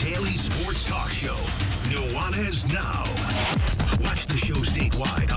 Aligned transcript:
Daily 0.00 0.32
sports 0.32 0.84
talk 0.86 1.10
show, 1.10 1.36
Nuanez 1.90 2.66
Now. 2.72 3.04
Watch 4.02 4.26
the 4.26 4.38
show 4.38 4.54
statewide 4.54 5.29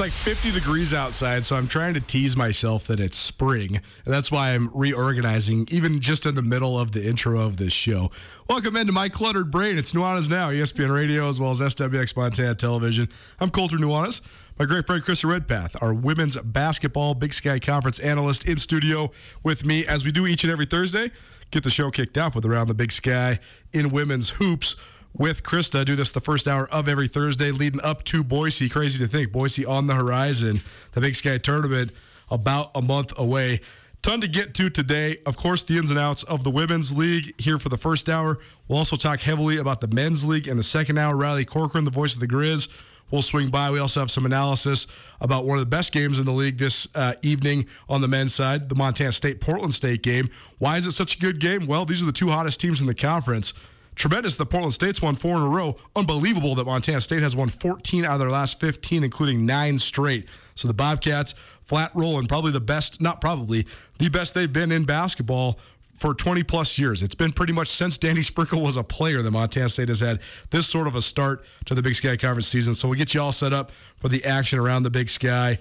like 0.00 0.10
50 0.12 0.52
degrees 0.52 0.94
outside, 0.94 1.44
so 1.44 1.56
I'm 1.56 1.68
trying 1.68 1.92
to 1.92 2.00
tease 2.00 2.34
myself 2.34 2.86
that 2.86 3.00
it's 3.00 3.18
spring. 3.18 3.76
And 3.76 4.14
that's 4.14 4.32
why 4.32 4.52
I'm 4.52 4.70
reorganizing, 4.72 5.68
even 5.70 6.00
just 6.00 6.24
in 6.24 6.34
the 6.34 6.42
middle 6.42 6.78
of 6.78 6.92
the 6.92 7.06
intro 7.06 7.38
of 7.38 7.58
this 7.58 7.74
show. 7.74 8.10
Welcome 8.48 8.76
into 8.76 8.94
my 8.94 9.10
cluttered 9.10 9.50
brain. 9.50 9.76
It's 9.76 9.92
Nuanez 9.92 10.30
Now, 10.30 10.48
ESPN 10.48 10.90
Radio, 10.90 11.28
as 11.28 11.38
well 11.38 11.50
as 11.50 11.60
SWX 11.60 12.16
Montana 12.16 12.54
Television. 12.54 13.10
I'm 13.40 13.50
Colter 13.50 13.76
Nuanez. 13.76 14.22
My 14.58 14.64
great 14.64 14.86
friend 14.86 15.04
Krista 15.04 15.28
Redpath, 15.28 15.76
our 15.82 15.92
women's 15.92 16.38
basketball 16.38 17.12
Big 17.12 17.34
Sky 17.34 17.58
Conference 17.58 17.98
analyst, 17.98 18.48
in 18.48 18.56
studio 18.56 19.10
with 19.42 19.66
me 19.66 19.86
as 19.86 20.02
we 20.02 20.12
do 20.12 20.26
each 20.26 20.44
and 20.44 20.50
every 20.50 20.64
Thursday. 20.64 21.10
Get 21.50 21.62
the 21.62 21.70
show 21.70 21.90
kicked 21.90 22.16
off 22.16 22.34
with 22.34 22.46
Around 22.46 22.68
the 22.68 22.74
Big 22.74 22.90
Sky 22.90 23.38
in 23.74 23.90
women's 23.90 24.30
hoops 24.30 24.76
with 25.12 25.42
Krista. 25.42 25.84
Do 25.84 25.96
this 25.96 26.10
the 26.10 26.20
first 26.20 26.48
hour 26.48 26.68
of 26.70 26.88
every 26.88 27.08
Thursday 27.08 27.50
leading 27.50 27.80
up 27.82 28.04
to 28.04 28.24
Boise. 28.24 28.68
Crazy 28.68 28.98
to 28.98 29.06
think. 29.06 29.32
Boise 29.32 29.64
on 29.64 29.86
the 29.86 29.94
horizon. 29.94 30.62
The 30.92 31.00
Big 31.00 31.14
Sky 31.14 31.38
tournament 31.38 31.92
about 32.30 32.70
a 32.74 32.82
month 32.82 33.18
away. 33.18 33.60
Ton 34.02 34.20
to 34.22 34.28
get 34.28 34.54
to 34.54 34.70
today. 34.70 35.18
Of 35.26 35.36
course, 35.36 35.62
the 35.62 35.76
ins 35.76 35.90
and 35.90 35.98
outs 35.98 36.22
of 36.22 36.42
the 36.42 36.50
women's 36.50 36.96
league 36.96 37.38
here 37.38 37.58
for 37.58 37.68
the 37.68 37.76
first 37.76 38.08
hour. 38.08 38.38
We'll 38.66 38.78
also 38.78 38.96
talk 38.96 39.20
heavily 39.20 39.58
about 39.58 39.82
the 39.82 39.88
men's 39.88 40.24
league 40.24 40.48
in 40.48 40.56
the 40.56 40.62
second 40.62 40.96
hour. 40.96 41.14
Riley 41.16 41.44
Corcoran, 41.44 41.84
the 41.84 41.90
voice 41.90 42.14
of 42.14 42.20
the 42.20 42.26
Grizz, 42.26 42.68
will 43.10 43.20
swing 43.20 43.50
by. 43.50 43.70
We 43.70 43.78
also 43.78 44.00
have 44.00 44.10
some 44.10 44.24
analysis 44.24 44.86
about 45.20 45.44
one 45.44 45.58
of 45.58 45.62
the 45.62 45.68
best 45.68 45.92
games 45.92 46.18
in 46.18 46.24
the 46.24 46.32
league 46.32 46.56
this 46.56 46.88
uh, 46.94 47.14
evening 47.20 47.66
on 47.90 48.00
the 48.00 48.08
men's 48.08 48.34
side, 48.34 48.70
the 48.70 48.74
Montana 48.74 49.12
State 49.12 49.40
Portland 49.40 49.74
State 49.74 50.02
game. 50.02 50.30
Why 50.58 50.78
is 50.78 50.86
it 50.86 50.92
such 50.92 51.16
a 51.16 51.18
good 51.18 51.38
game? 51.38 51.66
Well, 51.66 51.84
these 51.84 52.02
are 52.02 52.06
the 52.06 52.12
two 52.12 52.28
hottest 52.28 52.58
teams 52.58 52.80
in 52.80 52.86
the 52.86 52.94
conference. 52.94 53.52
Tremendous 54.00 54.36
that 54.36 54.46
Portland 54.46 54.72
State's 54.72 55.02
won 55.02 55.14
four 55.14 55.36
in 55.36 55.42
a 55.42 55.48
row. 55.48 55.76
Unbelievable 55.94 56.54
that 56.54 56.64
Montana 56.64 57.02
State 57.02 57.20
has 57.20 57.36
won 57.36 57.48
14 57.48 58.06
out 58.06 58.14
of 58.14 58.20
their 58.20 58.30
last 58.30 58.58
15, 58.58 59.04
including 59.04 59.44
nine 59.44 59.76
straight. 59.78 60.26
So 60.54 60.68
the 60.68 60.72
Bobcats 60.72 61.34
flat 61.60 61.90
rolling, 61.94 62.24
probably 62.24 62.50
the 62.50 62.60
best, 62.60 63.02
not 63.02 63.20
probably, 63.20 63.66
the 63.98 64.08
best 64.08 64.32
they've 64.32 64.50
been 64.50 64.72
in 64.72 64.84
basketball 64.84 65.58
for 65.94 66.14
20 66.14 66.44
plus 66.44 66.78
years. 66.78 67.02
It's 67.02 67.14
been 67.14 67.30
pretty 67.30 67.52
much 67.52 67.68
since 67.68 67.98
Danny 67.98 68.22
Sprinkle 68.32 68.62
was 68.62 68.78
a 68.78 68.82
player 68.82 69.20
that 69.20 69.30
Montana 69.30 69.68
State 69.68 69.90
has 69.90 70.00
had 70.00 70.20
this 70.48 70.66
sort 70.66 70.86
of 70.86 70.94
a 70.94 71.02
start 71.02 71.44
to 71.66 71.74
the 71.74 71.82
Big 71.82 71.94
Sky 71.94 72.16
Conference 72.16 72.48
season. 72.48 72.74
So 72.74 72.88
we 72.88 72.96
get 72.96 73.12
you 73.12 73.20
all 73.20 73.32
set 73.32 73.52
up 73.52 73.70
for 73.98 74.08
the 74.08 74.24
action 74.24 74.58
around 74.58 74.84
the 74.84 74.90
Big 74.90 75.10
Sky, 75.10 75.58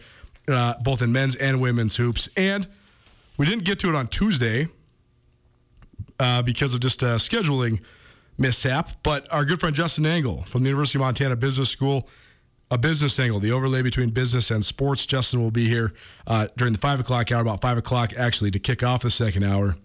uh, 0.47 0.75
both 0.81 1.01
in 1.01 1.11
men's 1.11 1.35
and 1.35 1.59
women's 1.59 1.97
hoops. 1.97 2.29
And 2.37 2.65
we 3.35 3.45
didn't 3.45 3.65
get 3.65 3.79
to 3.79 3.89
it 3.89 3.95
on 3.95 4.07
Tuesday 4.07 4.69
uh, 6.21 6.41
because 6.41 6.73
of 6.73 6.79
just 6.79 7.03
uh, 7.03 7.17
scheduling 7.17 7.81
mishap. 8.39 8.91
But 9.03 9.31
our 9.31 9.45
good 9.45 9.59
friend 9.59 9.75
Justin 9.75 10.05
Angle 10.05 10.43
from 10.43 10.63
the 10.63 10.69
University 10.69 10.97
of 10.97 11.01
Montana 11.01 11.35
Business 11.35 11.69
School, 11.69 12.07
a 12.71 12.77
business 12.77 13.19
angle, 13.19 13.39
the 13.39 13.51
overlay 13.51 13.81
between 13.81 14.09
business 14.09 14.51
and 14.51 14.63
sports. 14.63 15.05
Justin 15.05 15.41
will 15.41 15.51
be 15.51 15.67
here 15.67 15.93
uh, 16.27 16.47
during 16.55 16.73
the 16.73 16.79
five 16.79 16.99
o'clock 16.99 17.31
hour, 17.31 17.41
about 17.41 17.61
five 17.61 17.77
o'clock 17.77 18.13
actually, 18.17 18.51
to 18.51 18.59
kick 18.59 18.83
off 18.83 19.01
the 19.01 19.09
second 19.09 19.43
hour. 19.43 19.75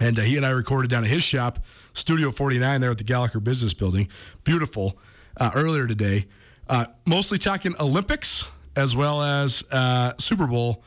And 0.00 0.18
uh, 0.18 0.22
he 0.22 0.36
and 0.36 0.44
I 0.44 0.50
recorded 0.50 0.90
down 0.90 1.04
at 1.04 1.10
his 1.10 1.22
shop, 1.22 1.58
Studio 1.94 2.30
49, 2.30 2.80
there 2.80 2.90
at 2.90 2.98
the 2.98 3.04
Gallagher 3.04 3.40
Business 3.40 3.72
Building. 3.72 4.10
Beautiful. 4.44 4.98
Uh, 5.38 5.50
earlier 5.54 5.86
today, 5.86 6.26
uh, 6.68 6.86
mostly 7.04 7.36
talking 7.36 7.74
Olympics 7.78 8.48
as 8.74 8.96
well 8.96 9.22
as 9.22 9.62
uh, 9.70 10.12
Super 10.18 10.46
Bowl. 10.46 10.82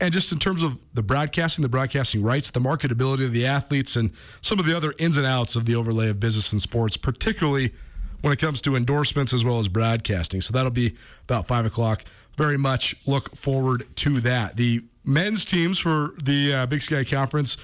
And 0.00 0.12
just 0.12 0.30
in 0.30 0.38
terms 0.38 0.62
of 0.62 0.78
the 0.94 1.02
broadcasting, 1.02 1.62
the 1.62 1.68
broadcasting 1.68 2.22
rights, 2.22 2.50
the 2.50 2.60
marketability 2.60 3.24
of 3.24 3.32
the 3.32 3.46
athletes, 3.46 3.96
and 3.96 4.12
some 4.40 4.60
of 4.60 4.66
the 4.66 4.76
other 4.76 4.94
ins 4.98 5.16
and 5.16 5.26
outs 5.26 5.56
of 5.56 5.64
the 5.64 5.74
overlay 5.74 6.08
of 6.08 6.20
business 6.20 6.52
and 6.52 6.62
sports, 6.62 6.96
particularly 6.96 7.72
when 8.20 8.32
it 8.32 8.38
comes 8.38 8.60
to 8.62 8.76
endorsements 8.76 9.32
as 9.32 9.44
well 9.44 9.58
as 9.58 9.68
broadcasting. 9.68 10.40
So 10.40 10.52
that'll 10.52 10.70
be 10.70 10.96
about 11.24 11.48
5 11.48 11.66
o'clock. 11.66 12.04
Very 12.36 12.56
much 12.56 12.94
look 13.06 13.34
forward 13.34 13.86
to 13.96 14.20
that. 14.20 14.56
The 14.56 14.84
men's 15.04 15.44
teams 15.44 15.78
for 15.78 16.14
the 16.22 16.54
uh, 16.54 16.66
Big 16.66 16.82
Sky 16.82 17.02
Conference 17.02 17.56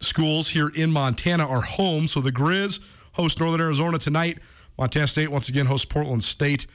schools 0.00 0.50
here 0.50 0.68
in 0.68 0.90
Montana 0.90 1.46
are 1.46 1.62
home. 1.62 2.06
So 2.06 2.20
the 2.20 2.32
Grizz 2.32 2.80
host 3.12 3.40
Northern 3.40 3.60
Arizona 3.60 3.98
tonight. 3.98 4.38
Montana 4.78 5.06
State 5.06 5.30
once 5.30 5.48
again 5.48 5.66
hosts 5.66 5.86
Portland 5.86 6.22
State. 6.22 6.66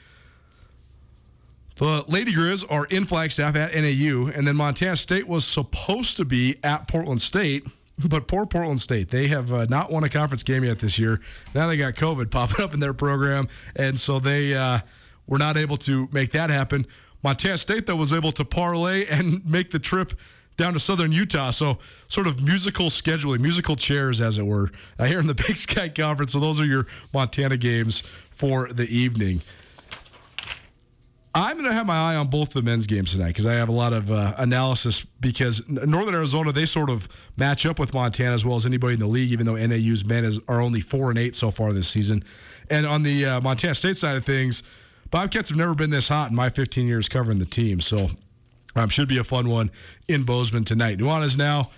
The 1.80 2.04
Lady 2.08 2.34
Grizz 2.34 2.70
are 2.70 2.84
in 2.84 3.06
Flagstaff 3.06 3.56
at 3.56 3.74
NAU, 3.74 4.26
and 4.26 4.46
then 4.46 4.54
Montana 4.54 4.96
State 4.96 5.26
was 5.26 5.46
supposed 5.46 6.18
to 6.18 6.26
be 6.26 6.56
at 6.62 6.86
Portland 6.86 7.22
State, 7.22 7.66
but 8.06 8.28
poor 8.28 8.44
Portland 8.44 8.82
State. 8.82 9.08
They 9.08 9.28
have 9.28 9.50
uh, 9.50 9.64
not 9.64 9.90
won 9.90 10.04
a 10.04 10.10
conference 10.10 10.42
game 10.42 10.62
yet 10.62 10.80
this 10.80 10.98
year. 10.98 11.22
Now 11.54 11.68
they 11.68 11.78
got 11.78 11.94
COVID 11.94 12.30
popping 12.30 12.62
up 12.62 12.74
in 12.74 12.80
their 12.80 12.92
program, 12.92 13.48
and 13.74 13.98
so 13.98 14.20
they 14.20 14.54
uh, 14.54 14.80
were 15.26 15.38
not 15.38 15.56
able 15.56 15.78
to 15.78 16.06
make 16.12 16.32
that 16.32 16.50
happen. 16.50 16.86
Montana 17.22 17.56
State, 17.56 17.86
though, 17.86 17.96
was 17.96 18.12
able 18.12 18.32
to 18.32 18.44
parlay 18.44 19.06
and 19.06 19.42
make 19.50 19.70
the 19.70 19.78
trip 19.78 20.12
down 20.58 20.74
to 20.74 20.78
southern 20.78 21.12
Utah. 21.12 21.50
So, 21.50 21.78
sort 22.08 22.26
of 22.26 22.42
musical 22.42 22.90
scheduling, 22.90 23.40
musical 23.40 23.74
chairs, 23.74 24.20
as 24.20 24.36
it 24.36 24.44
were, 24.44 24.70
uh, 24.98 25.06
here 25.06 25.18
in 25.18 25.28
the 25.28 25.34
Big 25.46 25.56
Sky 25.56 25.88
Conference. 25.88 26.32
So, 26.32 26.40
those 26.40 26.60
are 26.60 26.66
your 26.66 26.86
Montana 27.14 27.56
games 27.56 28.02
for 28.30 28.70
the 28.70 28.84
evening. 28.84 29.40
I'm 31.32 31.56
going 31.56 31.68
to 31.68 31.72
have 31.72 31.86
my 31.86 32.12
eye 32.12 32.16
on 32.16 32.26
both 32.26 32.50
the 32.50 32.62
men's 32.62 32.88
games 32.88 33.12
tonight 33.12 33.28
because 33.28 33.46
I 33.46 33.54
have 33.54 33.68
a 33.68 33.72
lot 33.72 33.92
of 33.92 34.10
uh, 34.10 34.34
analysis. 34.38 35.06
Because 35.20 35.66
Northern 35.68 36.14
Arizona, 36.14 36.50
they 36.50 36.66
sort 36.66 36.90
of 36.90 37.08
match 37.36 37.64
up 37.66 37.78
with 37.78 37.94
Montana 37.94 38.34
as 38.34 38.44
well 38.44 38.56
as 38.56 38.66
anybody 38.66 38.94
in 38.94 39.00
the 39.00 39.06
league, 39.06 39.30
even 39.30 39.46
though 39.46 39.54
NAU's 39.54 40.04
men 40.04 40.24
is, 40.24 40.40
are 40.48 40.60
only 40.60 40.80
four 40.80 41.10
and 41.10 41.18
eight 41.18 41.36
so 41.36 41.52
far 41.52 41.72
this 41.72 41.88
season. 41.88 42.24
And 42.68 42.84
on 42.84 43.04
the 43.04 43.26
uh, 43.26 43.40
Montana 43.40 43.76
State 43.76 43.96
side 43.96 44.16
of 44.16 44.24
things, 44.24 44.64
Bobcats 45.10 45.50
have 45.50 45.58
never 45.58 45.74
been 45.74 45.90
this 45.90 46.08
hot 46.08 46.30
in 46.30 46.36
my 46.36 46.50
15 46.50 46.86
years 46.86 47.08
covering 47.08 47.38
the 47.38 47.44
team. 47.44 47.80
So 47.80 48.08
um, 48.74 48.88
should 48.88 49.08
be 49.08 49.18
a 49.18 49.24
fun 49.24 49.48
one 49.48 49.70
in 50.08 50.24
Bozeman 50.24 50.64
tonight. 50.64 50.98
Nuanez 50.98 51.38
now 51.38 51.70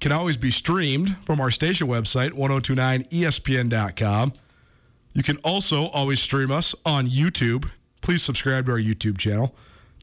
can 0.00 0.12
always 0.12 0.36
be 0.36 0.50
streamed 0.50 1.16
from 1.24 1.40
our 1.40 1.50
station 1.50 1.86
website, 1.86 2.32
1029ESPN.com. 2.32 4.34
You 5.14 5.22
can 5.22 5.38
also 5.38 5.86
always 5.86 6.20
stream 6.20 6.50
us 6.50 6.74
on 6.84 7.06
YouTube. 7.06 7.70
Please 8.06 8.22
subscribe 8.22 8.66
to 8.66 8.70
our 8.70 8.78
YouTube 8.78 9.18
channel. 9.18 9.52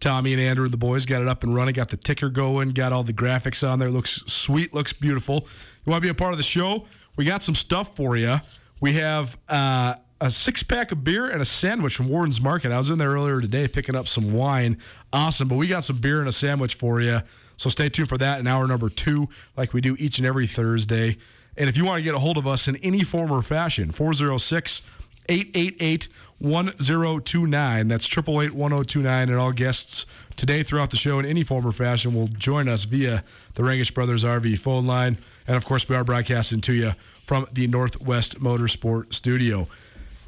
Tommy 0.02 0.34
and 0.34 0.42
Andrew 0.42 0.66
and 0.66 0.74
the 0.74 0.78
boys 0.78 1.06
got 1.06 1.22
it 1.22 1.30
up 1.30 1.42
and 1.42 1.56
running, 1.56 1.74
got 1.74 1.88
the 1.88 1.96
ticker 1.96 2.28
going, 2.28 2.72
got 2.72 2.92
all 2.92 3.04
the 3.04 3.14
graphics 3.14 3.66
on 3.66 3.80
there. 3.80 3.90
Looks 3.90 4.26
sweet, 4.28 4.74
looks 4.74 4.92
beautiful. 4.92 5.48
You 5.86 5.92
want 5.92 6.02
to 6.02 6.08
be 6.08 6.10
a 6.10 6.14
part 6.14 6.34
of 6.34 6.38
the 6.38 6.44
show? 6.44 6.86
We 7.16 7.24
got 7.24 7.42
some 7.42 7.56
stuff 7.56 7.96
for 7.96 8.18
you. 8.18 8.42
We 8.82 8.96
have 8.96 9.38
uh, 9.48 9.96
a 10.20 10.30
six 10.30 10.64
pack 10.64 10.92
of 10.92 11.06
beer 11.06 11.30
and 11.30 11.42
a 11.42 11.46
sandwich 11.46 11.96
from 11.96 12.10
Worden's 12.10 12.42
Market. 12.42 12.74
I 12.74 12.78
was 12.78 12.90
in 12.90 12.98
there 12.98 13.12
earlier 13.12 13.40
today 13.40 13.70
picking 13.70 13.96
up 13.96 14.10
some 14.10 14.34
wine. 14.34 14.80
Awesome. 15.14 15.48
But 15.48 15.56
we 15.56 15.68
got 15.68 15.86
some 15.86 16.00
beer 16.00 16.20
and 16.20 16.28
a 16.28 16.34
sandwich 16.34 16.76
for 16.76 17.00
you. 17.00 17.22
So 17.56 17.70
stay 17.70 17.88
tuned 17.88 18.10
for 18.10 18.18
that 18.18 18.38
in 18.38 18.48
hour 18.48 18.68
number 18.68 18.90
two, 18.90 19.30
like 19.56 19.72
we 19.72 19.80
do 19.80 19.96
each 19.98 20.18
and 20.18 20.28
every 20.28 20.46
Thursday. 20.46 21.16
And 21.56 21.70
if 21.70 21.78
you 21.78 21.86
want 21.86 22.00
to 22.00 22.04
get 22.04 22.16
a 22.16 22.20
hold 22.20 22.36
of 22.36 22.48
us 22.48 22.68
in 22.68 22.76
any 22.78 23.06
form 23.06 23.32
or 23.32 23.42
fashion, 23.42 23.92
406 23.92 24.82
888 25.30 26.08
1029. 26.40 27.88
That's 27.88 28.06
888 28.06 28.54
1029. 28.54 29.30
And 29.30 29.40
all 29.40 29.52
guests 29.52 30.06
today 30.36 30.64
throughout 30.64 30.90
the 30.90 30.98
show 30.98 31.20
in 31.20 31.26
any 31.26 31.44
form 31.44 31.66
or 31.66 31.72
fashion 31.72 32.14
will 32.14 32.28
join 32.28 32.68
us 32.68 32.84
via 32.84 33.24
the 33.56 33.64
Rangitsch 33.64 33.94
Brothers 33.94 34.24
RV 34.24 34.60
phone 34.60 34.86
line. 34.86 35.18
And 35.48 35.56
of 35.56 35.66
course, 35.66 35.88
we 35.88 35.96
are 35.96 36.04
broadcasting 36.04 36.62
to 36.62 36.74
you 36.74 36.94
from 37.26 37.48
the 37.52 37.68
Northwest 37.68 38.40
Motorsport 38.42 39.14
Studio. 39.14 39.68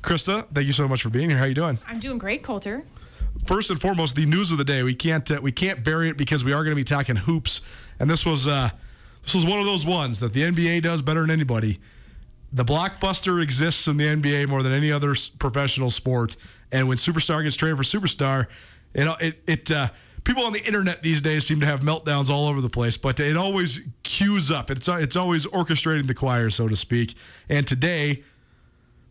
Krista, 0.02 0.46
thank 0.54 0.68
you 0.68 0.74
so 0.74 0.88
much 0.88 1.02
for 1.02 1.10
being 1.10 1.30
here. 1.30 1.40
How 1.40 1.46
are 1.46 1.48
you 1.48 1.56
doing? 1.56 1.80
I'm 1.88 2.00
doing 2.00 2.18
great, 2.18 2.44
Colter. 2.44 2.84
First 3.46 3.70
and 3.70 3.80
foremost, 3.80 4.16
the 4.16 4.26
news 4.26 4.52
of 4.52 4.58
the 4.58 4.64
day. 4.64 4.84
We 4.84 4.96
can't 4.96 5.30
uh, 5.30 5.40
we 5.42 5.52
can't 5.52 5.84
bury 5.84 6.10
it 6.10 6.18
because 6.18 6.44
we 6.44 6.54
are 6.54 6.64
going 6.64 6.72
to 6.72 6.76
be 6.76 6.86
talking 6.86 7.16
hoops, 7.16 7.62
and 8.00 8.10
this 8.10 8.26
was 8.26 8.48
uh, 8.48 8.70
this 9.24 9.36
was 9.36 9.46
one 9.46 9.60
of 9.60 9.66
those 9.66 9.86
ones 9.86 10.20
that 10.22 10.32
the 10.32 10.44
NBA 10.44 10.84
does 10.84 11.02
better 11.02 11.22
than 11.22 11.32
anybody. 11.32 11.80
The 12.54 12.64
blockbuster 12.64 13.42
exists 13.42 13.88
in 13.88 13.98
the 13.98 14.06
NBA 14.06 14.48
more 14.48 14.64
than 14.64 14.72
any 14.72 14.92
other 14.92 15.16
professional 15.40 15.90
sport, 15.90 16.36
and 16.72 16.88
when 16.88 16.98
superstar 16.98 17.44
gets 17.44 17.56
traded 17.56 17.78
for 17.78 17.84
superstar, 17.84 18.48
know 18.96 19.16
it 19.20 19.42
it. 19.46 19.72
Uh, 19.72 19.90
People 20.26 20.44
on 20.44 20.54
the 20.54 20.66
internet 20.66 21.04
these 21.04 21.22
days 21.22 21.46
seem 21.46 21.60
to 21.60 21.68
have 21.68 21.82
meltdowns 21.82 22.32
all 22.32 22.48
over 22.48 22.60
the 22.60 22.70
place, 22.70 22.98
but 22.98 23.20
it 23.20 23.38
always 23.38 23.82
cues 24.02 24.50
up. 24.50 24.72
It's 24.72 24.88
it's 24.88 25.16
always 25.16 25.46
orchestrating 25.46 26.08
the 26.08 26.16
choir, 26.16 26.50
so 26.50 26.68
to 26.68 26.76
speak. 26.76 27.14
And 27.48 27.68
today, 27.68 28.24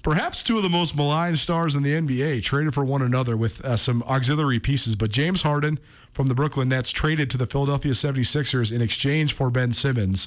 perhaps 0.02 0.42
two 0.42 0.56
of 0.56 0.64
the 0.64 0.68
most 0.68 0.96
maligned 0.96 1.38
stars 1.38 1.76
in 1.76 1.84
the 1.84 1.92
NBA 1.92 2.42
traded 2.42 2.74
for 2.74 2.84
one 2.84 3.00
another 3.00 3.36
with 3.36 3.64
uh, 3.64 3.76
some 3.76 4.02
auxiliary 4.02 4.58
pieces. 4.58 4.96
But 4.96 5.12
James 5.12 5.42
Harden 5.42 5.78
from 6.12 6.26
the 6.26 6.34
Brooklyn 6.34 6.68
Nets 6.68 6.90
traded 6.90 7.30
to 7.30 7.38
the 7.38 7.46
Philadelphia 7.46 7.92
76ers 7.92 8.72
in 8.72 8.82
exchange 8.82 9.32
for 9.32 9.50
Ben 9.50 9.72
Simmons. 9.72 10.26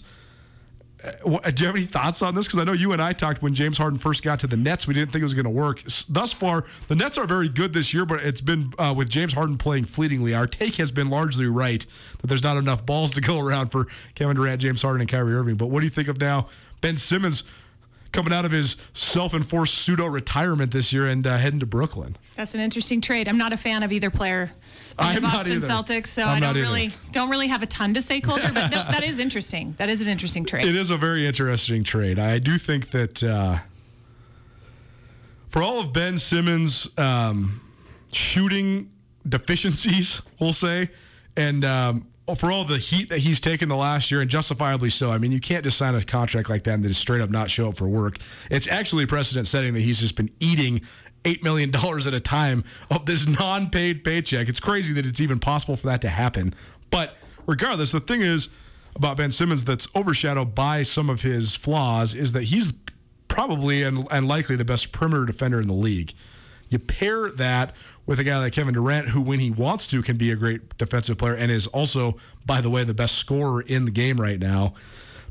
Uh, 1.03 1.51
do 1.51 1.61
you 1.61 1.67
have 1.67 1.75
any 1.75 1.85
thoughts 1.85 2.21
on 2.21 2.33
this? 2.33 2.47
Because 2.47 2.59
I 2.59 2.63
know 2.63 2.73
you 2.73 2.91
and 2.91 3.01
I 3.01 3.13
talked 3.13 3.41
when 3.41 3.53
James 3.53 3.77
Harden 3.77 3.99
first 3.99 4.23
got 4.23 4.39
to 4.39 4.47
the 4.47 4.57
Nets. 4.57 4.87
We 4.87 4.93
didn't 4.93 5.11
think 5.11 5.21
it 5.21 5.25
was 5.25 5.35
going 5.35 5.45
to 5.45 5.49
work. 5.49 5.83
Thus 6.09 6.33
far, 6.33 6.65
the 6.87 6.95
Nets 6.95 7.17
are 7.17 7.27
very 7.27 7.49
good 7.49 7.73
this 7.73 7.93
year, 7.93 8.05
but 8.05 8.23
it's 8.23 8.41
been 8.41 8.73
uh, 8.79 8.93
with 8.97 9.09
James 9.09 9.33
Harden 9.33 9.57
playing 9.57 9.85
fleetingly. 9.85 10.33
Our 10.33 10.47
take 10.47 10.75
has 10.75 10.91
been 10.91 11.09
largely 11.09 11.45
right 11.45 11.85
that 12.19 12.27
there's 12.27 12.43
not 12.43 12.57
enough 12.57 12.85
balls 12.85 13.13
to 13.13 13.21
go 13.21 13.39
around 13.45 13.69
for 13.69 13.85
Kevin 14.15 14.35
Durant, 14.35 14.61
James 14.61 14.81
Harden, 14.81 15.01
and 15.01 15.09
Kyrie 15.09 15.35
Irving. 15.35 15.55
But 15.55 15.67
what 15.67 15.81
do 15.81 15.85
you 15.85 15.91
think 15.91 16.07
of 16.07 16.19
now 16.19 16.47
Ben 16.81 16.97
Simmons 16.97 17.43
coming 18.11 18.33
out 18.33 18.45
of 18.45 18.51
his 18.51 18.77
self-enforced 18.93 19.75
pseudo 19.75 20.07
retirement 20.07 20.71
this 20.71 20.91
year 20.91 21.05
and 21.05 21.27
uh, 21.27 21.37
heading 21.37 21.59
to 21.59 21.67
Brooklyn? 21.67 22.17
That's 22.35 22.55
an 22.55 22.61
interesting 22.61 23.01
trade. 23.01 23.27
I'm 23.27 23.37
not 23.37 23.53
a 23.53 23.57
fan 23.57 23.83
of 23.83 23.91
either 23.91 24.09
player. 24.09 24.51
I'm 24.99 25.21
not 25.21 25.33
Boston. 25.33 25.59
Celtics, 25.59 26.07
so 26.07 26.23
I'm 26.23 26.37
I 26.37 26.39
don't 26.39 26.49
either. 26.57 26.61
really 26.61 26.89
don't 27.11 27.29
really 27.29 27.47
have 27.47 27.61
a 27.61 27.67
ton 27.67 27.93
to 27.93 28.01
say, 28.01 28.19
Colter. 28.19 28.51
But 28.53 28.71
no, 28.71 28.83
that 28.83 29.03
is 29.03 29.19
interesting. 29.19 29.75
That 29.77 29.89
is 29.89 30.01
an 30.01 30.07
interesting 30.07 30.45
trade. 30.45 30.65
It 30.65 30.75
is 30.75 30.89
a 30.91 30.97
very 30.97 31.25
interesting 31.25 31.83
trade. 31.83 32.17
I 32.19 32.39
do 32.39 32.57
think 32.57 32.89
that 32.91 33.23
uh, 33.23 33.59
for 35.47 35.61
all 35.61 35.79
of 35.79 35.93
Ben 35.93 36.17
Simmons' 36.17 36.89
um, 36.97 37.61
shooting 38.11 38.91
deficiencies, 39.27 40.21
we'll 40.39 40.53
say, 40.53 40.89
and 41.35 41.63
um, 41.63 42.07
for 42.35 42.51
all 42.51 42.65
the 42.65 42.77
heat 42.77 43.09
that 43.09 43.19
he's 43.19 43.39
taken 43.39 43.69
the 43.69 43.75
last 43.75 44.11
year, 44.11 44.21
and 44.21 44.29
justifiably 44.29 44.89
so. 44.89 45.11
I 45.11 45.17
mean, 45.17 45.31
you 45.31 45.39
can't 45.39 45.63
just 45.63 45.77
sign 45.77 45.95
a 45.95 46.01
contract 46.01 46.49
like 46.49 46.63
that 46.63 46.73
and 46.73 46.83
then 46.83 46.89
just 46.89 47.01
straight 47.01 47.21
up 47.21 47.29
not 47.29 47.49
show 47.49 47.69
up 47.69 47.77
for 47.77 47.87
work. 47.87 48.17
It's 48.49 48.67
actually 48.67 49.05
precedent 49.05 49.47
setting 49.47 49.73
that 49.75 49.81
he's 49.81 49.99
just 49.99 50.15
been 50.15 50.29
eating 50.39 50.81
$8 51.27 51.43
million 51.43 51.75
at 51.75 52.13
a 52.13 52.19
time 52.19 52.63
of 52.89 53.05
this 53.05 53.27
non 53.27 53.69
paid 53.69 54.03
paycheck. 54.03 54.47
It's 54.47 54.59
crazy 54.59 54.93
that 54.93 55.05
it's 55.05 55.19
even 55.19 55.39
possible 55.39 55.75
for 55.75 55.87
that 55.87 56.01
to 56.01 56.09
happen. 56.09 56.53
But 56.89 57.15
regardless, 57.45 57.91
the 57.91 57.99
thing 57.99 58.21
is 58.21 58.49
about 58.95 59.17
Ben 59.17 59.31
Simmons 59.31 59.65
that's 59.65 59.87
overshadowed 59.95 60.55
by 60.55 60.83
some 60.83 61.09
of 61.09 61.21
his 61.21 61.55
flaws 61.55 62.15
is 62.15 62.31
that 62.31 62.43
he's 62.45 62.73
probably 63.27 63.83
and, 63.83 64.07
and 64.09 64.27
likely 64.27 64.55
the 64.55 64.65
best 64.65 64.91
perimeter 64.91 65.25
defender 65.25 65.59
in 65.59 65.67
the 65.67 65.73
league. 65.73 66.13
You 66.69 66.79
pair 66.79 67.29
that 67.29 67.75
with 68.05 68.19
a 68.19 68.23
guy 68.23 68.37
like 68.39 68.53
Kevin 68.53 68.73
Durant, 68.73 69.09
who, 69.09 69.21
when 69.21 69.39
he 69.39 69.51
wants 69.51 69.89
to, 69.91 70.01
can 70.01 70.17
be 70.17 70.31
a 70.31 70.35
great 70.35 70.77
defensive 70.77 71.17
player 71.17 71.35
and 71.35 71.51
is 71.51 71.67
also, 71.67 72.17
by 72.45 72.61
the 72.61 72.69
way, 72.69 72.83
the 72.83 72.93
best 72.93 73.15
scorer 73.15 73.61
in 73.61 73.85
the 73.85 73.91
game 73.91 74.19
right 74.19 74.39
now. 74.39 74.73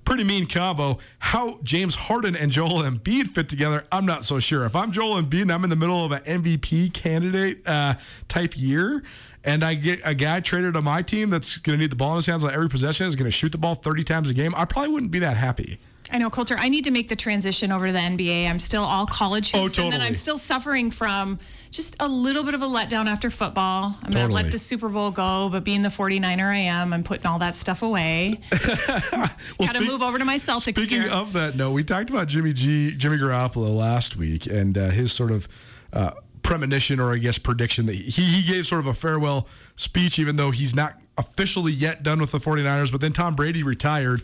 Pretty 0.07 0.23
mean 0.23 0.47
combo. 0.47 0.99
How 1.19 1.59
James 1.65 1.97
Harden 1.97 2.37
and 2.37 2.53
Joel 2.53 2.83
Embiid 2.85 3.29
fit 3.35 3.49
together, 3.49 3.85
I'm 3.91 4.07
not 4.07 4.25
so 4.25 4.39
sure. 4.39 4.65
If 4.65 4.77
I'm 4.77 4.93
Joel 4.93 5.21
Embiid 5.21 5.43
and 5.43 5.53
I'm 5.53 5.65
in 5.65 5.71
the 5.71 5.75
middle 5.77 6.05
of 6.05 6.13
an 6.13 6.23
MVP 6.23 6.93
candidate 6.95 7.67
uh, 7.67 7.97
type 8.29 8.57
year, 8.57 9.03
and 9.43 9.65
I 9.65 9.75
get 9.75 10.01
a 10.05 10.15
guy 10.15 10.39
traded 10.39 10.75
to 10.75 10.81
my 10.81 11.03
team 11.03 11.29
that's 11.29 11.57
going 11.59 11.77
to 11.77 11.83
need 11.83 11.91
the 11.91 11.97
ball 11.97 12.13
in 12.13 12.17
his 12.17 12.27
hands 12.27 12.45
on 12.45 12.53
every 12.53 12.69
possession, 12.69 13.09
is 13.09 13.17
going 13.17 13.25
to 13.27 13.33
shoot 13.33 13.51
the 13.51 13.59
ball 13.59 13.75
30 13.75 14.05
times 14.05 14.31
a 14.31 14.35
game, 14.35 14.55
I 14.57 14.65
probably 14.65 14.93
wouldn't 14.93 15.11
be 15.11 15.19
that 15.19 15.37
happy. 15.37 15.81
I 16.13 16.19
know, 16.19 16.31
Colter. 16.31 16.57
I 16.57 16.69
need 16.69 16.85
to 16.85 16.93
make 16.93 17.09
the 17.09 17.17
transition 17.17 17.73
over 17.73 17.87
to 17.89 17.93
the 17.93 17.99
NBA. 17.99 18.49
I'm 18.49 18.61
still 18.61 18.85
all 18.85 19.07
college 19.07 19.53
Oh, 19.55 19.65
hoops, 19.65 19.77
and 19.79 19.93
then. 19.93 20.01
I'm 20.01 20.15
still 20.15 20.39
suffering 20.39 20.93
from 20.93 21.41
just 21.77 21.97
a 22.01 22.09
little 22.09 22.43
bit 22.43 22.55
of 22.55 22.63
a 22.63 22.67
letdown 22.67 23.07
after 23.07 23.31
football. 23.31 23.97
I'm 24.03 24.11
going 24.11 24.29
to 24.29 24.33
let 24.33 24.51
the 24.51 24.59
Super 24.59 24.89
Bowl 24.89 25.11
go, 25.11 25.49
but 25.51 25.63
being 25.63 25.83
the 25.83 25.91
49er 25.91 26.43
I 26.43 26.57
am, 26.57 26.93
I'm 26.93 27.03
putting 27.03 27.27
all 27.27 27.39
that 27.41 27.55
stuff 27.55 27.83
away. 27.83 28.41
Got 28.51 29.75
to 29.75 29.81
move 29.81 30.03
over 30.03 30.19
to 30.19 30.25
my 30.25 30.37
Celtics 30.37 30.79
Speaking 30.79 31.03
gear. 31.03 31.11
of 31.11 31.35
that, 31.35 31.55
no, 31.55 31.73
we 31.73 31.85
talked 31.85 32.11
about 32.11 32.29
Jimmy 32.29 32.53
G, 32.53 32.95
Jimmy 32.97 33.19
Garoppolo 33.19 33.77
last 33.77 34.17
week, 34.17 34.47
and 34.47 34.77
uh, 34.77 34.89
his 34.89 35.13
sort 35.13 35.31
of 35.31 35.47
uh, 35.93 36.13
premonition, 36.43 36.99
or 36.99 37.13
I 37.13 37.19
guess 37.19 37.39
prediction 37.39 37.87
that 37.87 37.95
he 37.95 38.23
he 38.23 38.43
gave 38.43 38.67
sort 38.67 38.81
of 38.81 38.87
a 38.87 38.95
farewell 38.95 39.47
speech, 39.77 40.19
even 40.19 40.37
though 40.37 40.53
he's 40.53 40.75
not 40.75 40.99
officially 41.19 41.73
yet 41.73 42.03
done 42.03 42.21
with 42.21 42.31
the 42.31 42.39
49ers. 42.39 42.91
But 42.91 43.01
then 43.01 43.13
Tom 43.13 43.35
Brady 43.35 43.63
retired. 43.63 44.23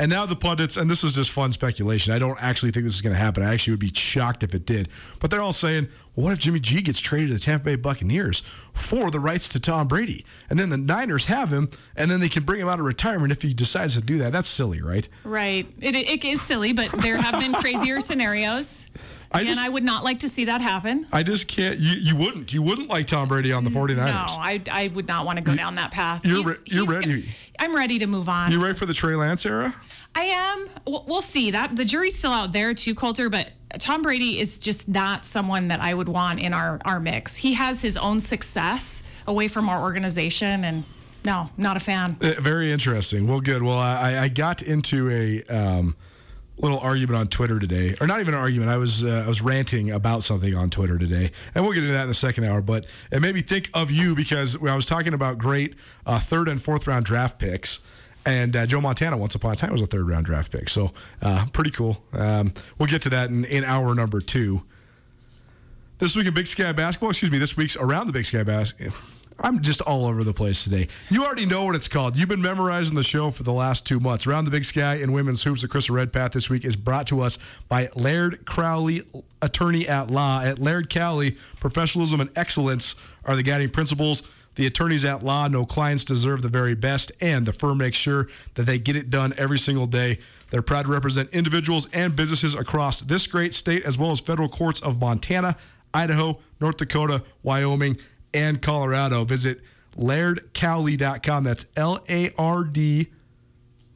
And 0.00 0.10
now 0.10 0.24
the 0.24 0.34
pundits, 0.34 0.78
and 0.78 0.90
this 0.90 1.04
is 1.04 1.14
just 1.14 1.28
fun 1.30 1.52
speculation. 1.52 2.14
I 2.14 2.18
don't 2.18 2.42
actually 2.42 2.70
think 2.72 2.84
this 2.84 2.94
is 2.94 3.02
going 3.02 3.12
to 3.12 3.20
happen. 3.20 3.42
I 3.42 3.52
actually 3.52 3.74
would 3.74 3.80
be 3.80 3.92
shocked 3.92 4.42
if 4.42 4.54
it 4.54 4.64
did. 4.64 4.88
But 5.18 5.30
they're 5.30 5.42
all 5.42 5.52
saying, 5.52 5.88
well, 6.16 6.24
what 6.24 6.32
if 6.32 6.38
Jimmy 6.38 6.58
G 6.58 6.80
gets 6.80 7.00
traded 7.00 7.28
to 7.28 7.34
the 7.34 7.38
Tampa 7.38 7.66
Bay 7.66 7.76
Buccaneers 7.76 8.42
for 8.72 9.10
the 9.10 9.20
rights 9.20 9.46
to 9.50 9.60
Tom 9.60 9.88
Brady? 9.88 10.24
And 10.48 10.58
then 10.58 10.70
the 10.70 10.78
Niners 10.78 11.26
have 11.26 11.52
him, 11.52 11.68
and 11.96 12.10
then 12.10 12.20
they 12.20 12.30
can 12.30 12.44
bring 12.44 12.62
him 12.62 12.68
out 12.68 12.80
of 12.80 12.86
retirement 12.86 13.30
if 13.30 13.42
he 13.42 13.52
decides 13.52 13.92
to 13.92 14.00
do 14.00 14.16
that. 14.20 14.32
That's 14.32 14.48
silly, 14.48 14.80
right? 14.80 15.06
Right. 15.22 15.70
It, 15.82 15.94
it 15.94 16.24
is 16.24 16.40
silly, 16.40 16.72
but 16.72 16.90
there 17.02 17.18
have 17.18 17.38
been 17.38 17.52
crazier 17.60 18.00
scenarios. 18.00 18.88
I 19.32 19.44
just, 19.44 19.60
I 19.60 19.68
would 19.68 19.84
not 19.84 20.02
like 20.02 20.20
to 20.20 20.28
see 20.28 20.46
that 20.46 20.60
happen. 20.60 21.06
I 21.12 21.22
just 21.22 21.46
can't. 21.46 21.78
You, 21.78 21.92
you 22.00 22.16
wouldn't. 22.16 22.52
You 22.52 22.62
wouldn't 22.62 22.88
like 22.88 23.06
Tom 23.06 23.28
Brady 23.28 23.52
on 23.52 23.64
the 23.64 23.70
49ers. 23.70 23.96
No, 23.96 24.12
I, 24.12 24.60
I 24.72 24.88
would 24.88 25.06
not 25.06 25.24
want 25.24 25.36
to 25.38 25.44
go 25.44 25.54
down 25.54 25.76
that 25.76 25.92
path. 25.92 26.26
you're 26.26 26.42
re- 26.42 26.56
you're 26.64 26.86
ready. 26.86 27.28
I'm 27.58 27.76
ready 27.76 27.98
to 28.00 28.06
move 28.06 28.28
on. 28.28 28.50
You 28.50 28.62
ready 28.62 28.74
for 28.74 28.86
the 28.86 28.94
Trey 28.94 29.14
Lance 29.14 29.46
era? 29.46 29.74
I 30.14 30.24
am. 30.24 30.68
We'll 30.86 31.22
see. 31.22 31.50
That 31.52 31.76
the 31.76 31.84
jury's 31.84 32.16
still 32.18 32.32
out 32.32 32.52
there 32.52 32.74
too, 32.74 32.94
Colter. 32.94 33.28
But 33.30 33.50
Tom 33.78 34.02
Brady 34.02 34.40
is 34.40 34.58
just 34.58 34.88
not 34.88 35.24
someone 35.24 35.68
that 35.68 35.80
I 35.80 35.94
would 35.94 36.08
want 36.08 36.40
in 36.40 36.52
our 36.52 36.80
our 36.84 37.00
mix. 37.00 37.36
He 37.36 37.54
has 37.54 37.80
his 37.80 37.96
own 37.96 38.20
success 38.20 39.02
away 39.26 39.48
from 39.48 39.68
our 39.68 39.80
organization, 39.80 40.64
and 40.64 40.84
no, 41.24 41.50
not 41.56 41.76
a 41.76 41.80
fan. 41.80 42.16
Uh, 42.20 42.32
Very 42.40 42.72
interesting. 42.72 43.26
Well, 43.26 43.40
good. 43.40 43.62
Well, 43.62 43.78
I, 43.78 44.18
I 44.18 44.28
got 44.28 44.62
into 44.62 45.10
a 45.10 45.42
um, 45.44 45.96
little 46.58 46.78
argument 46.80 47.18
on 47.18 47.28
Twitter 47.28 47.58
today, 47.58 47.94
or 48.00 48.06
not 48.06 48.20
even 48.20 48.34
an 48.34 48.40
argument. 48.40 48.70
I 48.70 48.76
was 48.76 49.04
uh, 49.04 49.22
I 49.24 49.28
was 49.28 49.40
ranting 49.40 49.90
about 49.90 50.24
something 50.24 50.54
on 50.54 50.70
Twitter 50.70 50.98
today, 50.98 51.30
and 51.54 51.64
we'll 51.64 51.72
get 51.72 51.84
into 51.84 51.94
that 51.94 52.02
in 52.02 52.08
the 52.08 52.14
second 52.14 52.44
hour. 52.44 52.60
But 52.60 52.86
it 53.10 53.20
made 53.20 53.34
me 53.34 53.42
think 53.42 53.70
of 53.74 53.90
you 53.90 54.14
because 54.14 54.56
I 54.62 54.74
was 54.74 54.86
talking 54.86 55.14
about 55.14 55.38
great 55.38 55.74
uh, 56.04 56.18
third 56.18 56.48
and 56.48 56.60
fourth 56.60 56.86
round 56.86 57.04
draft 57.04 57.38
picks. 57.38 57.80
And 58.26 58.54
uh, 58.54 58.66
Joe 58.66 58.80
Montana, 58.80 59.16
once 59.16 59.34
upon 59.34 59.52
a 59.52 59.56
time, 59.56 59.72
was 59.72 59.80
a 59.80 59.86
third 59.86 60.06
round 60.06 60.26
draft 60.26 60.52
pick. 60.52 60.68
So, 60.68 60.92
uh, 61.22 61.46
pretty 61.52 61.70
cool. 61.70 62.02
Um, 62.12 62.52
we'll 62.78 62.88
get 62.88 63.02
to 63.02 63.10
that 63.10 63.30
in, 63.30 63.44
in 63.44 63.64
hour 63.64 63.94
number 63.94 64.20
two. 64.20 64.62
This 65.98 66.16
week 66.16 66.26
in 66.26 66.34
Big 66.34 66.46
Sky 66.46 66.72
basketball, 66.72 67.10
excuse 67.10 67.30
me, 67.30 67.38
this 67.38 67.56
week's 67.56 67.76
around 67.76 68.06
the 68.06 68.12
Big 68.12 68.24
Sky 68.24 68.42
basketball. 68.42 68.96
I'm 69.42 69.62
just 69.62 69.80
all 69.80 70.04
over 70.04 70.22
the 70.22 70.34
place 70.34 70.64
today. 70.64 70.88
You 71.08 71.24
already 71.24 71.46
know 71.46 71.64
what 71.64 71.74
it's 71.74 71.88
called. 71.88 72.18
You've 72.18 72.28
been 72.28 72.42
memorizing 72.42 72.94
the 72.94 73.02
show 73.02 73.30
for 73.30 73.42
the 73.42 73.52
last 73.52 73.86
two 73.86 73.98
months. 73.98 74.26
Around 74.26 74.44
the 74.44 74.50
Big 74.50 74.66
Sky 74.66 74.96
in 74.96 75.12
women's 75.12 75.42
hoops, 75.42 75.62
the 75.62 75.68
Krista 75.68 75.92
Redpath 75.92 76.32
this 76.32 76.50
week 76.50 76.64
is 76.64 76.76
brought 76.76 77.06
to 77.06 77.20
us 77.20 77.38
by 77.68 77.88
Laird 77.94 78.44
Cowley, 78.44 79.02
attorney 79.40 79.88
at 79.88 80.10
law. 80.10 80.42
At 80.42 80.58
Laird 80.58 80.90
Cowley, 80.90 81.38
professionalism 81.58 82.20
and 82.20 82.30
excellence 82.36 82.94
are 83.24 83.34
the 83.34 83.42
guiding 83.42 83.70
principles. 83.70 84.24
The 84.56 84.66
attorneys 84.66 85.04
at 85.04 85.22
law 85.22 85.48
know 85.48 85.64
clients 85.64 86.04
deserve 86.04 86.42
the 86.42 86.48
very 86.48 86.74
best, 86.74 87.12
and 87.20 87.46
the 87.46 87.52
firm 87.52 87.78
makes 87.78 87.96
sure 87.96 88.28
that 88.54 88.64
they 88.64 88.78
get 88.78 88.96
it 88.96 89.10
done 89.10 89.32
every 89.36 89.58
single 89.58 89.86
day. 89.86 90.18
They're 90.50 90.62
proud 90.62 90.86
to 90.86 90.92
represent 90.92 91.30
individuals 91.30 91.88
and 91.92 92.16
businesses 92.16 92.54
across 92.54 93.00
this 93.00 93.26
great 93.26 93.54
state, 93.54 93.84
as 93.84 93.96
well 93.96 94.10
as 94.10 94.20
federal 94.20 94.48
courts 94.48 94.80
of 94.80 95.00
Montana, 95.00 95.56
Idaho, 95.94 96.40
North 96.60 96.76
Dakota, 96.76 97.22
Wyoming, 97.42 97.98
and 98.34 98.60
Colorado. 98.60 99.24
Visit 99.24 99.60
lairdcowley.com. 99.96 101.44
That's 101.44 101.66
L 101.76 102.04
A 102.08 102.32
R 102.36 102.64
D 102.64 103.10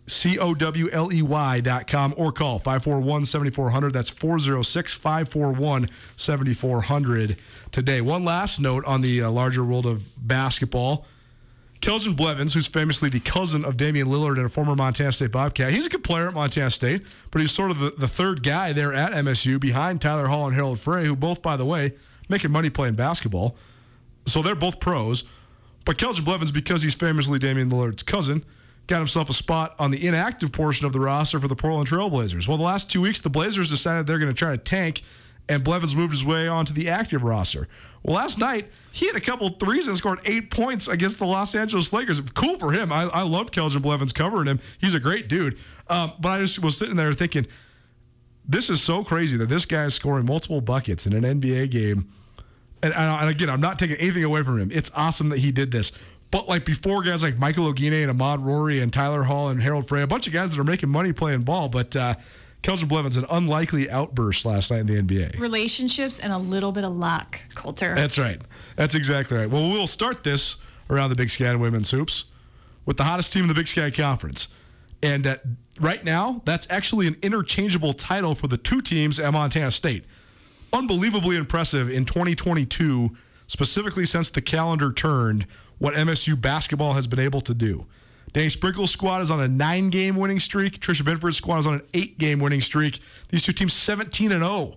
C 0.07 0.39
O 0.39 0.55
W 0.55 0.89
L 0.91 1.13
E 1.13 1.23
Y 1.23 1.61
dot 1.61 1.87
com 1.87 2.15
or 2.17 2.31
call 2.31 2.59
541 2.59 3.25
7400. 3.25 3.93
That's 3.93 4.11
406 4.11 4.93
541 4.95 5.89
7400 6.17 7.37
today. 7.73 8.01
One 8.01 8.25
last 8.25 8.61
note 8.61 8.85
on 8.85 9.01
the 9.01 9.23
uh, 9.23 9.31
larger 9.31 9.65
world 9.65 9.87
of 9.87 10.11
basketball. 10.17 11.07
Keljin 11.81 12.17
Blevins, 12.17 12.55
who's 12.55 12.67
famously 12.67 13.11
the 13.11 13.21
cousin 13.21 13.63
of 13.63 13.77
Damian 13.77 14.09
Lillard 14.09 14.37
and 14.37 14.47
a 14.47 14.49
former 14.49 14.75
Montana 14.75 15.13
State 15.13 15.33
Bobcat, 15.33 15.71
he's 15.71 15.85
a 15.85 15.91
good 15.91 16.03
player 16.03 16.29
at 16.29 16.35
Montana 16.35 16.71
State, 16.71 17.03
but 17.31 17.43
he's 17.43 17.53
sort 17.53 17.71
of 17.71 17.79
the, 17.79 17.91
the 17.91 18.09
third 18.09 18.43
guy 18.43 18.73
there 18.73 18.95
at 18.95 19.13
MSU 19.13 19.61
behind 19.61 20.01
Tyler 20.01 20.29
Hall 20.29 20.47
and 20.47 20.55
Harald 20.55 20.81
Frey, 20.81 21.05
who 21.05 21.15
both, 21.15 21.43
by 21.43 21.57
the 21.57 21.67
way, 21.67 21.93
making 22.27 22.51
money 22.51 22.71
playing 22.71 22.95
basketball. 22.95 23.55
So 24.25 24.41
they're 24.41 24.55
both 24.55 24.81
pros. 24.81 25.25
But 25.85 25.99
Keljin 25.99 26.25
Blevins, 26.25 26.53
because 26.53 26.83
he's 26.83 26.95
famously 26.95 27.39
Damian 27.39 27.71
Lillard's 27.71 28.03
cousin, 28.03 28.47
got 28.87 28.99
himself 28.99 29.31
a 29.31 29.33
spot 29.33 29.75
on 29.79 29.91
the 29.91 30.07
inactive 30.07 30.53
portion 30.53 30.87
of 30.87 30.93
the 30.93 31.01
roster 31.01 31.41
for 31.41 31.49
the 31.49 31.57
Portland 31.57 31.89
Trailblazers. 31.89 32.47
Well, 32.47 32.57
the 32.57 32.65
last 32.65 32.91
two 32.91 33.01
weeks, 33.01 33.21
the 33.21 33.31
Blazers 33.31 33.71
decided 33.71 34.07
they're 34.07 34.19
going 34.19 34.33
to 34.33 34.39
try 34.39 34.53
to 34.53 34.59
tank, 34.59 35.03
and 35.49 35.65
Blevins 35.65 35.97
moved 35.97 36.13
his 36.13 36.25
way 36.25 36.47
onto 36.47 36.73
the 36.73 36.89
active 36.89 37.23
roster. 37.23 37.69
Well, 38.03 38.17
last 38.17 38.39
night, 38.39 38.71
he 38.93 39.07
had 39.07 39.17
a 39.17 39.21
couple 39.21 39.49
threes 39.49 39.89
and 39.89 39.97
scored 39.97 40.21
eight 40.27 40.51
points 40.51 40.89
against 40.89 41.19
the 41.19 41.27
Los 41.27 41.55
Angeles 41.55 41.93
Lakers. 41.93 42.21
Cool 42.35 42.59
for 42.59 42.73
him. 42.73 42.93
I, 42.93 43.05
I 43.05 43.23
love 43.23 43.51
Keljin 43.51 43.83
Blevins 43.83 44.13
covering 44.13 44.47
him. 44.47 44.61
He's 44.79 44.95
a 44.95 45.01
great 45.01 45.29
dude. 45.29 45.59
Um, 45.89 46.13
but 46.21 46.29
I 46.29 46.39
just 46.41 46.63
was 46.63 46.77
sitting 46.77 46.97
there 46.97 47.13
thinking, 47.15 47.47
this 48.47 48.69
is 48.69 48.83
so 48.83 49.03
crazy 49.03 49.39
that 49.39 49.49
this 49.49 49.65
guy 49.65 49.85
is 49.85 49.95
scoring 49.95 50.27
multiple 50.27 50.61
buckets 50.61 51.07
in 51.07 51.13
an 51.15 51.41
NBA 51.41 51.71
game. 51.71 52.13
And, 52.83 52.93
and 52.93 53.31
again, 53.31 53.49
I'm 53.49 53.63
not 53.63 53.79
taking 53.79 53.97
anything 53.97 54.25
away 54.25 54.43
from 54.43 54.61
him. 54.61 54.71
It's 54.71 54.91
awesome 54.95 55.31
that 55.31 55.39
he 55.39 55.51
did 55.51 55.71
this. 55.73 55.93
But 56.35 56.49
like 56.49 56.65
before, 56.65 57.01
guys 57.05 57.23
like 57.23 57.39
Michael 57.39 57.73
Oguine 57.73 58.03
and 58.03 58.19
Ahmaad 58.19 58.45
Rorie 58.45 58.83
and 58.83 58.93
Tyler 58.93 59.23
Hall 59.23 59.51
and 59.51 59.63
Harald 59.63 59.87
Frey, 59.87 60.03
a 60.03 60.07
bunch 60.09 60.27
of 60.27 60.33
guys 60.33 60.51
that 60.51 60.61
are 60.61 60.65
making 60.65 60.89
money 60.89 61.13
playing 61.13 61.43
ball. 61.43 61.69
But 61.69 61.95
uh, 61.95 62.17
Keljin 62.65 62.89
Blevins, 62.89 63.17
an 63.17 63.25
unlikely 63.31 63.89
outburst 63.89 64.45
last 64.45 64.73
night 64.73 64.81
in 64.81 64.87
the 64.87 65.01
NBA. 65.01 65.39
Relationships 65.39 66.19
and 66.19 66.33
a 66.33 66.39
little 66.39 66.73
bit 66.73 66.83
of 66.83 66.91
luck, 66.91 67.39
Colter. 67.55 67.95
That's 67.95 68.19
right. 68.19 68.41
That's 68.75 68.97
exactly 68.97 69.37
right. 69.37 69.49
Well, 69.49 69.71
we'll 69.71 69.87
start 69.87 70.25
this 70.25 70.57
around 70.91 71.11
the 71.11 71.15
Big 71.15 71.31
Sky 71.31 71.45
and 71.45 71.61
Women's 71.61 71.93
Hoops 71.93 72.25
with 72.85 72.97
the 72.97 73.05
hottest 73.05 73.33
team 73.33 73.43
in 73.43 73.49
the 73.49 73.55
Big 73.55 73.69
Sky 73.69 73.93
Conference. 73.93 74.49
And 75.05 75.29
uh, 75.29 75.37
right 75.79 76.03
now, 76.03 76.43
that's 76.45 76.69
actually 76.69 77.07
an 77.07 77.17
interchangeable 77.23 77.93
title 77.93 78.35
for 78.35 78.49
the 78.49 78.59
two 78.59 78.81
teams 78.81 79.21
at 79.21 79.33
Montana 79.33 79.71
State. 79.71 80.05
Unbelievably 80.73 81.37
impressive 81.37 81.89
in 81.89 82.05
2022, 82.05 83.17
specifically 83.47 84.05
since 84.05 84.31
the 84.31 84.43
calendar 84.43 84.91
turned, 84.91 85.47
what 85.79 85.95
MSU 85.95 86.41
basketball 86.41 86.95
has 86.95 87.07
been 87.07 87.19
able 87.19 87.41
to 87.43 87.55
do. 87.55 87.87
Danny 88.33 88.49
Sprinkle's 88.49 88.91
squad 88.91 89.23
is 89.23 89.31
on 89.31 89.41
a 89.41 89.47
nine 89.47 89.91
game 89.91 90.17
winning 90.17 90.41
streak. 90.41 90.81
Tricia 90.81 91.03
Binford's 91.03 91.37
squad 91.37 91.59
is 91.59 91.67
on 91.67 91.75
an 91.75 91.83
eight 91.95 92.19
game 92.19 92.41
winning 92.41 92.61
streak. 92.61 92.99
These 93.29 93.45
two 93.45 93.53
teams 93.53 93.73
17 93.73 94.33
and 94.33 94.43
0 94.43 94.75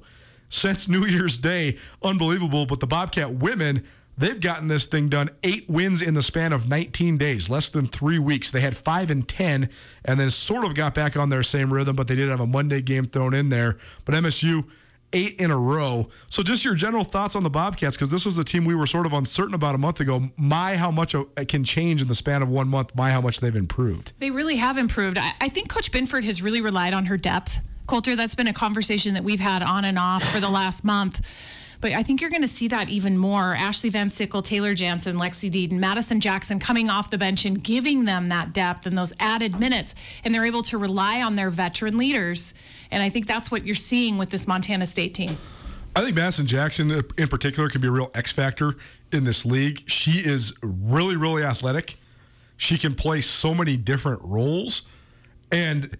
since 0.47 0.87
New 0.87 1.05
Year's 1.05 1.37
Day. 1.39 1.77
Unbelievable. 2.03 2.67
But 2.67 2.81
the 2.81 2.87
Bobcat 2.87 3.33
women, 3.33 3.83
they've 4.15 4.39
gotten 4.39 4.67
this 4.67 4.85
thing 4.85 5.09
done. 5.09 5.29
Eight 5.43 5.67
wins 5.67 6.03
in 6.03 6.13
the 6.13 6.21
span 6.21 6.53
of 6.53 6.69
19 6.69 7.17
days, 7.17 7.49
less 7.49 7.69
than 7.69 7.87
three 7.87 8.19
weeks. 8.19 8.51
They 8.51 8.61
had 8.61 8.77
five 8.77 9.09
and 9.09 9.27
10 9.27 9.69
and 10.05 10.19
then 10.19 10.29
sort 10.29 10.63
of 10.63 10.75
got 10.75 10.93
back 10.93 11.17
on 11.17 11.29
their 11.29 11.43
same 11.43 11.73
rhythm, 11.73 11.95
but 11.95 12.07
they 12.07 12.15
did 12.15 12.29
have 12.29 12.39
a 12.39 12.47
Monday 12.47 12.81
game 12.81 13.05
thrown 13.05 13.33
in 13.33 13.49
there. 13.49 13.77
But 14.05 14.13
MSU, 14.13 14.65
eight 15.13 15.39
in 15.39 15.51
a 15.51 15.57
row. 15.57 16.09
So, 16.29 16.43
just 16.43 16.65
your 16.65 16.75
general 16.75 17.03
thoughts 17.03 17.35
on 17.35 17.43
the 17.43 17.49
Bobcats, 17.49 17.95
because 17.95 18.09
this 18.09 18.25
was 18.25 18.37
a 18.37 18.43
team 18.43 18.65
we 18.65 18.75
were 18.75 18.87
sort 18.87 19.05
of 19.05 19.13
uncertain 19.13 19.53
about 19.53 19.75
a 19.75 19.77
month 19.77 19.99
ago. 19.99 20.29
My, 20.37 20.77
how 20.77 20.91
much 20.91 21.15
it 21.15 21.47
can 21.47 21.63
change 21.63 22.01
in 22.01 22.07
the 22.07 22.15
span 22.15 22.41
of 22.41 22.49
one 22.49 22.67
month. 22.67 22.95
My, 22.95 23.11
how 23.11 23.21
much 23.21 23.39
they've 23.39 23.55
improved. 23.55 24.13
They 24.19 24.31
really 24.31 24.57
have 24.57 24.77
improved. 24.77 25.17
I, 25.17 25.33
I 25.41 25.49
think 25.49 25.69
Coach 25.69 25.91
Binford 25.91 26.23
has 26.23 26.41
really 26.41 26.61
relied 26.61 26.93
on 26.93 27.05
her 27.05 27.17
depth. 27.17 27.61
Colter, 27.87 28.15
that's 28.15 28.35
been 28.35 28.47
a 28.47 28.53
conversation 28.53 29.13
that 29.13 29.23
we've 29.23 29.39
had 29.39 29.63
on 29.63 29.85
and 29.85 29.97
off 29.97 30.23
for 30.23 30.39
the 30.39 30.49
last 30.49 30.83
month. 30.83 31.25
But 31.79 31.91
I 31.93 32.03
think 32.03 32.21
you're 32.21 32.29
going 32.29 32.41
to 32.41 32.47
see 32.47 32.67
that 32.69 32.89
even 32.89 33.17
more. 33.17 33.53
Ashley 33.53 33.89
Van 33.89 34.09
Sickle, 34.09 34.41
Taylor 34.41 34.73
Jansen, 34.73 35.15
Lexi 35.15 35.51
Deden, 35.51 35.79
Madison 35.79 36.19
Jackson 36.19 36.59
coming 36.59 36.89
off 36.89 37.09
the 37.09 37.17
bench 37.17 37.45
and 37.45 37.63
giving 37.63 38.05
them 38.05 38.29
that 38.29 38.53
depth 38.53 38.85
and 38.87 38.97
those 38.97 39.13
added 39.19 39.59
minutes. 39.59 39.93
And 40.23 40.33
they're 40.33 40.45
able 40.45 40.63
to 40.63 40.77
rely 40.77 41.21
on 41.21 41.35
their 41.35 41.49
veteran 41.49 41.97
leaders. 41.97 42.53
And 42.89 43.03
I 43.03 43.09
think 43.09 43.27
that's 43.27 43.51
what 43.51 43.65
you're 43.65 43.75
seeing 43.75 44.17
with 44.17 44.29
this 44.29 44.47
Montana 44.47 44.87
State 44.87 45.13
team. 45.13 45.37
I 45.95 46.01
think 46.01 46.15
Madison 46.15 46.45
Jackson 46.45 47.03
in 47.17 47.27
particular 47.27 47.69
can 47.69 47.81
be 47.81 47.87
a 47.87 47.91
real 47.91 48.11
X 48.13 48.31
factor 48.31 48.75
in 49.11 49.23
this 49.23 49.45
league. 49.45 49.89
She 49.89 50.19
is 50.19 50.53
really, 50.61 51.15
really 51.15 51.43
athletic. 51.43 51.97
She 52.55 52.77
can 52.77 52.95
play 52.95 53.21
so 53.21 53.53
many 53.53 53.77
different 53.77 54.21
roles. 54.23 54.83
And 55.51 55.97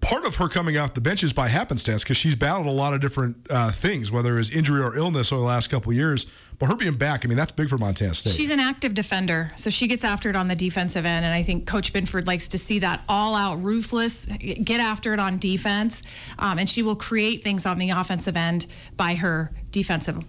part 0.00 0.24
of 0.24 0.36
her 0.36 0.48
coming 0.48 0.76
off 0.78 0.94
the 0.94 1.00
bench 1.00 1.22
is 1.22 1.32
by 1.32 1.48
happenstance 1.48 2.02
because 2.02 2.16
she's 2.16 2.34
battled 2.34 2.66
a 2.66 2.70
lot 2.70 2.94
of 2.94 3.00
different 3.00 3.36
uh, 3.50 3.70
things, 3.70 4.10
whether 4.10 4.38
it's 4.38 4.50
injury 4.50 4.82
or 4.82 4.96
illness 4.96 5.32
over 5.32 5.40
the 5.40 5.46
last 5.46 5.68
couple 5.68 5.90
of 5.90 5.96
years. 5.96 6.26
But 6.58 6.68
her 6.68 6.76
being 6.76 6.96
back, 6.96 7.24
I 7.24 7.28
mean, 7.28 7.38
that's 7.38 7.52
big 7.52 7.70
for 7.70 7.78
Montana 7.78 8.12
State. 8.12 8.34
She's 8.34 8.50
an 8.50 8.60
active 8.60 8.92
defender, 8.92 9.50
so 9.56 9.70
she 9.70 9.86
gets 9.86 10.04
after 10.04 10.28
it 10.28 10.36
on 10.36 10.48
the 10.48 10.54
defensive 10.54 11.06
end. 11.06 11.24
And 11.24 11.32
I 11.32 11.42
think 11.42 11.66
Coach 11.66 11.92
Binford 11.92 12.26
likes 12.26 12.48
to 12.48 12.58
see 12.58 12.80
that 12.80 13.02
all 13.08 13.34
out, 13.34 13.62
ruthless, 13.62 14.26
get 14.26 14.78
after 14.78 15.14
it 15.14 15.20
on 15.20 15.38
defense. 15.38 16.02
Um, 16.38 16.58
and 16.58 16.68
she 16.68 16.82
will 16.82 16.96
create 16.96 17.42
things 17.42 17.64
on 17.64 17.78
the 17.78 17.90
offensive 17.90 18.36
end 18.36 18.66
by 18.96 19.14
her 19.14 19.52
defensive 19.70 20.26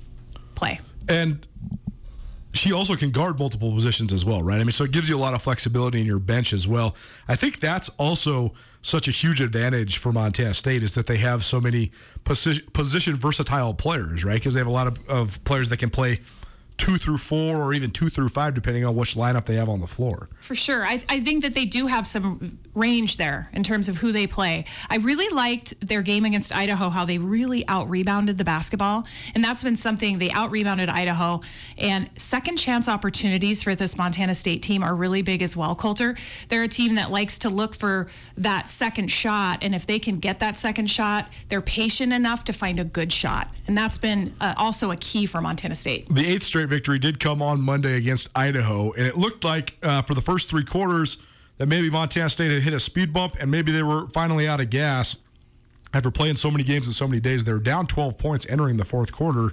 play. 0.55 0.79
And 1.09 1.45
she 2.53 2.71
also 2.71 2.95
can 2.95 3.11
guard 3.11 3.37
multiple 3.37 3.73
positions 3.73 4.13
as 4.13 4.23
well, 4.23 4.41
right? 4.41 4.61
I 4.61 4.63
mean, 4.63 4.71
so 4.71 4.85
it 4.85 4.91
gives 4.91 5.09
you 5.09 5.17
a 5.17 5.19
lot 5.19 5.33
of 5.33 5.41
flexibility 5.41 5.99
in 5.99 6.05
your 6.05 6.19
bench 6.19 6.53
as 6.53 6.65
well. 6.65 6.95
I 7.27 7.35
think 7.35 7.59
that's 7.59 7.89
also 7.89 8.53
such 8.81 9.07
a 9.07 9.11
huge 9.11 9.41
advantage 9.41 9.97
for 9.97 10.11
Montana 10.11 10.53
State 10.53 10.83
is 10.83 10.95
that 10.95 11.05
they 11.07 11.17
have 11.17 11.43
so 11.43 11.61
many 11.61 11.91
position, 12.23 12.65
position 12.73 13.15
versatile 13.15 13.73
players, 13.73 14.25
right? 14.25 14.35
Because 14.35 14.53
they 14.53 14.59
have 14.59 14.67
a 14.67 14.71
lot 14.71 14.88
of, 14.88 15.09
of 15.09 15.43
players 15.43 15.69
that 15.69 15.77
can 15.77 15.89
play 15.89 16.19
two 16.81 16.97
through 16.97 17.19
four 17.19 17.57
or 17.57 17.75
even 17.75 17.91
two 17.91 18.09
through 18.09 18.27
five, 18.27 18.55
depending 18.55 18.83
on 18.83 18.95
which 18.95 19.13
lineup 19.13 19.45
they 19.45 19.53
have 19.53 19.69
on 19.69 19.81
the 19.81 19.88
floor. 19.88 20.27
For 20.39 20.55
sure. 20.55 20.83
I, 20.83 21.03
I 21.07 21.19
think 21.19 21.43
that 21.43 21.53
they 21.53 21.65
do 21.65 21.85
have 21.85 22.07
some 22.07 22.57
range 22.73 23.17
there 23.17 23.51
in 23.53 23.61
terms 23.61 23.88
of 23.88 23.97
who 23.97 24.11
they 24.11 24.25
play. 24.25 24.65
I 24.89 24.97
really 24.97 25.29
liked 25.29 25.75
their 25.79 26.01
game 26.01 26.25
against 26.25 26.55
Idaho, 26.55 26.89
how 26.89 27.05
they 27.05 27.19
really 27.19 27.67
out 27.67 27.88
rebounded 27.88 28.39
the 28.39 28.43
basketball. 28.43 29.05
And 29.35 29.43
that's 29.43 29.63
been 29.63 29.75
something 29.75 30.17
they 30.17 30.31
out 30.31 30.50
rebounded 30.50 30.89
Idaho. 30.89 31.41
And 31.77 32.09
second 32.15 32.57
chance 32.57 32.89
opportunities 32.89 33.61
for 33.61 33.75
this 33.75 33.95
Montana 33.95 34.33
State 34.33 34.63
team 34.63 34.81
are 34.81 34.95
really 34.95 35.21
big 35.21 35.43
as 35.43 35.55
well, 35.55 35.75
Colter. 35.75 36.15
They're 36.50 36.63
a 36.63 36.67
team 36.67 36.95
that 36.95 37.11
likes 37.11 37.38
to 37.39 37.50
look 37.50 37.75
for 37.75 38.07
that 38.38 38.67
second 38.67 39.11
shot. 39.11 39.59
And 39.61 39.75
if 39.75 39.85
they 39.85 40.00
can 40.00 40.17
get 40.17 40.39
that 40.39 40.57
second 40.57 40.88
shot, 40.88 41.31
they're 41.50 41.61
patient 41.61 42.11
enough 42.11 42.43
to 42.45 42.53
find 42.53 42.79
a 42.79 42.83
good 42.83 43.11
shot. 43.11 43.53
And 43.67 43.77
that's 43.77 44.00
been 44.00 44.33
uh, 44.41 44.55
also 44.57 44.89
a 44.89 44.95
key 44.95 45.27
for 45.27 45.41
Montana 45.41 45.75
State. 45.75 46.07
The 46.09 46.25
eighth 46.25 46.43
straight 46.43 46.70
victory 46.71 46.97
did 46.97 47.19
come 47.19 47.41
on 47.41 47.61
Monday 47.61 47.97
against 47.97 48.29
Idaho, 48.33 48.93
and 48.93 49.05
it 49.05 49.17
looked 49.17 49.43
like 49.43 49.75
uh, 49.83 50.01
for 50.01 50.13
the 50.13 50.21
first 50.21 50.49
three 50.49 50.63
quarters 50.63 51.17
that 51.57 51.67
maybe 51.67 51.89
Montana 51.89 52.29
State 52.29 52.49
had 52.49 52.63
hit 52.63 52.73
a 52.73 52.79
speed 52.79 53.11
bump 53.11 53.35
and 53.39 53.51
maybe 53.51 53.73
they 53.73 53.83
were 53.83 54.07
finally 54.07 54.47
out 54.47 54.61
of 54.61 54.69
gas 54.69 55.17
after 55.93 56.09
playing 56.09 56.37
so 56.37 56.49
many 56.49 56.63
games 56.63 56.87
in 56.87 56.93
so 56.93 57.09
many 57.09 57.19
days. 57.19 57.43
They 57.43 57.51
were 57.51 57.59
down 57.59 57.87
12 57.87 58.17
points 58.17 58.47
entering 58.49 58.77
the 58.77 58.85
fourth 58.85 59.11
quarter, 59.11 59.49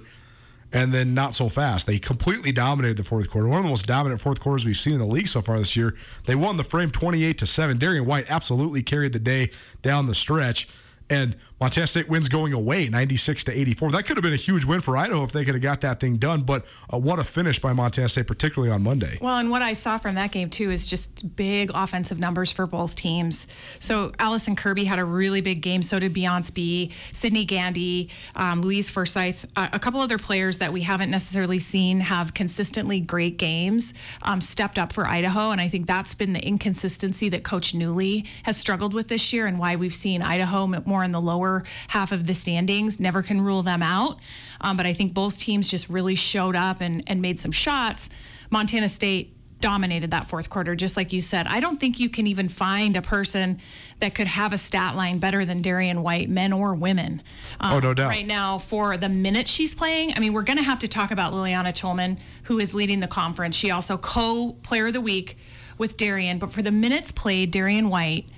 and 0.71 0.93
then 0.93 1.13
not 1.13 1.33
so 1.33 1.49
fast. 1.49 1.87
They 1.87 1.99
completely 1.99 2.53
dominated 2.53 2.95
the 2.95 3.03
fourth 3.03 3.29
quarter. 3.29 3.49
One 3.49 3.57
of 3.57 3.63
the 3.63 3.69
most 3.69 3.85
dominant 3.85 4.21
fourth 4.21 4.39
quarters 4.39 4.65
we've 4.65 4.77
seen 4.77 4.93
in 4.93 4.99
the 4.99 5.05
league 5.05 5.27
so 5.27 5.41
far 5.41 5.59
this 5.59 5.75
year. 5.75 5.95
They 6.25 6.35
won 6.35 6.55
the 6.55 6.63
frame 6.63 6.89
28 6.89 7.37
to 7.39 7.45
seven. 7.45 7.77
Darian 7.77 8.05
White 8.05 8.31
absolutely 8.31 8.81
carried 8.81 9.11
the 9.11 9.19
day 9.19 9.51
down 9.81 10.05
the 10.05 10.15
stretch 10.15 10.69
and 11.09 11.35
Montana 11.61 11.87
State 11.87 12.07
wins 12.07 12.29
going 12.29 12.53
away 12.53 12.87
96 12.87 13.43
to 13.45 13.51
84. 13.51 13.91
That 13.91 14.03
could 14.05 14.15
have 14.15 14.23
been 14.23 14.31
a 14.31 14.37
huge 14.37 14.63
win 14.63 14.79
for 14.79 14.95
Idaho 14.95 15.23
if 15.23 15.33
they 15.33 15.43
could 15.43 15.55
have 15.55 15.61
got 15.61 15.81
that 15.81 15.99
thing 15.99 16.15
done, 16.15 16.43
but 16.43 16.65
uh, 16.93 16.97
what 16.97 17.19
a 17.19 17.23
finish 17.25 17.59
by 17.59 17.73
Montana 17.73 18.07
State, 18.07 18.27
particularly 18.27 18.71
on 18.73 18.81
Monday. 18.81 19.17
Well, 19.19 19.37
and 19.37 19.49
what 19.49 19.61
I 19.61 19.73
saw 19.73 19.97
from 19.97 20.15
that 20.15 20.31
game 20.31 20.49
too 20.49 20.71
is 20.71 20.87
just 20.87 21.35
big 21.35 21.69
offensive 21.73 22.17
numbers 22.17 22.49
for 22.49 22.65
both 22.65 22.95
teams. 22.95 23.45
So 23.81 24.13
Allison 24.19 24.55
Kirby 24.55 24.85
had 24.85 24.99
a 24.99 25.05
really 25.05 25.41
big 25.41 25.61
game. 25.61 25.81
So 25.81 25.99
did 25.99 26.13
Beyonce 26.13 26.53
Bea, 26.53 26.91
Sydney 27.11 27.43
Gandy, 27.43 28.09
um, 28.37 28.61
Louise 28.61 28.89
Forsyth, 28.89 29.45
uh, 29.57 29.67
a 29.73 29.79
couple 29.79 29.99
other 29.99 30.17
players 30.17 30.59
that 30.59 30.71
we 30.71 30.81
haven't 30.81 31.11
necessarily 31.11 31.59
seen 31.59 31.99
have 31.99 32.33
consistently 32.33 33.01
great 33.01 33.37
games 33.37 33.93
um, 34.21 34.39
stepped 34.39 34.79
up 34.79 34.93
for 34.93 35.05
Idaho, 35.05 35.51
and 35.51 35.59
I 35.59 35.67
think 35.67 35.87
that's 35.87 36.15
been 36.15 36.31
the 36.31 36.41
inconsistency 36.41 37.27
that 37.29 37.43
Coach 37.43 37.73
Newlee 37.73 38.25
has 38.43 38.55
struggled 38.55 38.93
with 38.93 39.09
this 39.09 39.33
year, 39.33 39.45
and 39.45 39.59
why 39.59 39.75
we've 39.75 39.93
seen 39.93 40.21
Idaho 40.21 40.67
more 40.85 41.03
in 41.03 41.11
the 41.11 41.19
lower 41.19 41.48
lower 41.49 41.63
half 41.89 42.11
of 42.11 42.25
the 42.25 42.33
standings. 42.33 42.99
Never 42.99 43.21
can 43.21 43.41
rule 43.41 43.63
them 43.63 43.81
out. 43.81 44.19
Um, 44.61 44.77
but 44.77 44.85
I 44.85 44.93
think 44.93 45.13
both 45.13 45.37
teams 45.37 45.67
just 45.67 45.89
really 45.89 46.15
showed 46.15 46.55
up 46.55 46.81
and, 46.81 47.03
and 47.07 47.21
made 47.21 47.39
some 47.39 47.51
shots. 47.51 48.09
Montana 48.49 48.89
State 48.89 49.35
dominated 49.61 50.11
that 50.11 50.25
fourth 50.29 50.49
quarter, 50.49 50.73
just 50.73 50.95
like 50.95 51.11
you 51.11 51.19
said. 51.21 51.45
I 51.45 51.59
don't 51.59 51.81
think 51.81 51.99
you 51.99 52.09
can 52.09 52.27
even 52.27 52.47
find 52.47 52.95
a 52.95 53.01
person 53.01 53.59
that 53.99 54.15
could 54.15 54.27
have 54.27 54.53
a 54.53 54.57
stat 54.57 54.95
line 54.95 55.19
better 55.19 55.43
than 55.43 55.61
Darian 55.61 56.01
White, 56.01 56.29
men 56.29 56.53
or 56.53 56.75
women. 56.75 57.21
Um, 57.59 57.73
oh, 57.73 57.79
no 57.79 57.93
doubt. 57.93 58.07
Right 58.07 58.25
now, 58.25 58.57
for 58.57 58.95
the 58.95 59.09
minutes 59.09 59.51
she's 59.51 59.75
playing, 59.75 60.13
I 60.15 60.21
mean, 60.21 60.31
we're 60.31 60.43
going 60.43 60.59
to 60.59 60.63
have 60.63 60.79
to 60.79 60.87
talk 60.87 61.11
about 61.11 61.33
Liliana 61.33 61.73
Tillman, 61.73 62.19
who 62.43 62.59
is 62.59 62.73
leading 62.73 63.01
the 63.01 63.07
conference. 63.07 63.57
She 63.57 63.69
also 63.69 63.97
co 63.97 64.53
player 64.63 64.87
of 64.87 64.93
the 64.93 65.01
week 65.01 65.37
with 65.77 65.97
Darian. 65.97 66.37
But 66.37 66.53
for 66.53 66.61
the 66.61 66.71
minutes 66.71 67.11
played, 67.11 67.51
Darian 67.51 67.89
White 67.89 68.29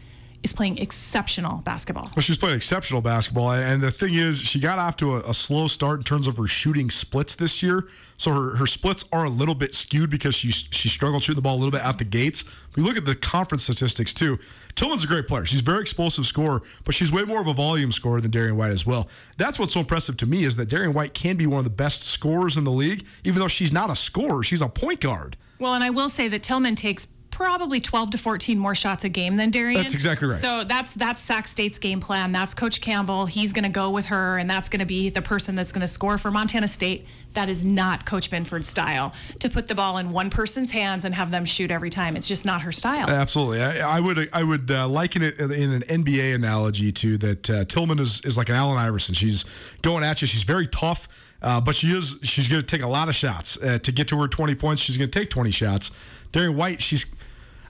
is 0.44 0.54
playing 0.54 0.80
exceptional 0.80 1.62
basketball. 1.64 2.10
Well, 2.16 2.24
she's 2.24 2.38
playing 2.38 2.56
exceptional 2.56 3.02
basketball. 3.02 3.52
And 3.52 3.82
the 3.82 3.92
thing 3.92 4.16
is, 4.16 4.40
she 4.40 4.60
got 4.60 4.80
off 4.80 4.98
to 4.98 5.18
a, 5.18 5.30
a, 5.30 5.34
slow 5.34 5.68
start 5.68 6.00
in 6.00 6.04
terms 6.04 6.28
of 6.28 6.38
her 6.38 6.48
shooting 6.48 6.90
splits 6.90 7.36
this 7.36 7.62
year. 7.62 7.88
So 8.18 8.34
her, 8.34 8.56
her 8.56 8.66
splits 8.66 9.06
are 9.12 9.26
a 9.26 9.30
little 9.30 9.54
bit 9.54 9.74
skewed 9.74 10.10
because 10.10 10.34
she, 10.34 10.52
she 10.52 10.90
struggled 10.90 11.22
shooting 11.22 11.36
the 11.38 11.42
ball 11.42 11.56
a 11.56 11.60
little 11.60 11.72
bit 11.72 11.82
out 11.82 12.00
the 12.00 12.06
gates. 12.06 12.44
We 12.76 12.84
look 12.84 12.98
at 12.98 13.06
the 13.06 13.16
conference 13.16 13.64
statistics 13.64 14.14
too. 14.14 14.40
Tillman's 14.76 15.04
a 15.04 15.08
great 15.08 15.28
player. 15.28 15.46
She's 15.46 15.60
a 15.60 15.64
very 15.64 15.82
explosive 15.82 16.26
scorer, 16.26 16.62
but 16.86 16.96
she's 16.96 17.12
way 17.12 17.24
more 17.24 17.42
of 17.42 17.48
a 17.48 17.54
volume 17.54 17.92
scorer 17.92 18.22
than 18.22 18.32
Darian 18.32 18.58
White 18.58 18.72
as 18.72 18.86
well. 18.86 19.10
That's 19.38 19.60
what's 19.60 19.74
so 19.74 19.82
impressive 19.82 20.18
to 20.18 20.26
me 20.26 20.46
is 20.46 20.56
that 20.56 20.68
Darian 20.68 20.94
White 20.94 21.14
can 21.14 21.36
be 21.36 21.46
one 21.46 21.60
of 21.60 21.64
the 21.66 21.70
best 21.70 22.04
scorers 22.04 22.58
in 22.58 22.64
the 22.64 22.72
league, 22.72 23.06
even 23.24 23.40
though 23.40 23.48
she's 23.48 23.74
not 23.74 23.90
a 23.90 23.96
scorer. 23.96 24.44
She's 24.44 24.62
a 24.62 24.70
point 24.70 25.02
guard. 25.02 25.36
Well, 25.60 25.74
and 25.76 25.84
I 25.84 25.92
will 25.92 26.10
say 26.10 26.28
that 26.30 26.42
Tillman 26.42 26.76
takes 26.76 27.06
probably 27.42 27.82
12 27.82 28.12
to 28.12 28.18
14 28.20 28.60
more 28.60 28.76
shots 28.76 29.04
a 29.04 29.10
game 29.10 29.34
than 29.34 29.50
Darian. 29.50 29.82
That's 29.82 29.96
exactly 29.96 30.28
right. 30.28 30.38
So 30.38 30.64
that's 30.64 30.94
that's 30.94 31.20
Sac 31.20 31.48
State's 31.48 31.80
game 31.80 32.00
plan. 32.00 32.32
That's 32.32 32.54
Coach 32.54 32.82
Campbell. 32.82 33.26
He's 33.26 33.52
going 33.52 33.64
to 33.64 33.70
go 33.70 33.90
with 33.90 34.06
her, 34.06 34.38
and 34.38 34.48
that's 34.48 34.70
going 34.70 34.82
to 34.82 34.86
be 34.86 35.10
the 35.10 35.24
person 35.24 35.56
that's 35.56 35.72
going 35.72 35.82
to 35.82 35.88
score 35.88 36.20
for 36.20 36.30
Montana 36.30 36.68
State. 36.68 37.08
That 37.34 37.50
is 37.50 37.66
not 37.66 38.06
Coach 38.06 38.30
Binford's 38.30 38.68
style 38.68 39.14
to 39.40 39.50
put 39.50 39.68
the 39.68 39.74
ball 39.74 39.98
in 39.98 40.12
one 40.12 40.30
person's 40.30 40.70
hands 40.70 41.04
and 41.04 41.16
have 41.16 41.32
them 41.32 41.44
shoot 41.46 41.72
every 41.72 41.90
time. 41.90 42.16
It's 42.16 42.28
just 42.28 42.46
not 42.46 42.62
her 42.62 42.72
style. 42.72 43.10
Absolutely. 43.10 43.64
I, 43.64 43.98
I 43.98 44.00
would 44.00 44.30
I 44.32 44.44
would 44.44 44.70
uh, 44.70 44.88
liken 44.88 45.24
it 45.24 45.40
in 45.40 45.74
an 45.74 45.82
NBA 45.82 46.36
analogy 46.36 46.92
to 46.92 47.18
that 47.18 47.50
uh, 47.50 47.66
Tillman 47.66 47.98
is, 47.98 48.22
is 48.22 48.38
like 48.38 48.50
an 48.50 48.56
Allen 48.56 48.78
Iverson. 48.78 49.16
She's 49.16 49.46
going 49.82 50.04
at 50.04 50.22
you. 50.22 50.28
She's 50.28 50.44
very 50.44 50.68
tough. 50.68 51.08
Uh, 51.42 51.60
but 51.60 51.74
she 51.74 51.88
is 51.88 52.20
she's 52.22 52.48
going 52.48 52.62
to 52.62 52.68
take 52.68 52.84
a 52.84 52.88
lot 52.88 53.10
of 53.10 53.16
shots 53.16 53.60
uh, 53.64 53.80
to 53.80 53.92
get 53.92 54.08
to 54.10 54.22
her 54.22 54.28
20 54.28 54.54
points. 54.54 54.80
She's 54.80 55.00
going 55.00 55.10
to 55.10 55.20
take 55.20 55.32
20 55.32 55.50
shots. 55.50 55.90
Darian 56.32 56.56
White, 56.56 56.80
she's 56.80 57.08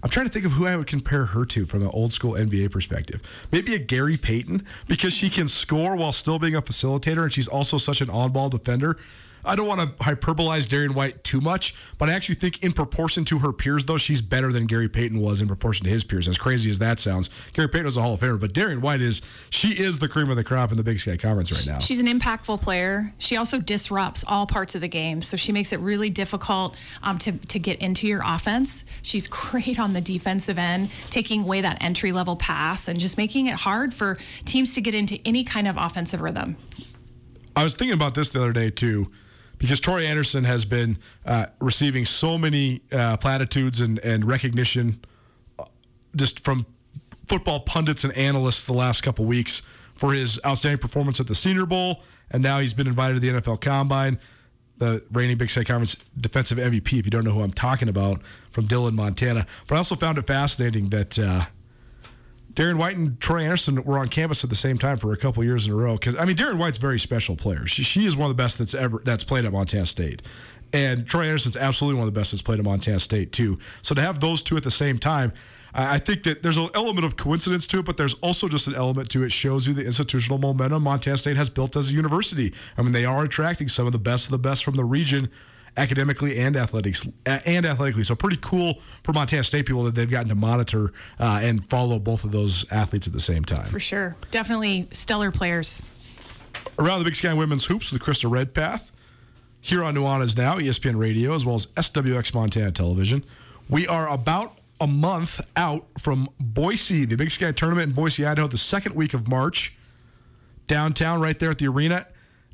I'm 0.03 0.09
trying 0.09 0.25
to 0.25 0.31
think 0.31 0.45
of 0.45 0.53
who 0.53 0.65
I 0.65 0.75
would 0.75 0.87
compare 0.87 1.25
her 1.25 1.45
to 1.45 1.65
from 1.65 1.83
an 1.83 1.89
old 1.89 2.11
school 2.11 2.33
NBA 2.33 2.71
perspective. 2.71 3.21
Maybe 3.51 3.75
a 3.75 3.79
Gary 3.79 4.17
Payton 4.17 4.65
because 4.87 5.13
she 5.13 5.29
can 5.29 5.47
score 5.47 5.95
while 5.95 6.11
still 6.11 6.39
being 6.39 6.55
a 6.55 6.61
facilitator 6.61 7.23
and 7.23 7.33
she's 7.33 7.47
also 7.47 7.77
such 7.77 8.01
an 8.01 8.09
on 8.09 8.31
ball 8.31 8.49
defender. 8.49 8.97
I 9.43 9.55
don't 9.55 9.67
want 9.67 9.81
to 9.81 10.03
hyperbolize 10.03 10.69
Darian 10.69 10.93
White 10.93 11.23
too 11.23 11.41
much, 11.41 11.75
but 11.97 12.09
I 12.09 12.13
actually 12.13 12.35
think 12.35 12.63
in 12.63 12.71
proportion 12.73 13.25
to 13.25 13.39
her 13.39 13.51
peers, 13.51 13.85
though, 13.85 13.97
she's 13.97 14.21
better 14.21 14.51
than 14.51 14.65
Gary 14.65 14.89
Payton 14.89 15.19
was 15.19 15.41
in 15.41 15.47
proportion 15.47 15.85
to 15.85 15.89
his 15.89 16.03
peers. 16.03 16.27
As 16.27 16.37
crazy 16.37 16.69
as 16.69 16.79
that 16.79 16.99
sounds, 16.99 17.29
Gary 17.53 17.67
Payton 17.67 17.85
was 17.85 17.97
a 17.97 18.01
Hall 18.01 18.13
of 18.13 18.19
Famer, 18.19 18.39
but 18.39 18.53
Darian 18.53 18.81
White 18.81 19.01
is 19.01 19.21
she 19.49 19.69
is 19.69 19.99
the 19.99 20.07
cream 20.07 20.29
of 20.29 20.35
the 20.35 20.43
crop 20.43 20.71
in 20.71 20.77
the 20.77 20.83
Big 20.83 20.99
Sky 20.99 21.17
Conference 21.17 21.51
right 21.51 21.73
now. 21.73 21.79
She's 21.79 21.99
an 21.99 22.07
impactful 22.07 22.61
player. 22.61 23.13
She 23.17 23.37
also 23.37 23.59
disrupts 23.59 24.23
all 24.27 24.45
parts 24.45 24.75
of 24.75 24.81
the 24.81 24.87
game, 24.87 25.21
so 25.21 25.37
she 25.37 25.51
makes 25.51 25.73
it 25.73 25.79
really 25.79 26.09
difficult 26.09 26.77
um, 27.03 27.17
to 27.19 27.31
to 27.31 27.59
get 27.59 27.79
into 27.79 28.07
your 28.07 28.21
offense. 28.25 28.85
She's 29.01 29.27
great 29.51 29.79
on 29.79 29.93
the 29.93 30.01
defensive 30.01 30.57
end, 30.57 30.89
taking 31.09 31.43
away 31.43 31.61
that 31.61 31.81
entry 31.81 32.11
level 32.11 32.35
pass 32.35 32.87
and 32.87 32.99
just 32.99 33.17
making 33.17 33.47
it 33.47 33.55
hard 33.55 33.93
for 33.93 34.17
teams 34.45 34.75
to 34.75 34.81
get 34.81 34.93
into 34.93 35.19
any 35.25 35.43
kind 35.43 35.67
of 35.67 35.77
offensive 35.77 36.21
rhythm. 36.21 36.57
I 37.55 37.63
was 37.63 37.75
thinking 37.75 37.93
about 37.93 38.15
this 38.15 38.29
the 38.29 38.39
other 38.39 38.53
day 38.53 38.69
too 38.69 39.11
because 39.61 39.79
Troy 39.79 40.01
Andersen 40.01 40.43
has 40.45 40.65
been 40.65 40.97
uh, 41.23 41.45
receiving 41.59 42.03
so 42.03 42.35
many 42.35 42.81
uh, 42.91 43.15
platitudes 43.17 43.79
and, 43.79 43.99
and 43.99 44.25
recognition 44.25 44.99
uh, 45.59 45.65
just 46.15 46.39
from 46.39 46.65
football 47.27 47.59
pundits 47.59 48.03
and 48.03 48.11
analysts 48.17 48.65
the 48.65 48.73
last 48.73 49.01
couple 49.03 49.23
weeks 49.23 49.61
for 49.93 50.13
his 50.13 50.39
outstanding 50.43 50.79
performance 50.79 51.19
at 51.19 51.27
the 51.27 51.35
Senior 51.35 51.67
Bowl, 51.67 52.01
and 52.31 52.41
now 52.41 52.59
he's 52.59 52.73
been 52.73 52.87
invited 52.87 53.13
to 53.13 53.19
the 53.19 53.39
NFL 53.39 53.61
Combine. 53.61 54.19
The 54.77 55.05
reigning 55.11 55.37
Big 55.37 55.51
Sky 55.51 55.63
Conference 55.63 55.95
defensive 56.19 56.57
MVP, 56.57 56.97
if 56.97 57.05
you 57.05 57.11
don't 57.11 57.23
know 57.23 57.33
who 57.33 57.43
I'm 57.43 57.53
talking 57.53 57.87
about, 57.87 58.23
from 58.49 58.65
Dillon, 58.65 58.95
Montana. 58.95 59.45
But 59.67 59.75
I 59.75 59.77
also 59.77 59.95
found 59.95 60.17
it 60.17 60.25
fascinating 60.25 60.89
that 60.89 61.19
uh, 61.19 61.45
Darian 62.53 62.77
White 62.77 62.97
and 62.97 63.19
Troy 63.19 63.43
Andersen 63.43 63.83
were 63.83 63.97
on 63.97 64.07
campus 64.07 64.43
at 64.43 64.49
the 64.49 64.55
same 64.55 64.77
time 64.77 64.97
for 64.97 65.13
a 65.13 65.17
couple 65.17 65.43
years 65.43 65.67
in 65.67 65.73
a 65.73 65.75
row. 65.75 65.93
Because 65.93 66.15
I 66.15 66.25
mean, 66.25 66.35
Darian 66.35 66.57
White's 66.57 66.77
a 66.77 66.81
very 66.81 66.99
special 66.99 67.35
player. 67.35 67.65
She, 67.65 67.83
she 67.83 68.05
is 68.05 68.15
one 68.15 68.29
of 68.29 68.35
the 68.35 68.41
best 68.41 68.57
that's 68.57 68.73
ever 68.73 69.01
that's 69.03 69.23
played 69.23 69.45
at 69.45 69.53
Montana 69.53 69.85
State, 69.85 70.21
and 70.73 71.05
Troy 71.05 71.23
Andersen's 71.25 71.57
absolutely 71.57 71.99
one 71.99 72.07
of 72.07 72.13
the 72.13 72.19
best 72.19 72.31
that's 72.31 72.41
played 72.41 72.59
at 72.59 72.65
Montana 72.65 72.99
State 72.99 73.31
too. 73.31 73.59
So 73.81 73.95
to 73.95 74.01
have 74.01 74.19
those 74.19 74.43
two 74.43 74.57
at 74.57 74.63
the 74.63 74.71
same 74.71 74.99
time, 74.99 75.33
I 75.73 75.99
think 75.99 76.23
that 76.23 76.43
there's 76.43 76.57
an 76.57 76.69
element 76.75 77.05
of 77.05 77.15
coincidence 77.15 77.65
to 77.67 77.79
it, 77.79 77.85
but 77.85 77.95
there's 77.95 78.15
also 78.15 78.49
just 78.49 78.67
an 78.67 78.75
element 78.75 79.09
to 79.11 79.23
it 79.23 79.31
shows 79.31 79.67
you 79.67 79.73
the 79.73 79.85
institutional 79.85 80.37
momentum 80.37 80.83
Montana 80.83 81.17
State 81.17 81.37
has 81.37 81.49
built 81.49 81.77
as 81.77 81.91
a 81.91 81.95
university. 81.95 82.53
I 82.77 82.81
mean, 82.81 82.91
they 82.91 83.05
are 83.05 83.23
attracting 83.23 83.69
some 83.69 83.85
of 83.85 83.93
the 83.93 83.99
best 83.99 84.25
of 84.25 84.31
the 84.31 84.39
best 84.39 84.65
from 84.65 84.75
the 84.75 84.83
region 84.83 85.29
academically 85.77 86.37
and 86.39 86.55
athletics 86.55 87.07
and 87.25 87.65
athletically. 87.65 88.03
So 88.03 88.15
pretty 88.15 88.37
cool 88.41 88.75
for 89.03 89.13
Montana 89.13 89.43
State 89.43 89.65
people 89.65 89.83
that 89.83 89.95
they've 89.95 90.09
gotten 90.09 90.29
to 90.29 90.35
monitor 90.35 90.93
uh, 91.19 91.39
and 91.41 91.67
follow 91.69 91.99
both 91.99 92.23
of 92.23 92.31
those 92.31 92.69
athletes 92.71 93.07
at 93.07 93.13
the 93.13 93.19
same 93.19 93.45
time. 93.45 93.65
For 93.65 93.79
sure, 93.79 94.15
definitely 94.31 94.87
stellar 94.91 95.31
players. 95.31 95.81
Around 96.77 96.99
the 96.99 97.05
Big 97.05 97.15
Sky 97.15 97.33
Women's 97.33 97.65
Hoops 97.65 97.91
with 97.91 98.01
Krista 98.01 98.29
Redpath 98.29 98.91
here 99.61 99.83
on 99.83 99.95
Nuanez 99.95 100.37
Now, 100.37 100.57
ESPN 100.57 100.97
Radio, 100.97 101.33
as 101.33 101.45
well 101.45 101.55
as 101.55 101.67
SWX 101.67 102.33
Montana 102.33 102.71
Television. 102.71 103.23
We 103.69 103.87
are 103.87 104.09
about 104.09 104.57
a 104.79 104.87
month 104.87 105.39
out 105.55 105.85
from 105.99 106.27
Boise, 106.39 107.05
the 107.05 107.15
Big 107.15 107.31
Sky 107.31 107.51
Tournament 107.51 107.89
in 107.89 107.95
Boise, 107.95 108.25
Idaho, 108.25 108.47
the 108.47 108.57
second 108.57 108.95
week 108.95 109.13
of 109.13 109.27
March. 109.27 109.75
Downtown, 110.67 111.21
right 111.21 111.37
there 111.37 111.51
at 111.51 111.59
the 111.59 111.67
arena, 111.67 112.07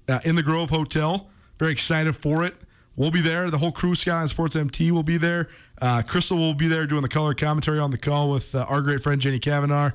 uh, 0.10 0.20
in 0.26 0.36
the 0.36 0.44
Grove 0.44 0.70
Hotel. 0.70 1.30
Very 1.60 1.72
excited 1.72 2.16
for 2.16 2.44
it. 2.44 2.56
We'll 2.98 3.12
be 3.12 3.22
there. 3.22 3.50
The 3.52 3.60
whole 3.60 3.72
crew, 3.72 3.94
Skyline 3.94 4.28
Sports 4.28 4.56
MT, 4.56 4.92
will 4.92 5.04
be 5.04 5.18
there. 5.18 5.48
Uh, 5.80 6.02
Krista 6.02 6.36
will 6.36 6.56
be 6.56 6.68
there 6.68 6.88
doing 6.88 7.04
the 7.04 7.08
color 7.08 7.36
commentary 7.36 7.78
on 7.78 7.92
the 7.92 7.98
call 7.98 8.32
with 8.32 8.56
uh, 8.56 8.66
our 8.68 8.82
great 8.82 9.02
friend 9.02 9.22
Jenny 9.22 9.38
Kavanaugh. 9.38 9.92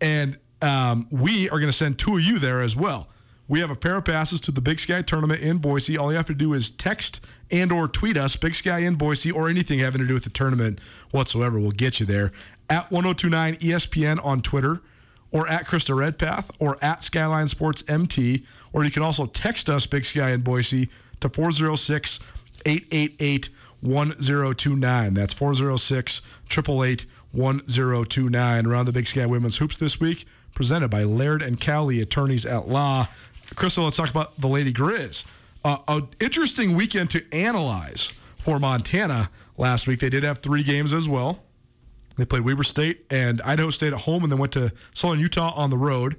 And 0.00 0.38
um, 0.62 1.08
we 1.10 1.50
are 1.50 1.58
going 1.58 1.70
to 1.70 1.72
send 1.72 1.98
two 1.98 2.14
of 2.16 2.22
you 2.22 2.38
there 2.38 2.62
as 2.62 2.76
well. 2.76 3.08
we 3.48 3.58
have 3.58 3.70
a 3.70 3.76
pair 3.76 3.96
of 3.96 4.04
passes 4.04 4.40
to 4.42 4.52
the 4.52 4.60
Big 4.60 4.78
Sky 4.78 5.02
tournament 5.02 5.42
in 5.42 5.58
Boise. 5.58 5.98
All 5.98 6.12
you 6.12 6.16
have 6.16 6.26
to 6.26 6.34
do 6.34 6.54
is 6.54 6.70
text 6.70 7.20
and 7.50 7.72
or 7.72 7.88
tweet 7.88 8.16
us, 8.16 8.36
Big 8.36 8.54
Sky 8.54 8.78
in 8.78 8.94
Boise, 8.94 9.32
or 9.32 9.48
anything 9.48 9.80
having 9.80 10.00
to 10.00 10.06
do 10.06 10.14
with 10.14 10.24
the 10.24 10.30
tournament 10.30 10.78
whatsoever. 11.10 11.58
We'll 11.58 11.72
get 11.72 11.98
you 11.98 12.06
there. 12.06 12.32
At 12.70 12.90
1029 12.92 13.56
ESPN 13.56 14.24
on 14.24 14.40
Twitter, 14.40 14.80
or 15.32 15.48
at 15.48 15.66
Krista 15.66 15.96
Redpath, 15.96 16.52
or 16.60 16.82
at 16.82 17.02
Skyline 17.02 17.48
Sports 17.48 17.82
MT, 17.88 18.46
or 18.72 18.84
you 18.84 18.92
can 18.92 19.02
also 19.02 19.26
text 19.26 19.68
us, 19.68 19.86
Big 19.86 20.04
Sky 20.04 20.30
in 20.30 20.42
Boise, 20.42 20.88
to 21.20 21.28
406 21.28 22.20
888 22.66 23.48
1029. 23.80 25.14
That's 25.14 25.34
406 25.34 26.22
888 26.50 27.06
1029. 27.32 28.66
Around 28.66 28.86
the 28.86 28.92
Big 28.92 29.06
Sky 29.06 29.26
Women's 29.26 29.58
Hoops 29.58 29.76
this 29.76 30.00
week, 30.00 30.26
presented 30.54 30.88
by 30.88 31.04
Laird 31.04 31.42
and 31.42 31.60
Cowley, 31.60 32.00
attorneys 32.00 32.46
at 32.46 32.68
law. 32.68 33.08
Krista, 33.54 33.84
let's 33.84 33.96
talk 33.96 34.10
about 34.10 34.40
the 34.40 34.48
Lady 34.48 34.72
Griz. 34.72 35.24
Uh, 35.64 35.78
an 35.88 36.08
interesting 36.20 36.74
weekend 36.74 37.10
to 37.10 37.24
analyze 37.32 38.12
for 38.38 38.58
Montana 38.58 39.30
last 39.56 39.86
week. 39.86 40.00
They 40.00 40.10
did 40.10 40.22
have 40.22 40.38
three 40.38 40.62
games 40.62 40.92
as 40.92 41.08
well. 41.08 41.42
They 42.16 42.24
played 42.24 42.44
Weber 42.44 42.62
State 42.62 43.06
and 43.10 43.40
Idaho 43.42 43.70
State 43.70 43.92
at 43.92 44.00
home, 44.00 44.22
and 44.22 44.30
then 44.30 44.38
went 44.38 44.52
to 44.52 44.72
Southern 44.94 45.20
Utah 45.20 45.52
on 45.56 45.70
the 45.70 45.78
road. 45.78 46.16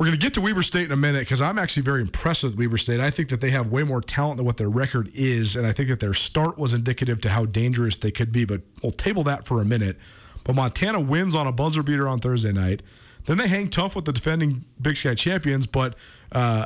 We're 0.00 0.06
going 0.06 0.18
to 0.18 0.24
get 0.24 0.32
to 0.32 0.40
Weber 0.40 0.62
State 0.62 0.86
in 0.86 0.92
a 0.92 0.96
minute 0.96 1.18
because 1.18 1.42
I'm 1.42 1.58
actually 1.58 1.82
very 1.82 2.00
impressed 2.00 2.42
with 2.42 2.56
Weber 2.56 2.78
State. 2.78 3.00
I 3.00 3.10
think 3.10 3.28
that 3.28 3.42
they 3.42 3.50
have 3.50 3.68
way 3.68 3.82
more 3.82 4.00
talent 4.00 4.38
than 4.38 4.46
what 4.46 4.56
their 4.56 4.70
record 4.70 5.10
is, 5.12 5.56
and 5.56 5.66
I 5.66 5.72
think 5.72 5.90
that 5.90 6.00
their 6.00 6.14
start 6.14 6.56
was 6.56 6.72
indicative 6.72 7.20
to 7.20 7.28
how 7.28 7.44
dangerous 7.44 7.98
they 7.98 8.10
could 8.10 8.32
be. 8.32 8.46
But 8.46 8.62
we'll 8.82 8.92
table 8.92 9.22
that 9.24 9.44
for 9.44 9.60
a 9.60 9.64
minute. 9.66 9.98
But 10.42 10.54
Montana 10.54 11.00
wins 11.00 11.34
on 11.34 11.46
a 11.46 11.52
buzzer 11.52 11.82
beater 11.82 12.08
on 12.08 12.18
Thursday 12.18 12.50
night. 12.50 12.82
Then 13.26 13.36
they 13.36 13.46
hang 13.46 13.68
tough 13.68 13.94
with 13.94 14.06
the 14.06 14.12
defending 14.14 14.64
Big 14.80 14.96
Sky 14.96 15.14
champions, 15.14 15.66
but 15.66 15.96
uh, 16.32 16.64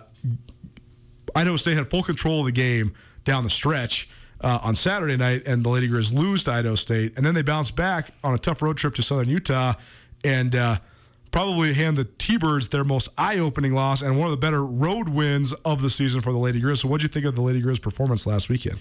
Idaho 1.35 1.57
State 1.57 1.77
had 1.77 1.91
full 1.91 2.05
control 2.05 2.39
of 2.39 2.47
the 2.47 2.53
game 2.53 2.95
down 3.25 3.43
the 3.43 3.51
stretch 3.51 4.09
uh, 4.43 4.61
on 4.63 4.77
Saturday 4.77 5.17
night, 5.17 5.43
and 5.45 5.65
the 5.65 5.71
Lady 5.71 5.89
Griz 5.89 6.13
lose 6.13 6.45
to 6.45 6.53
Idaho 6.53 6.77
State, 6.77 7.15
and 7.17 7.27
then 7.27 7.35
they 7.35 7.43
bounce 7.43 7.73
back 7.73 8.13
on 8.23 8.33
a 8.33 8.39
tough 8.39 8.63
road 8.63 8.77
trip 8.77 8.95
to 8.95 9.03
Southern 9.03 9.29
Utah, 9.29 9.75
and 10.23 10.55
uh, 10.55 10.79
probably 11.35 11.75
hand 11.75 11.99
the 11.99 12.05
T-Birds 12.05 12.69
their 12.69 12.85
most 12.85 13.09
eye-opening 13.19 13.75
loss 13.75 14.03
and 14.03 14.17
one 14.17 14.27
of 14.27 14.31
the 14.31 14.37
better 14.37 14.65
road 14.65 15.09
wins 15.09 15.53
of 15.65 15.83
the 15.83 15.91
season 15.91 16.21
for 16.21 16.31
the 16.31 16.39
Lady 16.39 16.61
Griz. 16.61 16.83
So, 16.83 16.87
what 16.87 17.01
do 17.01 17.07
you 17.07 17.09
think 17.09 17.27
of 17.27 17.35
the 17.35 17.43
Lady 17.43 17.61
Griz 17.61 17.81
performance 17.81 18.25
last 18.25 18.49
weekend? 18.49 18.79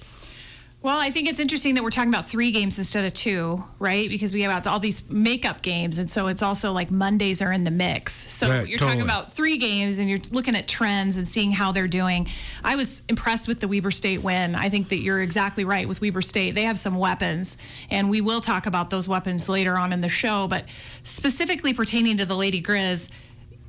Well, 0.83 0.99
I 0.99 1.11
think 1.11 1.29
it's 1.29 1.39
interesting 1.39 1.75
that 1.75 1.83
we're 1.83 1.91
talking 1.91 2.09
about 2.09 2.27
three 2.27 2.51
games 2.51 2.77
instead 2.77 3.05
of 3.05 3.13
two, 3.13 3.63
right? 3.79 4.09
Because 4.09 4.33
we 4.33 4.41
have 4.41 4.67
all 4.67 4.81
these 4.81 5.09
makeup 5.09 5.61
games, 5.61 5.97
and 5.97 6.09
so 6.09 6.27
it's 6.27 6.41
also 6.41 6.73
like 6.73 6.91
Mondays 6.91 7.41
are 7.41 7.53
in 7.53 7.63
the 7.63 7.71
mix. 7.71 8.11
So 8.13 8.49
Right, 8.49 8.67
you're 8.67 8.77
totally. 8.77 8.97
talking 8.97 9.01
about 9.01 9.31
three 9.31 9.57
games, 9.57 9.97
and 9.99 10.09
you're 10.09 10.19
looking 10.31 10.57
at 10.57 10.67
trends 10.67 11.15
and 11.15 11.25
seeing 11.25 11.53
how 11.53 11.71
they're 11.71 11.87
doing. 11.87 12.27
I 12.65 12.75
was 12.75 13.01
impressed 13.07 13.47
with 13.47 13.61
the 13.61 13.67
Weber 13.69 13.91
State 13.91 14.23
win. 14.23 14.55
I 14.55 14.67
think 14.67 14.89
that 14.89 14.97
you're 14.99 15.21
exactly 15.21 15.63
right 15.63 15.87
with 15.87 16.01
Weber 16.01 16.21
State. 16.21 16.53
They 16.53 16.63
have 16.63 16.77
some 16.77 16.95
weapons, 16.95 17.55
and 17.89 18.09
we 18.09 18.19
will 18.19 18.41
talk 18.41 18.65
about 18.65 18.89
those 18.89 19.07
weapons 19.07 19.47
later 19.47 19.77
on 19.77 19.93
in 19.93 20.01
the 20.01 20.09
show. 20.09 20.49
But 20.49 20.65
specifically 21.03 21.73
pertaining 21.73 22.17
to 22.17 22.25
the 22.25 22.35
Lady 22.35 22.59
Griz, 22.59 23.07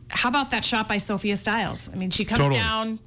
how 0.08 0.30
about 0.30 0.50
that 0.50 0.64
shot 0.64 0.88
by 0.88 0.98
Sophia 0.98 1.36
Stiles? 1.36 1.88
I 1.92 1.94
mean, 1.96 2.10
she 2.10 2.24
comes 2.24 2.40
Totally. 2.40 2.58
down, 2.58 2.98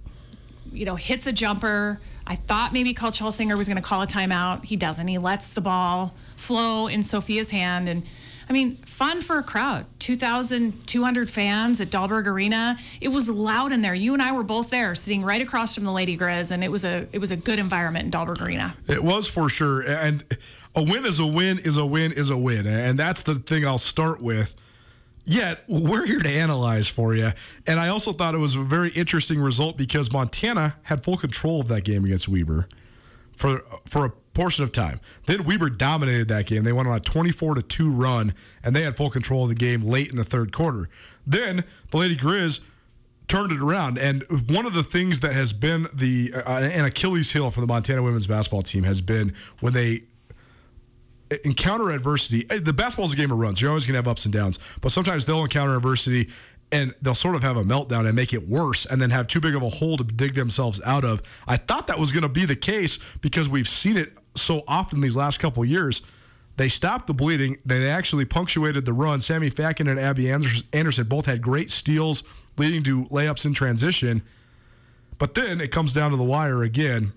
you 0.71 0.85
know, 0.85 0.95
hits 0.95 1.27
a 1.27 1.33
jumper. 1.33 1.99
I 2.27 2.35
thought 2.35 2.73
maybe 2.73 2.93
Coach 2.93 3.19
Holsinger 3.19 3.57
was 3.57 3.67
going 3.67 3.77
to 3.77 3.81
call 3.81 4.01
a 4.01 4.07
timeout. 4.07 4.65
He 4.65 4.75
doesn't. 4.75 5.07
He 5.07 5.17
lets 5.17 5.53
the 5.53 5.61
ball 5.61 6.13
flow 6.35 6.87
in 6.87 7.01
Sophia's 7.01 7.51
hand. 7.51 7.87
And 7.87 8.03
I 8.49 8.53
mean, 8.53 8.75
fun 8.77 9.21
for 9.21 9.39
a 9.39 9.43
crowd. 9.43 9.85
2,200 9.99 11.29
fans 11.29 11.79
at 11.79 11.87
Dahlberg 11.87 12.27
Arena. 12.27 12.77
It 12.99 13.07
was 13.07 13.29
loud 13.29 13.71
in 13.71 13.81
there. 13.81 13.93
You 13.93 14.13
and 14.13 14.21
I 14.21 14.33
were 14.33 14.43
both 14.43 14.69
there, 14.69 14.93
sitting 14.93 15.23
right 15.23 15.41
across 15.41 15.73
from 15.73 15.85
the 15.85 15.91
Lady 15.91 16.17
Griz, 16.17 16.51
and 16.51 16.63
it 16.65 16.71
was 16.71 16.83
a 16.83 17.07
it 17.13 17.19
was 17.19 17.31
a 17.31 17.37
good 17.37 17.59
environment 17.59 18.05
in 18.05 18.11
Dahlberg 18.11 18.41
Arena. 18.41 18.75
It 18.87 19.03
was 19.03 19.27
for 19.27 19.47
sure. 19.47 19.81
And 19.81 20.25
a 20.75 20.83
win 20.83 21.05
is 21.05 21.19
a 21.19 21.25
win 21.25 21.59
is 21.59 21.77
a 21.77 21.85
win 21.85 22.11
is 22.11 22.29
a 22.29 22.37
win. 22.37 22.67
And 22.67 22.99
that's 22.99 23.23
the 23.23 23.35
thing 23.35 23.65
I'll 23.65 23.77
start 23.77 24.21
with. 24.21 24.53
Yet, 25.29 25.65
we're 25.67 26.05
here 26.05 26.21
to 26.21 26.29
analyze 26.29 26.87
for 26.87 27.13
you. 27.13 27.33
And 27.67 27.81
I 27.81 27.89
also 27.89 28.13
thought 28.13 28.33
it 28.33 28.37
was 28.37 28.55
a 28.55 28.61
very 28.61 28.91
interesting 28.91 29.41
result 29.41 29.75
because 29.75 30.09
Montana 30.09 30.77
had 30.83 31.03
full 31.03 31.17
control 31.17 31.59
of 31.59 31.67
that 31.67 31.83
game 31.83 32.05
against 32.05 32.29
Weber 32.29 32.69
for 33.33 33.59
for 33.85 34.05
a 34.05 34.09
portion 34.09 34.63
of 34.63 34.71
time. 34.71 35.01
Then 35.25 35.43
Weber 35.43 35.69
dominated 35.69 36.29
that 36.29 36.47
game. 36.47 36.63
They 36.63 36.71
went 36.71 36.87
on 36.87 36.95
a 36.95 37.01
24 37.01 37.55
to 37.55 37.61
2 37.61 37.91
run 37.91 38.33
and 38.63 38.73
they 38.73 38.83
had 38.83 38.95
full 38.95 39.09
control 39.09 39.43
of 39.43 39.49
the 39.49 39.55
game 39.55 39.81
late 39.81 40.09
in 40.09 40.15
the 40.15 40.23
third 40.23 40.53
quarter. 40.53 40.87
Then 41.25 41.65
the 41.91 41.97
Lady 41.97 42.15
Griz 42.15 42.61
turned 43.27 43.51
it 43.51 43.61
around. 43.61 43.97
And 43.97 44.23
one 44.49 44.65
of 44.65 44.73
the 44.73 44.83
things 44.83 45.19
that 45.19 45.33
has 45.33 45.51
been 45.51 45.87
the 45.93 46.31
uh, 46.33 46.59
an 46.59 46.85
Achilles 46.85 47.33
heel 47.33 47.51
for 47.51 47.59
the 47.59 47.67
Montana 47.67 48.01
women's 48.01 48.27
basketball 48.27 48.61
team 48.61 48.83
has 48.85 49.01
been 49.01 49.33
when 49.59 49.73
they 49.73 50.03
encounter 51.43 51.91
adversity. 51.91 52.43
The 52.43 52.95
is 53.03 53.13
a 53.13 53.15
game 53.15 53.31
of 53.31 53.37
runs. 53.37 53.61
You're 53.61 53.69
always 53.69 53.85
going 53.85 53.93
to 53.93 53.97
have 53.97 54.07
ups 54.07 54.25
and 54.25 54.33
downs, 54.33 54.59
but 54.81 54.91
sometimes 54.91 55.25
they'll 55.25 55.41
encounter 55.41 55.75
adversity 55.75 56.29
and 56.71 56.93
they'll 57.01 57.15
sort 57.15 57.35
of 57.35 57.43
have 57.43 57.55
a 57.57 57.63
meltdown 57.63 58.05
and 58.05 58.15
make 58.15 58.33
it 58.33 58.47
worse 58.47 58.85
and 58.85 59.01
then 59.01 59.09
have 59.09 59.27
too 59.27 59.39
big 59.39 59.55
of 59.55 59.61
a 59.61 59.69
hole 59.69 59.97
to 59.97 60.03
dig 60.03 60.33
themselves 60.33 60.81
out 60.83 61.05
of. 61.05 61.21
I 61.47 61.57
thought 61.57 61.87
that 61.87 61.99
was 61.99 62.11
going 62.11 62.23
to 62.23 62.29
be 62.29 62.45
the 62.45 62.55
case 62.55 62.99
because 63.21 63.47
we've 63.47 63.69
seen 63.69 63.95
it 63.95 64.17
so 64.35 64.63
often 64.67 64.99
these 64.99 65.15
last 65.15 65.39
couple 65.39 65.63
years. 65.63 66.01
They 66.57 66.69
stopped 66.69 67.07
the 67.07 67.13
bleeding. 67.13 67.57
They 67.65 67.89
actually 67.89 68.25
punctuated 68.25 68.85
the 68.85 68.93
run. 68.93 69.21
Sammy 69.21 69.49
Fatkin 69.49 69.89
and 69.89 69.99
Abby 69.99 70.29
Anderson 70.29 71.07
both 71.07 71.25
had 71.25 71.41
great 71.41 71.71
steals 71.71 72.23
leading 72.57 72.83
to 72.83 73.05
layups 73.05 73.45
in 73.45 73.53
transition. 73.53 74.23
But 75.19 75.35
then 75.35 75.61
it 75.61 75.71
comes 75.71 75.93
down 75.93 76.11
to 76.11 76.17
the 76.17 76.23
wire 76.23 76.63
again. 76.63 77.13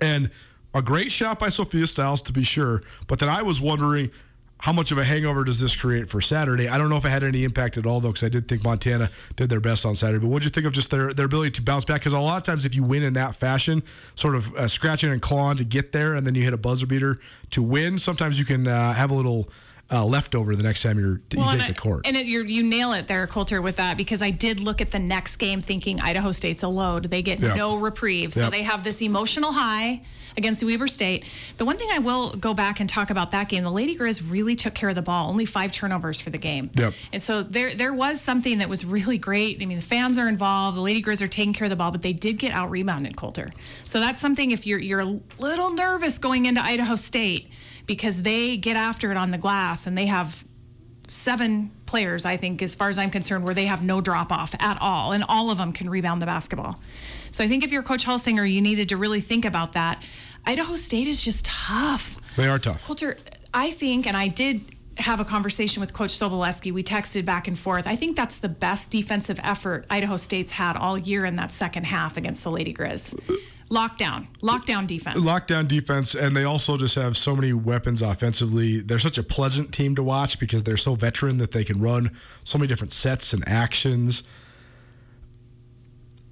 And 0.00 0.30
a 0.74 0.82
great 0.82 1.10
shot 1.10 1.38
by 1.38 1.48
Sophia 1.48 1.86
Stiles, 1.86 2.20
to 2.22 2.32
be 2.32 2.42
sure. 2.42 2.82
But 3.06 3.20
then 3.20 3.28
I 3.28 3.42
was 3.42 3.60
wondering 3.60 4.10
how 4.58 4.72
much 4.72 4.90
of 4.92 4.98
a 4.98 5.04
hangover 5.04 5.44
does 5.44 5.60
this 5.60 5.76
create 5.76 6.08
for 6.08 6.20
Saturday? 6.20 6.68
I 6.68 6.78
don't 6.78 6.88
know 6.88 6.96
if 6.96 7.04
it 7.04 7.10
had 7.10 7.22
any 7.22 7.44
impact 7.44 7.76
at 7.76 7.84
all, 7.84 8.00
though, 8.00 8.08
because 8.08 8.24
I 8.24 8.30
did 8.30 8.48
think 8.48 8.64
Montana 8.64 9.10
did 9.36 9.50
their 9.50 9.60
best 9.60 9.84
on 9.84 9.94
Saturday. 9.94 10.20
But 10.20 10.28
what 10.28 10.40
did 10.40 10.46
you 10.46 10.50
think 10.52 10.66
of 10.66 10.72
just 10.72 10.90
their, 10.90 11.12
their 11.12 11.26
ability 11.26 11.50
to 11.52 11.62
bounce 11.62 11.84
back? 11.84 12.00
Because 12.00 12.14
a 12.14 12.18
lot 12.18 12.38
of 12.38 12.44
times, 12.44 12.64
if 12.64 12.74
you 12.74 12.82
win 12.82 13.02
in 13.02 13.12
that 13.12 13.34
fashion, 13.34 13.82
sort 14.14 14.34
of 14.34 14.54
uh, 14.54 14.66
scratching 14.66 15.12
and 15.12 15.20
clawing 15.20 15.58
to 15.58 15.64
get 15.64 15.92
there, 15.92 16.14
and 16.14 16.26
then 16.26 16.34
you 16.34 16.42
hit 16.42 16.54
a 16.54 16.58
buzzer 16.58 16.86
beater 16.86 17.20
to 17.50 17.62
win, 17.62 17.98
sometimes 17.98 18.38
you 18.38 18.46
can 18.46 18.66
uh, 18.66 18.94
have 18.94 19.10
a 19.10 19.14
little 19.14 19.50
uh, 19.92 20.04
leftover 20.04 20.56
the 20.56 20.62
next 20.62 20.82
time 20.82 20.98
you're, 20.98 21.20
you 21.32 21.44
take 21.58 21.68
the 21.68 21.74
court. 21.74 22.06
And 22.06 22.16
it, 22.16 22.26
you're, 22.26 22.44
you 22.44 22.62
nail 22.62 22.92
it 22.94 23.06
there, 23.06 23.26
Colter, 23.26 23.60
with 23.60 23.76
that 23.76 23.96
because 23.96 24.22
I 24.22 24.30
did 24.30 24.58
look 24.60 24.80
at 24.80 24.90
the 24.90 24.98
next 24.98 25.36
game 25.36 25.60
thinking 25.60 26.00
Idaho 26.00 26.32
State's 26.32 26.62
a 26.62 26.68
load. 26.68 27.04
They 27.10 27.20
get 27.22 27.38
Yeah. 27.38 27.54
no 27.54 27.76
reprieve. 27.76 28.32
So 28.32 28.42
Yep. 28.44 28.52
they 28.52 28.62
have 28.62 28.82
this 28.82 29.02
emotional 29.02 29.52
high 29.52 30.00
against 30.36 30.64
Weber 30.64 30.86
State. 30.88 31.24
The 31.58 31.64
one 31.64 31.76
thing 31.76 31.88
I 31.92 31.98
will 31.98 32.30
go 32.30 32.54
back 32.54 32.80
and 32.80 32.88
talk 32.88 33.10
about 33.10 33.30
that 33.32 33.48
game, 33.48 33.62
the 33.62 33.70
Lady 33.70 33.94
Grizz 33.96 34.22
really 34.28 34.56
took 34.56 34.74
care 34.74 34.88
of 34.88 34.94
the 34.94 35.02
ball. 35.02 35.28
Only 35.28 35.44
five 35.44 35.70
turnovers 35.70 36.18
for 36.20 36.30
the 36.30 36.38
game. 36.38 36.70
Yep. 36.74 36.94
And 37.12 37.22
so 37.22 37.42
there 37.42 37.74
there 37.74 37.92
was 37.92 38.20
something 38.20 38.58
that 38.58 38.68
was 38.68 38.84
really 38.84 39.18
great. 39.18 39.60
I 39.62 39.66
mean, 39.66 39.76
the 39.78 39.82
fans 39.84 40.18
are 40.18 40.28
involved. 40.28 40.76
The 40.76 40.80
Lady 40.82 41.02
Grizz 41.02 41.20
are 41.22 41.28
taking 41.28 41.52
care 41.52 41.66
of 41.66 41.70
the 41.70 41.76
ball, 41.76 41.90
but 41.92 42.02
they 42.02 42.12
did 42.14 42.38
get 42.38 42.52
out 42.52 42.70
rebounded, 42.70 43.16
Colter. 43.16 43.52
So 43.84 44.00
that's 44.00 44.20
something 44.20 44.50
if 44.50 44.66
you're 44.66 44.80
you're 44.80 45.00
a 45.00 45.20
little 45.38 45.70
nervous 45.70 46.18
going 46.18 46.46
into 46.46 46.60
Idaho 46.62 46.96
State 46.96 47.50
because 47.86 48.22
they 48.22 48.56
get 48.56 48.76
after 48.76 49.10
it 49.10 49.16
on 49.16 49.30
the 49.30 49.38
glass 49.38 49.86
and 49.86 49.96
they 49.96 50.06
have 50.06 50.44
seven 51.06 51.70
players, 51.86 52.24
I 52.24 52.36
think, 52.36 52.62
as 52.62 52.74
far 52.74 52.88
as 52.88 52.98
I'm 52.98 53.10
concerned, 53.10 53.44
where 53.44 53.54
they 53.54 53.66
have 53.66 53.82
no 53.82 54.00
drop 54.00 54.32
off 54.32 54.54
at 54.58 54.78
all, 54.80 55.12
and 55.12 55.24
all 55.28 55.50
of 55.50 55.58
them 55.58 55.72
can 55.72 55.90
rebound 55.90 56.22
the 56.22 56.26
basketball. 56.26 56.80
So 57.30 57.44
I 57.44 57.48
think 57.48 57.62
if 57.62 57.72
you're 57.72 57.82
Coach 57.82 58.06
Holsinger, 58.06 58.50
you 58.50 58.60
needed 58.60 58.88
to 58.90 58.96
really 58.96 59.20
think 59.20 59.44
about 59.44 59.74
that. 59.74 60.02
Idaho 60.46 60.76
State 60.76 61.06
is 61.06 61.22
just 61.22 61.44
tough. 61.44 62.18
they 62.36 62.48
are 62.48 62.58
tough. 62.58 62.86
Colter, 62.86 63.16
I 63.52 63.70
think, 63.70 64.06
and 64.06 64.16
I 64.16 64.28
did 64.28 64.74
have 64.98 65.20
a 65.20 65.24
conversation 65.24 65.80
with 65.80 65.92
Coach 65.92 66.10
Sobolewski. 66.10 66.72
We 66.72 66.84
texted 66.84 67.24
back 67.24 67.48
and 67.48 67.58
forth. 67.58 67.86
I 67.86 67.96
think 67.96 68.16
that's 68.16 68.38
the 68.38 68.48
best 68.48 68.90
defensive 68.90 69.40
effort 69.42 69.86
Idaho 69.90 70.16
State's 70.16 70.52
had 70.52 70.76
all 70.76 70.96
year 70.96 71.24
in 71.24 71.36
that 71.36 71.50
second 71.50 71.84
half 71.84 72.16
against 72.16 72.44
the 72.44 72.50
Lady 72.50 72.72
Grizz. 72.72 73.18
Lockdown, 73.70 74.28
lockdown 74.40 74.86
defense. 74.86 75.16
lockdown 75.16 75.66
defense, 75.66 76.14
and 76.14 76.36
they 76.36 76.44
also 76.44 76.76
just 76.76 76.94
have 76.96 77.16
so 77.16 77.34
many 77.34 77.52
weapons 77.52 78.02
offensively. 78.02 78.80
They're 78.80 78.98
such 78.98 79.18
a 79.18 79.22
pleasant 79.22 79.72
team 79.72 79.94
to 79.96 80.02
watch 80.02 80.38
because 80.38 80.62
they're 80.62 80.76
so 80.76 80.94
veteran 80.94 81.38
that 81.38 81.52
they 81.52 81.64
can 81.64 81.80
run 81.80 82.10
so 82.44 82.58
many 82.58 82.68
different 82.68 82.92
sets 82.92 83.32
and 83.32 83.46
actions. 83.48 84.22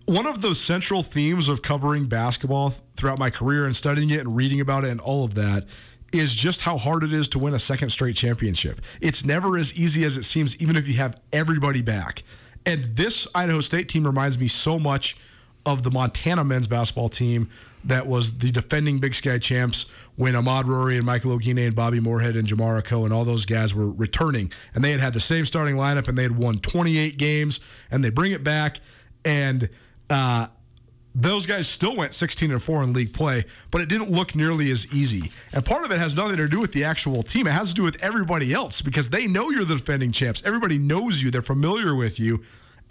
One 0.07 0.27
of 0.27 0.43
the 0.43 0.55
central 0.55 1.03
themes 1.03 1.49
of 1.49 1.63
covering 1.63 2.07
basketball 2.07 2.71
th- 2.71 2.83
throughout 2.97 3.19
my 3.19 3.31
career 3.31 3.65
and 3.65 3.75
studying 3.75 4.11
it 4.11 4.21
and 4.21 4.37
reading 4.37 4.61
about 4.61 4.85
it 4.85 4.91
and 4.91 5.01
all 5.01 5.25
of 5.25 5.35
that 5.35 5.67
is 6.13 6.35
just 6.35 6.63
how 6.63 6.77
hard 6.77 7.03
it 7.03 7.13
is 7.13 7.29
to 7.31 7.39
win 7.39 7.55
a 7.55 7.59
second 7.59 7.89
straight 7.89 8.15
championship. 8.17 8.81
It's 9.01 9.25
never 9.25 9.57
as 9.57 9.79
easy 9.79 10.05
as 10.05 10.17
it 10.17 10.25
seems, 10.25 10.61
even 10.61 10.77
if 10.77 10.87
you 10.87 10.95
have 10.95 11.19
everybody 11.33 11.81
back. 11.83 12.23
And 12.67 12.97
this 12.97 13.27
Idaho 13.35 13.61
State 13.61 13.89
team 13.89 14.05
reminds 14.05 14.39
me 14.39 14.49
so 14.49 14.79
much 14.79 15.17
of 15.65 15.83
the 15.83 15.91
Montana 15.91 16.45
men's 16.45 16.67
basketball 16.67 17.09
team 17.09 17.49
that 17.85 18.07
was 18.07 18.39
the 18.39 18.51
defending 18.51 18.99
Big 18.99 19.15
Sky 19.15 19.39
champs 19.39 19.87
when 20.17 20.35
Ahmaad 20.35 20.65
Rorie 20.65 20.97
and 20.97 21.07
Michael 21.07 21.37
Oguine 21.37 21.67
and 21.67 21.75
Bobby 21.75 22.01
Moorehead 22.01 22.37
and 22.37 22.47
Jamara 22.47 23.05
and 23.05 23.13
all 23.13 23.25
those 23.25 23.47
guys 23.47 23.75
were 23.75 23.91
returning. 23.91 24.53
And 24.75 24.85
they 24.85 24.93
had 24.93 25.01
had 25.01 25.13
the 25.15 25.21
same 25.21 25.47
starting 25.47 25.77
lineup 25.77 26.09
and 26.09 26.17
they 26.17 26.23
had 26.23 26.37
won 26.37 26.59
28 26.59 27.17
games 27.17 27.61
and 27.91 28.05
they 28.05 28.11
bring 28.11 28.33
it 28.33 28.45
back 28.45 28.81
and 29.25 29.69
uh, 30.11 30.49
those 31.15 31.47
guys 31.47 31.69
still 31.69 31.95
went 31.95 32.15
16 32.15 32.51
and 32.51 32.63
4 32.63 32.83
in 32.85 32.93
league 32.93 33.13
play, 33.13 33.45
but 33.71 33.81
it 33.81 33.89
didn't 33.89 34.11
look 34.11 34.35
nearly 34.35 34.71
as 34.71 34.93
easy. 34.95 35.31
And 35.53 35.65
part 35.65 35.85
of 35.85 35.91
it 35.91 35.99
has 35.99 36.17
nothing 36.17 36.37
to 36.39 36.49
do 36.49 36.61
with 36.61 36.73
the 36.73 36.85
actual 36.85 37.23
team. 37.23 37.47
It 37.47 37.53
has 37.53 37.69
to 37.69 37.75
do 37.75 37.83
with 37.83 38.03
everybody 38.03 38.53
else 38.53 38.81
because 38.81 39.11
they 39.11 39.27
know 39.27 39.51
you're 39.51 39.65
the 39.65 39.77
defending 39.77 40.13
champs. 40.13 40.43
Everybody 40.45 40.79
knows 40.79 41.23
you, 41.23 41.31
they're 41.31 41.43
familiar 41.43 41.95
with 41.95 42.19
you. 42.19 42.43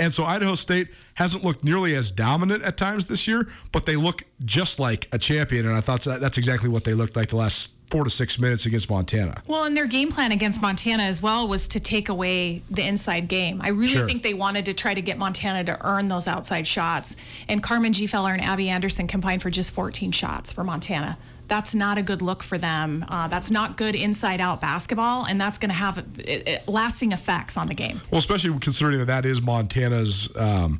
And 0.02 0.12
so 0.12 0.26
Idaho 0.26 0.56
State 0.56 0.88
hasn't 1.14 1.44
looked 1.44 1.64
nearly 1.64 1.94
as 1.96 2.12
dominant 2.12 2.64
at 2.64 2.76
times 2.76 3.06
this 3.06 3.28
year, 3.28 3.48
but 3.72 3.86
they 3.86 3.96
look 3.96 4.24
just 4.44 4.80
like 4.80 5.08
a 5.12 5.20
champion. 5.20 5.68
And 5.68 5.76
I 5.76 5.82
thought 5.82 6.02
that's 6.02 6.40
exactly 6.40 6.70
what 6.70 6.84
they 6.86 6.96
looked 6.96 7.16
like 7.16 7.30
the 7.30 7.36
last 7.36 7.76
four 7.92 8.04
to 8.04 8.10
six 8.10 8.40
minutes 8.40 8.66
against 8.66 8.90
Montana. 8.90 9.44
Well, 9.46 9.66
and 9.66 9.78
their 9.78 9.86
game 9.86 10.10
plan 10.10 10.32
against 10.32 10.60
Montana 10.60 11.04
as 11.04 11.22
well 11.22 11.48
was 11.48 11.68
to 11.68 11.80
take 11.80 12.10
away 12.10 12.64
the 12.72 12.82
inside 12.88 13.28
game. 13.28 13.62
I 13.62 13.68
really 13.68 13.90
Sure. 13.94 14.08
think 14.08 14.24
they 14.24 14.34
wanted 14.34 14.66
to 14.66 14.74
try 14.74 14.94
to 14.96 15.02
get 15.02 15.20
Montana 15.20 15.64
to 15.66 15.78
earn 15.86 16.08
those 16.08 16.28
outside 16.28 16.66
shots. 16.66 17.16
And 17.48 17.62
Carmen 17.62 17.92
Gfeller 17.94 18.34
and 18.34 18.42
Abby 18.44 18.70
Anderson 18.70 19.08
combined 19.08 19.42
for 19.44 19.52
just 19.52 19.72
14 19.72 20.12
shots 20.12 20.52
for 20.52 20.64
Montana. 20.64 21.18
That's 21.52 21.76
not 21.76 21.98
a 21.98 22.02
good 22.02 22.22
look 22.22 22.44
for 22.44 22.58
them. 22.58 23.04
Uh, 23.10 23.28
that's 23.28 23.52
not 23.52 23.76
good 23.76 23.94
inside 23.94 24.40
out 24.40 24.62
basketball, 24.62 25.26
and 25.26 25.40
that's 25.40 25.58
going 25.58 25.68
to 25.68 25.76
have 25.76 25.98
uh, 25.98 26.02
uh, 26.32 26.60
lasting 26.66 27.12
effects 27.12 27.58
on 27.58 27.68
the 27.68 27.74
game. 27.74 28.00
Well, 28.10 28.20
especially 28.20 28.58
considering 28.60 29.00
that 29.00 29.08
that 29.08 29.26
is 29.26 29.42
Montana's 29.42 30.34
um, 30.38 30.80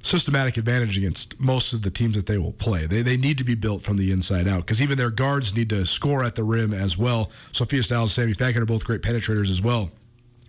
systematic 0.00 0.56
advantage 0.56 0.96
against 0.96 1.38
most 1.38 1.74
of 1.74 1.82
the 1.82 1.90
teams 1.90 2.16
that 2.16 2.24
they 2.24 2.38
will 2.38 2.54
play. 2.54 2.86
They, 2.86 3.02
they 3.02 3.18
need 3.18 3.36
to 3.36 3.44
be 3.44 3.54
built 3.54 3.82
from 3.82 3.98
the 3.98 4.10
inside 4.10 4.48
out 4.48 4.60
because 4.60 4.80
even 4.80 4.96
their 4.96 5.10
guards 5.10 5.54
need 5.54 5.68
to 5.68 5.84
score 5.84 6.24
at 6.24 6.34
the 6.34 6.44
rim 6.44 6.72
as 6.72 6.96
well. 6.96 7.30
Sophia 7.52 7.82
Stiles 7.82 8.16
and 8.16 8.32
Sammy 8.32 8.32
Fatkin 8.32 8.62
are 8.62 8.64
both 8.64 8.86
great 8.86 9.02
penetrators 9.02 9.50
as 9.50 9.60
well. 9.60 9.90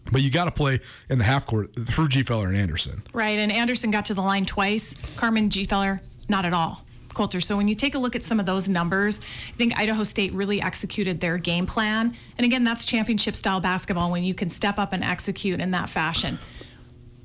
But 0.09 0.21
you 0.21 0.31
got 0.31 0.45
to 0.45 0.51
play 0.51 0.79
in 1.09 1.17
the 1.17 1.25
half 1.25 1.45
court 1.45 1.75
through 1.75 2.07
Gfeller 2.07 2.47
and 2.47 2.55
Anderson. 2.55 3.03
Right, 3.11 3.37
and 3.37 3.51
Anderson 3.51 3.91
got 3.91 4.05
to 4.05 4.13
the 4.13 4.21
line 4.21 4.45
twice. 4.45 4.95
Carmen 5.17 5.49
Gfeller, 5.49 5.99
not 6.29 6.45
at 6.45 6.53
all. 6.53 6.86
Colter. 7.17 7.41
So 7.41 7.57
when 7.57 7.67
you 7.67 7.75
take 7.75 7.95
a 7.95 7.99
look 7.99 8.15
at 8.15 8.23
some 8.23 8.39
of 8.39 8.45
those 8.45 8.69
numbers, 8.69 9.19
I 9.19 9.55
think 9.57 9.77
Idaho 9.77 10.03
State 10.03 10.33
really 10.33 10.61
executed 10.61 11.19
their 11.19 11.37
game 11.39 11.65
plan. 11.65 12.15
And 12.37 12.45
again, 12.45 12.63
that's 12.63 12.85
championship 12.85 13.35
style 13.35 13.59
basketball 13.59 14.11
when 14.11 14.23
you 14.23 14.35
can 14.35 14.49
step 14.49 14.77
up 14.77 14.93
and 14.93 15.03
execute 15.03 15.59
in 15.59 15.71
that 15.71 15.89
fashion. 15.89 16.37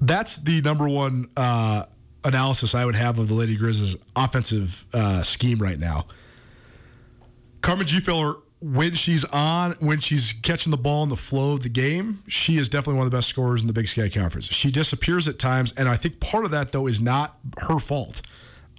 That's 0.01 0.37
the 0.37 0.63
number 0.63 0.89
one 0.89 1.29
uh, 1.37 1.85
analysis 2.25 2.75
I 2.75 2.87
would 2.87 2.97
have 2.97 3.19
of 3.19 3.29
the 3.29 3.35
Lady 3.35 3.55
Grizzlies' 3.55 3.97
offensive 4.17 4.87
uh, 4.95 5.23
scheme 5.23 5.59
right 5.59 5.79
now. 5.79 6.07
Carmen 7.61 7.87
Gfeller, 7.87 8.41
when 8.61 8.95
she's 8.95 9.25
on, 9.27 9.73
when 9.81 10.01
she's 10.01 10.33
catching 10.33 10.71
the 10.71 10.77
ball 10.77 11.03
in 11.03 11.09
the 11.09 11.17
flow 11.17 11.53
of 11.53 11.63
the 11.63 11.69
game, 11.69 12.23
she 12.27 12.59
is 12.59 12.69
definitely 12.69 12.99
one 12.99 13.07
of 13.07 13.13
the 13.13 13.17
best 13.17 13.29
scorers 13.29 13.61
in 13.61 13.67
the 13.67 13.73
Big 13.73 13.89
Sky 13.89 14.09
Conference. 14.09 14.47
She 14.47 14.71
disappears 14.71 15.29
at 15.29 15.39
times, 15.39 15.73
and 15.77 15.89
I 15.89 15.97
think 15.97 16.19
part 16.19 16.45
of 16.45 16.51
that, 16.53 16.73
though, 16.73 16.87
is 16.87 17.01
not 17.01 17.39
her 17.59 17.79
fault. 17.79 18.23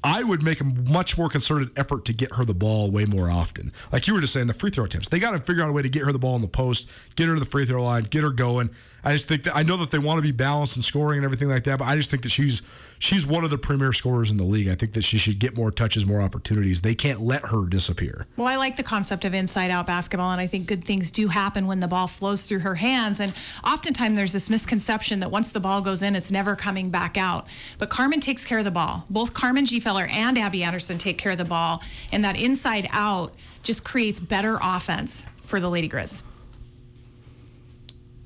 I 0.04 0.24
would 0.24 0.44
make 0.44 0.60
a 0.60 0.66
much 0.66 1.18
more 1.18 1.30
concerted 1.30 1.72
effort 1.78 2.06
to 2.06 2.14
get 2.14 2.34
her 2.34 2.44
the 2.44 2.54
ball 2.54 2.92
way 2.92 3.06
more 3.06 3.30
often. 3.30 3.72
Like 3.92 4.08
you 4.08 4.14
were 4.14 4.22
just 4.22 4.34
saying, 4.34 4.48
the 4.48 4.54
free 4.54 4.70
throw 4.70 4.84
attempts. 4.84 5.10
They 5.10 5.20
got 5.20 5.32
to 5.32 5.40
figure 5.40 5.64
out 5.64 5.70
a 5.70 5.74
way 5.74 5.82
to 5.82 5.90
get 5.90 6.04
her 6.04 6.12
the 6.12 6.20
ball 6.20 6.36
in 6.36 6.42
the 6.42 6.48
post, 6.48 6.90
get 7.16 7.28
her 7.28 7.36
to 7.36 7.40
the 7.40 7.46
free 7.46 7.66
throw 7.66 7.84
line, 7.84 8.04
get 8.04 8.24
her 8.24 8.32
going. 8.32 8.70
I 9.04 9.14
just 9.14 9.28
think 9.28 9.44
that 9.44 9.56
I 9.56 9.64
know 9.64 9.78
that 9.78 9.92
they 9.92 10.00
want 10.00 10.18
to 10.18 10.22
be 10.22 10.32
balanced 10.32 10.76
and 10.76 10.84
scoring 10.84 11.20
and 11.20 11.26
everything 11.26 11.48
like 11.48 11.64
that, 11.66 11.80
but 11.80 11.86
I 11.86 11.96
just 11.96 12.12
think 12.12 12.24
that 12.24 12.30
she's 12.30 12.62
she's 13.04 13.28
one 13.28 13.44
of 13.44 13.50
the 13.50 13.58
premier 13.58 13.92
scorers 13.92 14.32
in 14.32 14.38
the 14.38 14.46
league. 14.46 14.70
I 14.70 14.76
think 14.76 14.94
that 14.94 15.04
she 15.04 15.18
should 15.18 15.38
get 15.38 15.58
more 15.58 15.72
touches, 15.72 16.06
more 16.06 16.22
opportunities. 16.22 16.82
They 16.82 16.96
can't 16.96 17.22
let 17.22 17.48
her 17.48 17.68
disappear. 17.68 18.26
Well, 18.38 18.48
I 18.48 18.56
like 18.56 18.78
the 18.78 18.84
concept 18.84 19.26
of 19.26 19.34
inside 19.34 19.72
out 19.72 19.86
basketball, 19.86 20.32
and 20.32 20.40
I 20.40 20.48
think 20.48 20.68
good 20.68 20.84
things 20.84 21.12
do 21.12 21.28
happen 21.28 21.68
when 21.68 21.82
the 21.82 21.88
ball 21.88 22.08
flows 22.08 22.44
through 22.44 22.60
her 22.60 22.76
hands. 22.76 23.20
And 23.20 23.34
oftentimes 23.64 24.16
there's 24.16 24.32
this 24.32 24.50
misconception 24.50 25.20
that 25.20 25.30
once 25.30 25.52
the 25.52 25.60
ball 25.60 25.82
goes 25.82 26.02
in, 26.02 26.16
it's 26.16 26.32
never 26.32 26.56
coming 26.56 26.90
back 26.90 27.18
out. 27.18 27.46
But 27.78 27.90
Carmen 27.90 28.22
takes 28.22 28.46
care 28.46 28.60
of 28.60 28.66
the 28.66 28.72
ball. 28.72 29.06
Both 29.10 29.34
Carmen 29.34 29.66
Gfeller 29.66 30.10
and 30.10 30.38
Abby 30.38 30.64
Anderson 30.64 30.98
take 30.98 31.18
care 31.18 31.34
of 31.34 31.38
the 31.38 31.46
ball, 31.46 31.84
and 32.14 32.24
that 32.24 32.40
inside 32.40 32.88
out 32.92 33.36
just 33.64 33.84
creates 33.84 34.20
better 34.22 34.58
offense 34.62 35.26
for 35.44 35.60
the 35.60 35.70
Lady 35.70 35.90
Grizz. 35.90 36.24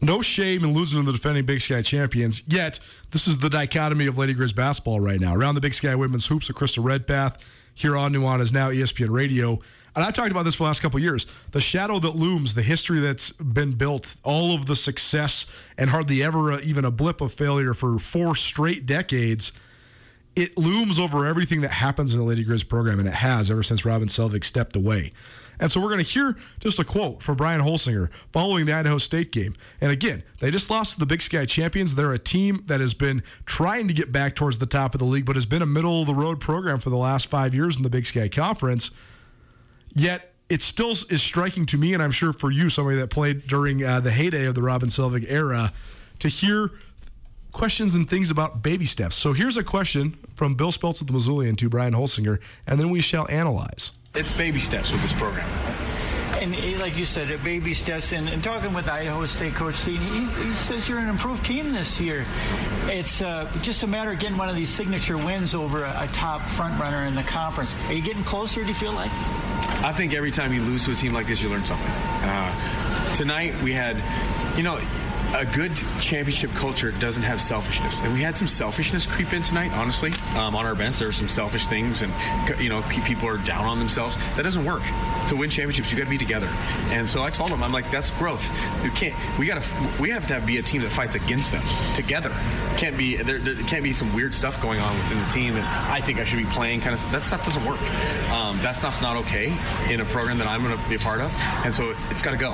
No 0.01 0.21
shame 0.21 0.63
in 0.63 0.73
losing 0.73 0.99
to 0.99 1.11
the 1.11 1.17
defending 1.17 1.45
Big 1.45 1.61
Sky 1.61 1.81
champions. 1.81 2.43
Yet, 2.47 2.79
this 3.11 3.27
is 3.27 3.39
the 3.39 3.49
dichotomy 3.49 4.05
of 4.05 4.17
Lady 4.17 4.35
Grizz 4.35 4.55
basketball 4.55 4.99
right 4.99 5.19
now. 5.19 5.35
Around 5.35 5.55
the 5.55 5.61
Big 5.61 5.73
Sky 5.73 5.95
women's 5.95 6.27
hoops 6.27 6.47
with 6.47 6.57
Krista 6.57 6.83
Redpath 6.83 7.37
here 7.73 7.97
on 7.97 8.13
Nuanez 8.13 8.53
now 8.53 8.69
ESPN 8.69 9.09
Radio. 9.09 9.59
And 9.95 10.05
I've 10.05 10.13
talked 10.13 10.29
about 10.29 10.43
this 10.43 10.53
for 10.53 10.63
the 10.63 10.67
last 10.67 10.81
couple 10.81 10.99
years. 10.99 11.25
The 11.51 11.59
shadow 11.59 11.97
that 11.99 12.15
looms, 12.15 12.53
the 12.53 12.61
history 12.61 12.99
that's 12.99 13.31
been 13.31 13.71
built, 13.71 14.17
all 14.23 14.53
of 14.53 14.67
the 14.67 14.75
success, 14.75 15.47
and 15.77 15.89
hardly 15.89 16.21
ever 16.21 16.51
a, 16.51 16.59
even 16.59 16.85
a 16.85 16.91
blip 16.91 17.19
of 17.19 17.33
failure 17.33 17.73
for 17.73 17.97
four 17.97 18.35
straight 18.35 18.85
decades 18.85 19.51
it 20.37 20.55
looms 20.55 20.99
over 20.99 21.25
everything 21.25 21.61
that 21.61 21.71
happens 21.71 22.13
in 22.13 22.19
the 22.19 22.25
Lady 22.25 22.45
Grizz 22.45 22.69
program, 22.69 22.99
and 22.99 23.07
it 23.07 23.15
has 23.15 23.49
ever 23.49 23.63
since 23.63 23.83
Robin 23.85 24.07
Selvig 24.07 24.43
stepped 24.43 24.75
away. 24.75 25.11
And 25.59 25.71
so 25.71 25.81
we're 25.81 25.89
going 25.89 26.03
to 26.03 26.09
hear 26.09 26.35
just 26.59 26.79
a 26.79 26.83
quote 26.83 27.23
from 27.23 27.35
Brian 27.37 27.61
Holsinger 27.61 28.11
following 28.31 28.65
the 28.65 28.73
Idaho 28.73 28.97
State 28.97 29.31
game. 29.31 29.55
And 29.81 29.91
again, 29.91 30.23
they 30.39 30.51
just 30.51 30.69
lost 30.69 30.93
to 30.93 30.99
the 30.99 31.05
Big 31.05 31.21
Sky 31.21 31.45
champions. 31.45 31.95
They're 31.95 32.13
a 32.13 32.19
team 32.19 32.63
that 32.67 32.79
has 32.79 32.93
been 32.93 33.23
trying 33.45 33.87
to 33.87 33.93
get 33.93 34.11
back 34.11 34.35
towards 34.35 34.59
the 34.59 34.65
top 34.65 34.93
of 34.93 34.99
the 34.99 35.05
league, 35.05 35.25
but 35.25 35.35
has 35.35 35.45
been 35.45 35.61
a 35.61 35.67
middle 35.67 36.01
of 36.01 36.07
the 36.07 36.13
road 36.13 36.39
program 36.39 36.79
for 36.79 36.89
the 36.89 36.97
last 36.97 37.27
five 37.27 37.55
years 37.55 37.77
in 37.77 37.83
the 37.83 37.89
Big 37.89 38.05
Sky 38.05 38.27
Conference. 38.29 38.91
Yet 39.93 40.33
it 40.49 40.61
still 40.61 40.91
is 40.91 41.21
striking 41.21 41.65
to 41.67 41.77
me, 41.77 41.93
and 41.93 42.01
I'm 42.01 42.11
sure 42.11 42.33
for 42.33 42.51
you, 42.51 42.69
somebody 42.69 42.97
that 42.97 43.09
played 43.09 43.47
during 43.47 43.83
uh, 43.83 43.99
the 43.99 44.11
heyday 44.11 44.45
of 44.45 44.55
the 44.55 44.61
Robin 44.61 44.89
Selvig 44.89 45.25
era, 45.27 45.73
to 46.19 46.27
hear 46.27 46.71
questions 47.51 47.95
and 47.95 48.09
things 48.09 48.29
about 48.29 48.61
baby 48.61 48.85
steps. 48.85 49.15
So 49.15 49.33
here's 49.33 49.57
a 49.57 49.63
question 49.63 50.15
from 50.35 50.55
Bill 50.55 50.71
Speltz 50.71 51.01
of 51.01 51.07
the 51.07 51.13
Missoulian 51.13 51.57
to 51.57 51.69
Brian 51.69 51.93
Holsinger, 51.93 52.39
and 52.65 52.79
then 52.79 52.89
we 52.89 53.01
shall 53.01 53.27
analyze. 53.29 53.91
It's 54.17 54.33
baby 54.33 54.59
steps 54.59 54.91
with 54.91 55.01
this 55.03 55.13
program. 55.13 55.47
And 56.41 56.53
he, 56.53 56.75
like 56.77 56.97
you 56.97 57.05
said, 57.05 57.29
it 57.29 57.43
baby 57.43 57.75
steps. 57.75 58.13
And, 58.13 58.27
and 58.27 58.43
talking 58.43 58.73
with 58.73 58.89
Idaho 58.89 59.25
State 59.27 59.53
coach 59.53 59.85
Dean, 59.85 60.01
he, 60.01 60.25
he 60.43 60.53
says 60.53 60.89
you're 60.89 60.97
an 60.97 61.07
improved 61.07 61.45
team 61.45 61.71
this 61.71 61.99
year. 62.01 62.25
It's 62.87 63.21
uh, 63.21 63.47
just 63.61 63.83
a 63.83 63.87
matter 63.87 64.11
of 64.11 64.19
getting 64.19 64.37
one 64.37 64.49
of 64.49 64.55
these 64.55 64.69
signature 64.69 65.17
wins 65.17 65.53
over 65.53 65.83
a, 65.83 66.03
a 66.03 66.07
top 66.13 66.41
front 66.49 66.79
runner 66.79 67.05
in 67.05 67.13
the 67.13 67.23
conference. 67.23 67.75
Are 67.87 67.93
you 67.93 68.01
getting 68.01 68.23
closer? 68.23 68.61
Do 68.61 68.67
you 68.67 68.73
feel 68.73 68.93
like? 68.93 69.11
I 69.83 69.93
think 69.93 70.15
every 70.15 70.31
time 70.31 70.51
you 70.51 70.61
lose 70.61 70.83
to 70.85 70.93
a 70.93 70.95
team 70.95 71.13
like 71.13 71.27
this, 71.27 71.43
you 71.43 71.49
learn 71.49 71.65
something. 71.65 71.87
Uh, 71.87 73.15
tonight 73.15 73.53
we 73.61 73.71
had, 73.71 73.97
you 74.57 74.63
know, 74.63 74.79
a 75.35 75.45
good 75.45 75.75
championship 75.99 76.51
culture 76.51 76.91
doesn't 76.93 77.23
have 77.23 77.41
selfishness, 77.41 78.01
and 78.01 78.13
we 78.13 78.21
had 78.21 78.37
some 78.37 78.47
selfishness 78.47 79.05
creep 79.05 79.33
in 79.33 79.41
tonight. 79.41 79.71
Honestly, 79.73 80.11
um, 80.35 80.55
on 80.55 80.65
our 80.65 80.75
bench, 80.75 80.97
there 80.99 81.07
were 81.07 81.11
some 81.13 81.27
selfish 81.27 81.67
things, 81.67 82.01
and 82.01 82.13
you 82.59 82.69
know, 82.69 82.81
people 82.83 83.27
are 83.27 83.37
down 83.37 83.65
on 83.65 83.79
themselves. 83.79 84.17
That 84.35 84.43
doesn't 84.43 84.65
work. 84.65 84.81
To 85.27 85.35
win 85.35 85.49
championships, 85.49 85.91
you 85.91 85.97
got 85.97 86.05
to 86.05 86.09
be 86.09 86.17
together. 86.17 86.47
And 86.89 87.07
so 87.07 87.23
I 87.23 87.29
told 87.29 87.51
them, 87.51 87.61
I'm 87.61 87.73
like, 87.73 87.91
that's 87.91 88.11
growth. 88.11 88.49
You 88.83 88.91
can't. 88.91 89.15
We 89.37 89.45
got 89.45 89.61
to. 89.61 89.91
We 89.99 90.09
have 90.11 90.25
to 90.27 90.35
have, 90.35 90.45
be 90.45 90.57
a 90.57 90.63
team 90.63 90.81
that 90.81 90.91
fights 90.91 91.15
against 91.15 91.51
them 91.51 91.63
together. 91.95 92.33
Can't 92.77 92.97
be 92.97 93.17
there, 93.17 93.39
there. 93.39 93.55
Can't 93.67 93.83
be 93.83 93.91
some 93.91 94.13
weird 94.15 94.33
stuff 94.33 94.61
going 94.61 94.79
on 94.79 94.95
within 94.97 95.19
the 95.19 95.29
team 95.29 95.55
that 95.55 95.91
I 95.91 95.99
think 95.99 96.19
I 96.19 96.23
should 96.23 96.39
be 96.39 96.45
playing. 96.45 96.81
Kind 96.81 96.93
of 96.93 97.11
that 97.11 97.21
stuff 97.21 97.43
doesn't 97.43 97.65
work. 97.65 97.81
Um, 98.31 98.57
that 98.61 98.75
stuff's 98.75 99.01
not 99.01 99.17
okay 99.17 99.55
in 99.89 99.99
a 99.99 100.05
program 100.05 100.37
that 100.37 100.47
I'm 100.47 100.63
going 100.63 100.77
to 100.77 100.89
be 100.89 100.95
a 100.95 100.99
part 100.99 101.19
of. 101.19 101.33
And 101.65 101.75
so 101.75 101.89
it, 101.89 101.97
it's 102.09 102.21
got 102.21 102.31
to 102.31 102.37
go. 102.37 102.53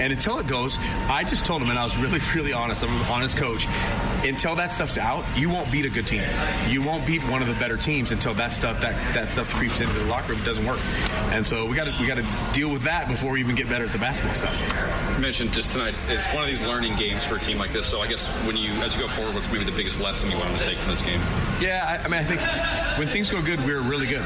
And 0.00 0.12
until 0.12 0.38
it 0.38 0.46
goes, 0.46 0.78
I 1.08 1.24
just 1.24 1.44
told 1.44 1.60
them, 1.60 1.70
and 1.70 1.78
I 1.78 1.84
was 1.84 1.96
really, 1.98 2.13
really 2.34 2.52
honest. 2.52 2.82
I'm 2.82 2.90
an 2.90 3.02
honest 3.06 3.36
coach. 3.36 3.66
Until 4.24 4.54
that 4.54 4.72
stuff's 4.72 4.98
out, 4.98 5.24
you 5.36 5.48
won't 5.50 5.70
beat 5.70 5.84
a 5.84 5.90
good 5.90 6.06
team. 6.06 6.22
You 6.68 6.82
won't 6.82 7.06
beat 7.06 7.22
one 7.28 7.42
of 7.42 7.48
the 7.48 7.54
better 7.54 7.76
teams 7.76 8.12
until 8.12 8.34
that 8.34 8.52
stuff 8.52 8.80
that 8.80 8.94
that 9.14 9.28
stuff 9.28 9.52
creeps 9.52 9.80
into 9.80 9.92
the 9.92 10.04
locker 10.04 10.32
room. 10.32 10.40
It 10.40 10.44
doesn't 10.44 10.64
work. 10.64 10.80
And 11.32 11.44
so 11.44 11.66
we 11.66 11.76
got 11.76 11.84
to 11.84 11.94
we 12.00 12.06
got 12.06 12.16
to 12.16 12.26
deal 12.52 12.70
with 12.70 12.82
that 12.82 13.08
before 13.08 13.32
we 13.32 13.40
even 13.40 13.54
get 13.54 13.68
better 13.68 13.84
at 13.84 13.92
the 13.92 13.98
basketball 13.98 14.34
stuff. 14.34 14.58
You 15.14 15.20
mentioned 15.20 15.52
just 15.52 15.72
tonight 15.72 15.94
it's 16.08 16.24
one 16.26 16.42
of 16.42 16.48
these 16.48 16.62
learning 16.62 16.96
games 16.96 17.24
for 17.24 17.36
a 17.36 17.40
team 17.40 17.58
like 17.58 17.72
this. 17.72 17.86
So 17.86 18.00
I 18.00 18.06
guess 18.06 18.26
when 18.46 18.56
you 18.56 18.70
as 18.82 18.94
you 18.94 19.02
go 19.02 19.08
forward, 19.08 19.34
what's 19.34 19.50
maybe 19.50 19.64
the 19.64 19.72
biggest 19.72 20.00
lesson 20.00 20.30
you 20.30 20.38
want 20.38 20.50
them 20.50 20.58
to 20.58 20.64
take 20.64 20.78
from 20.78 20.90
this 20.90 21.02
game? 21.02 21.20
Yeah, 21.60 21.84
I, 21.86 22.04
I 22.04 22.08
mean, 22.08 22.20
I 22.20 22.24
think 22.24 22.98
when 22.98 23.08
things 23.08 23.30
go 23.30 23.42
good, 23.42 23.60
we're 23.64 23.80
really 23.80 24.06
good. 24.06 24.22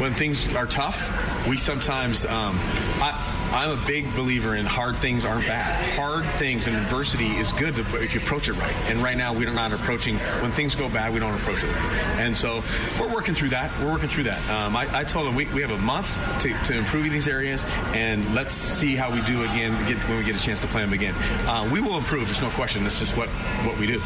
When 0.00 0.14
things 0.14 0.54
are 0.54 0.66
tough, 0.66 1.46
we 1.48 1.56
sometimes. 1.56 2.24
Um, 2.24 2.58
I, 3.00 3.35
I'm 3.52 3.70
a 3.70 3.86
big 3.86 4.14
believer 4.14 4.56
in 4.56 4.66
hard 4.66 4.96
things 4.96 5.24
aren't 5.24 5.46
bad. 5.46 5.96
Hard 5.96 6.24
things 6.38 6.66
and 6.66 6.76
adversity 6.76 7.36
is 7.36 7.52
good 7.52 7.78
if 7.78 8.14
you 8.14 8.20
approach 8.20 8.48
it 8.48 8.54
right. 8.54 8.74
And 8.86 9.02
right 9.02 9.16
now, 9.16 9.32
we're 9.32 9.52
not 9.52 9.72
approaching. 9.72 10.18
When 10.40 10.50
things 10.50 10.74
go 10.74 10.88
bad, 10.88 11.12
we 11.12 11.20
don't 11.20 11.34
approach 11.34 11.62
it 11.64 11.68
right. 11.68 11.92
And 12.18 12.36
so 12.36 12.62
we're 13.00 13.12
working 13.12 13.34
through 13.34 13.50
that. 13.50 13.76
We're 13.80 13.92
working 13.92 14.08
through 14.08 14.24
that. 14.24 14.50
Um, 14.50 14.76
I, 14.76 14.98
I 14.98 15.04
told 15.04 15.26
them 15.26 15.34
we, 15.34 15.46
we 15.46 15.62
have 15.62 15.70
a 15.70 15.78
month 15.78 16.12
to, 16.42 16.52
to 16.64 16.76
improve 16.76 17.10
these 17.10 17.28
areas, 17.28 17.64
and 17.94 18.34
let's 18.34 18.54
see 18.54 18.96
how 18.96 19.12
we 19.12 19.20
do 19.22 19.44
again 19.44 19.74
when 20.08 20.18
we 20.18 20.24
get 20.24 20.36
a 20.36 20.42
chance 20.42 20.60
to 20.60 20.66
play 20.66 20.82
them 20.82 20.92
again. 20.92 21.14
Uh, 21.46 21.68
we 21.72 21.80
will 21.80 21.96
improve. 21.96 22.26
There's 22.26 22.42
no 22.42 22.50
question. 22.50 22.82
That's 22.82 22.98
just 22.98 23.16
what 23.16 23.28
what 23.64 23.78
we 23.78 23.86
do. 23.86 24.02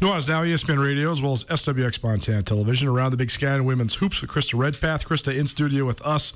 Nuanez 0.00 0.28
now 0.28 0.44
ESPN 0.44 0.80
Radio 0.80 1.10
as 1.10 1.20
well 1.20 1.32
as 1.32 1.44
SWX 1.44 2.02
Montana 2.04 2.42
Television 2.42 2.86
around 2.88 3.10
the 3.10 3.16
Big 3.16 3.32
Sky 3.32 3.54
and 3.54 3.66
Women's 3.66 3.96
Hoops 3.96 4.20
with 4.20 4.30
Krista 4.30 4.56
Redpath. 4.56 5.04
Krista 5.04 5.36
in 5.36 5.48
studio 5.48 5.84
with 5.84 6.00
us 6.02 6.34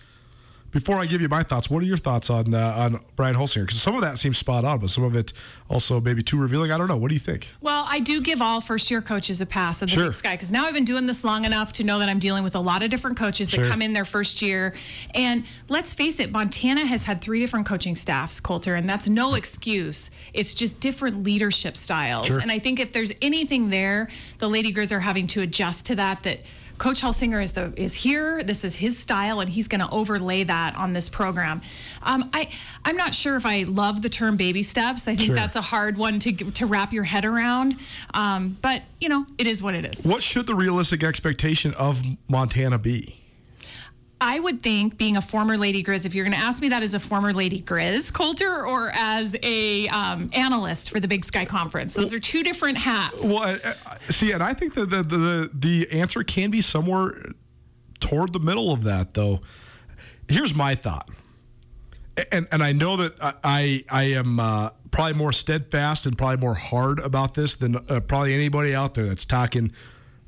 before 0.73 0.97
I 0.97 1.07
give 1.07 1.21
you 1.21 1.29
my 1.29 1.43
thoughts, 1.43 1.71
what 1.71 1.83
are 1.83 1.87
your 1.87 1.97
thoughts 1.99 2.31
on 2.31 2.53
uh, 2.55 2.75
on 2.77 3.01
Brian 3.15 3.37
Holsinger? 3.37 3.63
Because 3.67 3.81
some 3.81 3.95
of 3.95 4.01
that 4.01 4.19
seems 4.19 4.39
spot 4.39 4.65
on, 4.65 4.81
but 4.81 4.91
some 4.91 5.05
of 5.05 5.15
it 5.15 5.33
also 5.69 6.01
maybe 6.01 6.23
too 6.23 6.39
revealing. 6.39 6.73
I 6.73 6.79
don't 6.79 6.89
know. 6.89 6.97
What 6.97 7.09
do 7.09 7.15
you 7.15 7.21
think? 7.21 7.49
Well, 7.61 7.85
I 7.89 8.01
do 8.01 8.21
give 8.21 8.43
all 8.43 8.61
first 8.61 8.91
year 8.91 9.03
coaches 9.03 9.41
a 9.41 9.47
pass 9.47 9.83
in 9.83 9.87
the 9.87 9.93
Sure. 9.95 10.05
Big 10.07 10.15
Sky 10.15 10.33
because 10.35 10.51
now 10.51 10.65
I've 10.65 10.75
been 10.75 10.85
doing 10.87 11.07
this 11.07 11.25
long 11.25 11.45
enough 11.45 11.73
to 11.75 11.85
know 11.85 11.99
that 11.99 12.09
I'm 12.09 12.19
dealing 12.19 12.43
with 12.43 12.55
a 12.57 12.61
lot 12.61 12.83
of 12.83 12.91
different 12.91 13.17
coaches 13.19 13.51
that 13.51 13.57
Sure. 13.57 13.65
come 13.67 13.83
in 13.83 13.93
their 13.93 14.05
first 14.07 14.41
year. 14.43 14.75
And 15.15 15.45
let's 15.69 15.93
face 15.95 16.19
it, 16.19 16.33
Montana 16.33 16.87
has 16.87 17.05
had 17.05 17.21
three 17.21 17.41
different 17.41 17.67
coaching 17.67 17.95
staffs, 17.95 18.41
Colter, 18.41 18.75
and 18.75 18.89
that's 18.89 19.09
no 19.09 19.35
excuse. 19.35 20.11
It's 20.33 20.55
just 20.55 20.81
different 20.81 21.23
leadership 21.23 21.77
styles. 21.77 22.27
Sure. 22.27 22.39
And 22.39 22.51
I 22.51 22.59
think 22.59 22.81
if 22.81 22.93
there's 22.93 23.13
anything 23.21 23.69
there, 23.71 24.09
the 24.39 24.49
Lady 24.49 24.73
Grizz 24.73 24.91
are 24.91 25.01
having 25.01 25.27
to 25.29 25.43
adjust 25.43 25.85
to 25.87 25.95
that. 25.97 26.23
That 26.23 26.41
Coach 26.83 27.01
Holsinger 27.01 27.41
is 27.41 27.53
the 27.53 27.73
is 27.77 27.95
here. 27.95 28.43
This 28.43 28.65
is 28.65 28.75
his 28.75 28.99
style, 28.99 29.39
and 29.39 29.49
he's 29.49 29.69
going 29.69 29.83
to 29.83 29.89
overlay 29.91 30.43
that 30.43 30.75
on 30.77 30.93
this 30.93 31.09
program. 31.09 31.63
Um, 32.03 32.29
I 32.35 32.51
I'm 32.85 32.97
not 32.97 33.15
sure 33.15 33.37
if 33.37 33.47
I 33.47 33.63
love 33.69 34.03
the 34.03 34.09
term 34.09 34.37
baby 34.37 34.65
steps. 34.65 35.07
I 35.07 35.15
think 35.15 35.27
Sure. 35.29 35.37
that's 35.37 35.55
a 35.55 35.61
hard 35.61 35.97
one 35.97 36.19
to 36.19 36.33
to 36.33 36.67
wrap 36.67 36.93
your 36.93 37.05
head 37.05 37.25
around. 37.25 37.77
Um, 38.15 38.59
but 38.63 38.83
you 39.01 39.09
know, 39.09 39.25
it 39.39 39.47
is 39.47 39.63
what 39.63 39.77
it 39.77 39.85
is. 39.87 40.05
What 40.05 40.25
should 40.25 40.49
the 40.49 40.57
realistic 40.57 41.05
expectation 41.05 41.73
of 41.75 42.03
Montana 42.29 42.79
be? 42.79 43.22
I 44.23 44.39
would 44.39 44.63
think, 44.63 44.97
being 44.97 45.17
a 45.17 45.21
former 45.21 45.59
Lady 45.59 45.83
Grizz, 45.83 46.07
if 46.07 46.15
you're 46.15 46.25
going 46.25 46.39
to 46.39 46.39
ask 46.39 46.63
me 46.63 46.69
that 46.69 46.85
as 46.85 46.95
a 46.95 47.01
former 47.01 47.33
Lady 47.33 47.61
Grizz, 47.61 48.13
Colter, 48.13 48.65
or 48.65 48.93
as 48.95 49.37
a 49.43 49.89
um, 49.89 50.31
analyst 50.33 50.91
for 50.91 51.01
the 51.01 51.09
Big 51.09 51.25
Sky 51.25 51.45
Conference, 51.45 51.95
those 51.95 52.13
are 52.13 52.21
two 52.21 52.45
different 52.45 52.79
hats. 52.79 53.25
Well, 53.25 53.59
see, 54.09 54.31
and 54.31 54.41
I 54.41 54.55
think 54.55 54.75
that 54.75 54.91
the, 54.91 55.03
the 55.03 55.51
the 55.53 55.89
answer 55.91 56.23
can 56.23 56.53
be 56.53 56.61
somewhere 56.61 57.33
toward 57.99 58.33
the 58.33 58.39
middle 58.39 58.73
of 58.73 58.85
that, 58.85 59.15
though. 59.15 59.41
Here's 60.29 60.55
my 60.55 60.77
thought, 60.77 61.09
and 62.31 62.47
and 62.53 62.63
I 62.63 62.73
know 62.73 62.97
that 62.99 63.15
I 63.21 63.35
I, 63.43 63.85
I 63.91 64.03
am 64.05 64.39
uh, 64.39 64.71
probably 64.93 65.15
more 65.15 65.33
steadfast 65.33 66.07
and 66.07 66.17
probably 66.17 66.37
more 66.37 66.55
hard 66.55 67.01
about 67.01 67.35
this 67.35 67.57
than 67.57 67.75
uh, 67.89 67.99
probably 67.99 68.35
anybody 68.35 68.73
out 68.73 68.95
there 68.95 69.07
that's 69.07 69.25
talking 69.25 69.73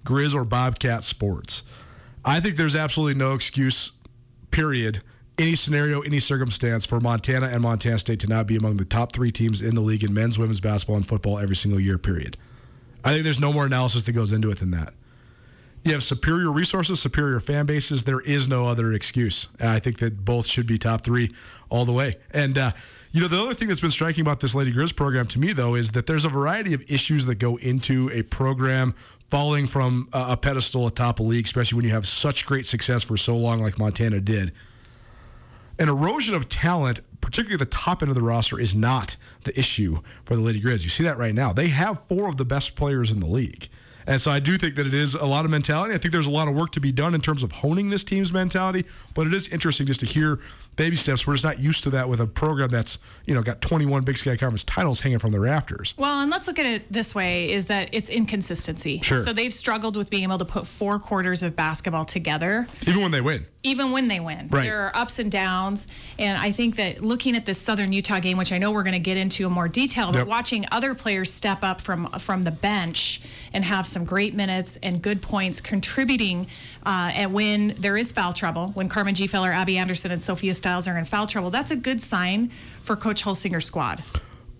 Grizz 0.04 0.34
or 0.34 0.44
Bobcat 0.44 1.04
sports. 1.04 1.62
I 2.24 2.40
think 2.40 2.56
there's 2.56 2.76
absolutely 2.76 3.18
no 3.18 3.34
excuse, 3.34 3.92
period, 4.50 5.02
any 5.38 5.56
scenario, 5.56 6.00
any 6.00 6.20
circumstance 6.20 6.86
for 6.86 7.00
Montana 7.00 7.48
and 7.48 7.62
Montana 7.62 7.98
State 7.98 8.20
to 8.20 8.28
not 8.28 8.46
be 8.46 8.56
among 8.56 8.76
the 8.76 8.84
top 8.84 9.12
three 9.12 9.30
teams 9.30 9.60
in 9.60 9.74
the 9.74 9.80
league 9.80 10.04
in 10.04 10.14
men's, 10.14 10.38
women's 10.38 10.60
basketball, 10.60 10.96
and 10.96 11.06
football 11.06 11.38
every 11.38 11.56
single 11.56 11.80
year, 11.80 11.98
period. 11.98 12.36
I 13.04 13.12
think 13.12 13.24
there's 13.24 13.40
no 13.40 13.52
more 13.52 13.66
analysis 13.66 14.04
that 14.04 14.12
goes 14.12 14.32
into 14.32 14.50
it 14.50 14.58
than 14.58 14.70
that. 14.70 14.94
You 15.84 15.92
have 15.92 16.02
superior 16.02 16.50
resources, 16.50 16.98
superior 16.98 17.40
fan 17.40 17.66
bases. 17.66 18.04
There 18.04 18.20
is 18.20 18.48
no 18.48 18.66
other 18.66 18.94
excuse. 18.94 19.48
I 19.60 19.78
think 19.80 19.98
that 19.98 20.24
both 20.24 20.46
should 20.46 20.66
be 20.66 20.78
top 20.78 21.02
three 21.02 21.34
all 21.68 21.84
the 21.84 21.92
way. 21.92 22.14
And, 22.30 22.56
uh, 22.56 22.72
you 23.12 23.20
know, 23.20 23.28
the 23.28 23.38
other 23.38 23.52
thing 23.52 23.68
that's 23.68 23.82
been 23.82 23.90
striking 23.90 24.22
about 24.22 24.40
this 24.40 24.54
Lady 24.54 24.72
Grizz 24.72 24.96
program 24.96 25.26
to 25.26 25.38
me, 25.38 25.52
though, 25.52 25.74
is 25.74 25.92
that 25.92 26.06
there's 26.06 26.24
a 26.24 26.30
variety 26.30 26.72
of 26.72 26.82
issues 26.90 27.26
that 27.26 27.34
go 27.34 27.56
into 27.56 28.10
a 28.14 28.22
program 28.22 28.94
falling 29.34 29.66
from 29.66 30.08
a 30.12 30.36
pedestal 30.36 30.86
atop 30.86 31.18
a 31.18 31.22
league, 31.24 31.44
especially 31.44 31.74
when 31.74 31.84
you 31.84 31.90
have 31.90 32.06
such 32.06 32.46
great 32.46 32.64
success 32.64 33.02
for 33.02 33.16
so 33.16 33.36
long, 33.36 33.60
like 33.60 33.76
Montana 33.76 34.20
did 34.20 34.52
an 35.76 35.88
erosion 35.88 36.36
of 36.36 36.48
talent, 36.48 37.00
particularly 37.20 37.56
the 37.56 37.66
top 37.66 38.00
end 38.00 38.10
of 38.10 38.14
the 38.14 38.22
roster, 38.22 38.60
is 38.60 38.76
not 38.76 39.16
the 39.42 39.58
issue 39.58 39.98
for 40.24 40.36
the 40.36 40.40
Lady 40.40 40.60
Grizz. 40.60 40.84
You 40.84 40.88
see 40.88 41.02
that 41.02 41.18
right 41.18 41.34
now. 41.34 41.52
They 41.52 41.66
have 41.66 42.04
four 42.04 42.28
of 42.28 42.36
the 42.36 42.44
best 42.44 42.76
players 42.76 43.10
in 43.10 43.18
the 43.18 43.26
league. 43.26 43.66
And 44.06 44.20
so 44.20 44.30
I 44.30 44.38
do 44.38 44.56
think 44.56 44.76
that 44.76 44.86
it 44.86 44.94
is 44.94 45.16
a 45.16 45.26
lot 45.26 45.44
of 45.44 45.50
mentality. 45.50 45.94
I 45.94 45.98
think 45.98 46.12
there's 46.12 46.28
a 46.28 46.30
lot 46.30 46.46
of 46.46 46.54
work 46.54 46.70
to 46.70 46.80
be 46.80 46.92
done 46.92 47.12
in 47.12 47.20
terms 47.20 47.42
of 47.42 47.50
honing 47.50 47.88
this 47.88 48.04
team's 48.04 48.32
mentality, 48.32 48.84
but 49.14 49.26
it 49.26 49.34
is 49.34 49.48
interesting 49.48 49.88
just 49.88 49.98
to 49.98 50.06
hear 50.06 50.38
baby 50.76 50.96
steps. 50.96 51.26
We're 51.26 51.34
just 51.34 51.44
not 51.44 51.58
used 51.58 51.82
to 51.84 51.90
that 51.90 52.08
with 52.08 52.20
a 52.20 52.26
program 52.26 52.68
that's, 52.68 52.98
you 53.26 53.34
know, 53.34 53.42
got 53.42 53.60
21 53.60 54.02
Big 54.04 54.16
Sky 54.16 54.36
Conference 54.36 54.64
titles 54.64 55.00
hanging 55.00 55.18
from 55.18 55.32
the 55.32 55.40
rafters. 55.40 55.94
Well, 55.96 56.20
and 56.20 56.30
let's 56.30 56.46
look 56.46 56.58
at 56.58 56.66
it 56.66 56.92
this 56.92 57.14
way: 57.14 57.50
is 57.52 57.66
that 57.68 57.88
it's 57.92 58.08
inconsistency. 58.08 59.00
Sure. 59.02 59.18
So 59.18 59.32
they've 59.32 59.52
struggled 59.52 59.96
with 59.96 60.10
being 60.10 60.24
able 60.24 60.38
to 60.38 60.44
put 60.44 60.66
four 60.66 60.98
quarters 60.98 61.42
of 61.42 61.56
basketball 61.56 62.04
together. 62.04 62.66
Even 62.86 63.02
when 63.02 63.10
they 63.10 63.20
win. 63.20 63.46
even 63.62 63.92
when 63.92 64.08
they 64.08 64.20
win. 64.20 64.48
Right. 64.50 64.64
There 64.64 64.80
are 64.82 64.94
ups 64.94 65.18
and 65.18 65.30
downs. 65.32 65.86
And 66.18 66.36
I 66.36 66.52
think 66.52 66.76
that 66.76 67.02
looking 67.02 67.34
at 67.34 67.46
this 67.46 67.58
Southern 67.58 67.92
Utah 67.92 68.20
game, 68.20 68.36
which 68.36 68.52
I 68.52 68.58
know 68.58 68.72
we're 68.72 68.82
going 68.82 68.92
to 68.92 68.98
get 68.98 69.16
into 69.16 69.46
in 69.46 69.52
more 69.52 69.68
detail, 69.68 70.12
but 70.12 70.18
Yep. 70.18 70.26
watching 70.26 70.66
other 70.70 70.94
players 70.94 71.32
step 71.32 71.62
up 71.62 71.80
from 71.80 72.06
from 72.18 72.42
the 72.44 72.50
bench 72.50 73.20
and 73.52 73.64
have 73.64 73.86
some 73.86 74.04
great 74.04 74.34
minutes 74.34 74.78
and 74.82 75.00
good 75.02 75.22
points 75.22 75.60
contributing 75.60 76.46
uh, 76.84 77.10
and 77.14 77.32
when 77.32 77.68
there 77.78 77.96
is 77.96 78.12
foul 78.12 78.32
trouble, 78.32 78.68
when 78.74 78.88
Carmen 78.88 79.14
Gfeller, 79.14 79.52
Abby 79.54 79.78
Anderson, 79.78 80.10
and 80.10 80.22
Sophia 80.22 80.54
Stiles 80.64 80.88
are 80.88 80.96
in 80.96 81.04
foul 81.04 81.26
trouble, 81.26 81.50
that's 81.50 81.70
a 81.70 81.76
good 81.76 82.00
sign 82.00 82.50
for 82.80 82.96
Coach 82.96 83.22
Holsinger's 83.22 83.66
squad. 83.66 84.02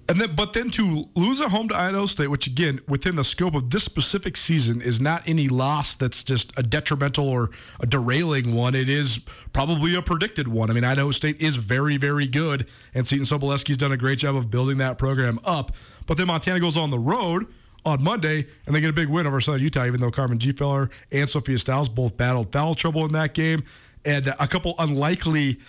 And 0.07 0.21
then, 0.21 0.35
but 0.35 0.53
then 0.53 0.69
to 0.73 1.09
lose 1.15 1.41
at 1.41 1.51
home 1.51 1.67
to 1.69 1.75
Idaho 1.75 2.05
State, 2.05 2.27
which 2.27 2.47
again, 2.47 2.81
within 2.87 3.17
the 3.17 3.25
scope 3.25 3.55
of 3.55 3.71
this 3.71 3.85
specific 3.85 4.37
season, 4.37 4.83
is 4.83 5.01
not 5.01 5.27
any 5.27 5.49
loss 5.49 5.95
that's 5.95 6.23
just 6.23 6.53
a 6.59 6.63
detrimental 6.63 7.27
or 7.27 7.49
a 7.81 7.87
derailing 7.87 8.55
one. 8.55 8.75
It 8.75 8.91
is 8.91 9.19
probably 9.55 9.95
a 9.95 10.03
predicted 10.03 10.47
one. 10.47 10.69
I 10.69 10.75
mean, 10.75 10.85
Idaho 10.85 11.11
State 11.11 11.41
is 11.41 11.57
very, 11.57 11.97
very 11.97 12.27
good, 12.27 12.69
and 12.93 13.07
Seton 13.07 13.25
Sobolewski's 13.25 13.79
done 13.79 13.93
a 13.93 13.97
great 13.97 14.19
job 14.19 14.37
of 14.37 14.51
building 14.51 14.77
that 14.77 14.99
program 14.99 15.41
up. 15.43 15.75
But 16.07 16.19
then 16.19 16.27
Montana 16.27 16.61
goes 16.61 16.77
on 16.77 16.91
the 16.91 16.99
road 16.99 17.47
on 17.87 18.05
Monday, 18.05 18.47
and 18.67 18.77
they 18.77 18.83
get 18.83 18.91
a 18.91 18.93
big 18.93 19.09
win 19.09 19.27
over 19.27 19.41
Southern 19.41 19.63
Utah, 19.63 19.87
even 19.87 20.03
though 20.03 20.11
Carmen 20.11 20.39
Gfeller 20.39 20.91
and 21.11 21.27
Sophia 21.27 21.57
Stiles 21.57 21.89
both 21.89 22.15
battled 22.19 22.53
foul 22.53 22.75
trouble 22.75 23.07
in 23.07 23.13
that 23.13 23.33
game, 23.33 23.65
and 24.05 24.27
a 24.27 24.47
couple 24.47 24.75
unlikely 24.79 25.61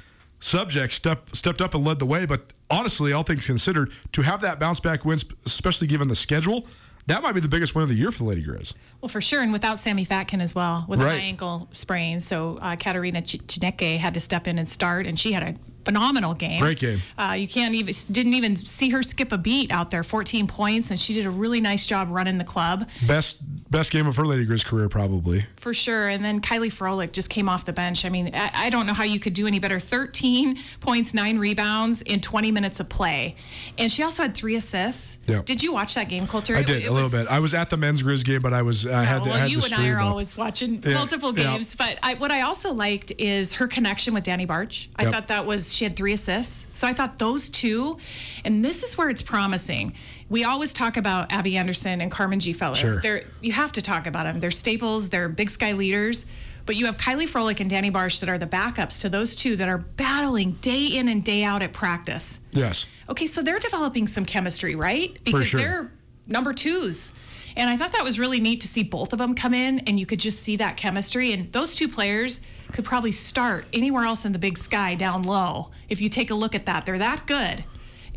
subjects 0.46 0.96
step, 0.96 1.36
stepped 1.36 1.60
up 1.62 1.74
and 1.74 1.84
led 1.84 2.00
the 2.00 2.06
way. 2.06 2.26
But 2.26 2.54
honestly, 2.70 3.12
all 3.14 3.24
things 3.24 3.46
considered, 3.48 3.92
to 4.14 4.22
have 4.22 4.42
that 4.42 4.60
bounce 4.60 4.80
back 4.80 5.04
win, 5.04 5.20
especially 5.46 5.88
given 5.88 6.08
the 6.08 6.16
schedule, 6.16 6.68
that 7.08 7.22
might 7.24 7.34
be 7.34 7.40
the 7.40 7.48
biggest 7.48 7.76
win 7.76 7.84
of 7.84 7.90
the 7.90 7.96
year 7.96 8.12
for 8.12 8.20
the 8.20 8.26
Lady 8.26 8.44
Grizz. 8.44 8.74
Well, 9.02 9.10
for 9.10 9.22
sure, 9.22 9.42
and 9.42 9.52
without 9.52 9.78
Sammy 9.80 10.06
Fatkin 10.06 10.42
as 10.42 10.56
well, 10.56 10.86
with 10.88 11.00
Right. 11.00 11.08
a 11.08 11.20
high 11.20 11.26
ankle 11.26 11.68
sprain. 11.72 12.20
So 12.20 12.58
uh, 12.62 12.76
Katarina 12.76 13.22
Ch- 13.22 13.40
Chineke 13.48 13.98
had 13.98 14.14
to 14.16 14.20
step 14.20 14.48
in 14.48 14.58
and 14.58 14.68
start, 14.68 15.06
and 15.06 15.18
she 15.18 15.32
had 15.34 15.44
a 15.44 15.54
phenomenal 15.86 16.34
game. 16.34 16.60
Great 16.60 16.80
game. 16.80 17.00
Uh, 17.18 17.36
you 17.38 17.48
can't 17.48 17.74
even 17.76 17.94
didn't 18.12 18.34
even 18.34 18.56
see 18.56 18.90
her 18.90 19.02
skip 19.04 19.32
a 19.32 19.38
beat 19.38 19.72
out 19.72 19.92
there. 19.92 20.04
14 20.04 20.48
points, 20.48 20.90
and 20.92 21.00
she 21.00 21.14
did 21.14 21.26
a 21.26 21.30
really 21.30 21.62
nice 21.62 21.86
job 21.86 22.08
running 22.10 22.38
the 22.38 22.44
club 22.44 22.90
Best 23.08 23.42
best 23.72 23.92
game 23.92 24.08
of 24.08 24.16
her 24.16 24.26
Lady 24.26 24.46
Grizz 24.46 24.66
career, 24.66 24.88
probably. 24.90 25.46
for 25.58 25.74
sure. 25.74 26.08
And 26.08 26.24
then 26.24 26.40
Kylie 26.42 26.72
Froelich 26.72 27.12
just 27.12 27.30
came 27.30 27.50
off 27.50 27.66
the 27.66 27.74
bench. 27.74 28.06
I 28.06 28.10
mean, 28.10 28.32
I, 28.34 28.52
I 28.54 28.70
don't 28.70 28.86
know 28.86 28.94
how 28.94 29.04
you 29.04 29.20
could 29.20 29.34
do 29.34 29.48
any 29.48 29.60
better. 29.60 29.80
13 29.80 30.60
points, 30.80 31.14
nine 31.14 31.38
rebounds 31.40 32.02
in 32.04 32.22
20 32.22 32.52
minutes 32.52 32.80
of 32.80 32.90
play, 32.90 33.36
and 33.78 33.92
she 33.92 34.04
also 34.04 34.22
had 34.24 34.36
three 34.36 34.56
assists. 34.56 35.18
Yeah. 35.28 35.42
Did 35.44 35.62
you 35.64 35.74
watch 35.74 35.96
that 35.96 36.10
game, 36.10 36.26
Colter? 36.28 36.56
I 36.56 36.64
did 36.64 36.84
it 36.84 36.88
a 36.88 36.92
little 36.92 37.04
was- 37.06 37.14
bit. 37.14 37.28
I 37.28 37.40
was 37.40 37.54
at 37.54 37.70
the 37.70 37.78
men's 37.78 38.02
Grizz 38.04 38.24
game, 38.26 38.42
but 38.42 38.54
I 38.54 38.62
was 38.62 38.86
I 38.88 39.04
had 39.04 39.22
Oh, 39.22 39.24
to, 39.26 39.30
well, 39.30 39.38
I 39.38 39.42
had 39.42 39.52
you 39.52 39.62
and 39.64 39.74
I 39.74 39.90
are 39.90 40.00
always 40.00 40.36
watching 40.38 40.82
Yeah, 40.84 40.94
multiple 40.94 41.38
yeah. 41.38 41.54
games, 41.54 41.76
but 41.76 41.98
I, 42.04 42.14
what 42.16 42.32
I 42.32 42.42
also 42.42 42.74
liked 42.74 43.12
is 43.18 43.54
her 43.56 43.68
connection 43.68 44.14
with 44.14 44.24
Dani 44.24 44.48
Bartsch. 44.48 44.88
I 44.96 45.04
Yep. 45.04 45.14
thought 45.14 45.28
that 45.28 45.46
was 45.46 45.75
she 45.76 45.86
had 45.86 45.96
three 45.96 46.14
assists, 46.14 46.68
so 46.74 46.88
I 46.88 46.94
thought 46.94 47.20
those 47.20 47.50
two, 47.50 47.98
and 48.44 48.64
this 48.64 48.84
is 48.84 48.98
where 48.98 49.10
it's 49.10 49.22
promising. 49.22 49.94
We 50.30 50.44
always 50.44 50.74
talk 50.74 50.98
about 50.98 51.32
Abby 51.32 51.58
Anderson 51.58 52.02
and 52.02 52.12
Carmen 52.12 52.40
Gfeller. 52.40 52.76
Sure. 52.76 53.02
They're 53.02 53.24
you 53.42 53.52
have 53.52 53.72
to 53.74 53.82
talk 53.82 54.08
about 54.08 54.24
them. 54.24 54.40
They're 54.40 54.52
staples. 54.52 55.10
They're 55.10 55.30
Big 55.30 55.50
Sky 55.50 55.74
leaders. 55.74 56.26
But 56.66 56.76
you 56.76 56.88
have 56.88 56.98
Kylie 56.98 57.30
Froelich 57.30 57.60
and 57.60 57.70
Dani 57.70 57.92
Bartsch 57.92 58.20
that 58.22 58.30
are 58.30 58.40
the 58.40 58.48
backups 58.48 59.02
to 59.02 59.10
those 59.10 59.36
two 59.36 59.56
that 59.58 59.70
are 59.70 59.78
battling 59.78 60.54
day 60.54 60.88
in 60.88 61.08
and 61.08 61.24
day 61.24 61.44
out 61.44 61.62
at 61.62 61.74
practice. 61.74 62.40
Yes. 62.52 62.88
Okay, 63.08 63.28
so 63.28 63.44
they're 63.44 63.60
developing 63.60 64.08
some 64.08 64.26
chemistry, 64.26 64.74
right? 64.74 65.16
Because 65.24 65.46
sure. 65.46 65.60
they're 65.60 65.92
number 66.28 66.54
twos. 66.54 67.14
And 67.56 67.70
I 67.70 67.78
thought 67.78 67.92
that 67.94 68.04
was 68.04 68.20
really 68.20 68.40
neat 68.40 68.62
to 68.62 68.68
see 68.68 68.84
both 68.84 69.14
of 69.14 69.20
them 69.20 69.36
come 69.36 69.54
in 69.54 69.80
and 69.80 70.00
you 70.00 70.06
could 70.06 70.20
just 70.20 70.42
see 70.42 70.58
that 70.58 70.76
chemistry. 70.76 71.32
And 71.32 71.52
those 71.54 71.76
two 71.76 71.88
players 71.88 72.42
could 72.76 72.84
probably 72.84 73.14
start 73.14 73.66
anywhere 73.72 74.04
else 74.04 74.26
in 74.26 74.34
the 74.34 74.40
big 74.40 74.58
sky 74.58 74.96
down 74.96 75.22
low. 75.24 75.72
If 75.88 76.02
you 76.02 76.10
take 76.10 76.30
a 76.30 76.36
look 76.36 76.56
at 76.56 76.66
that, 76.66 76.86
they're 76.86 76.98
that 76.98 77.26
good. 77.26 77.64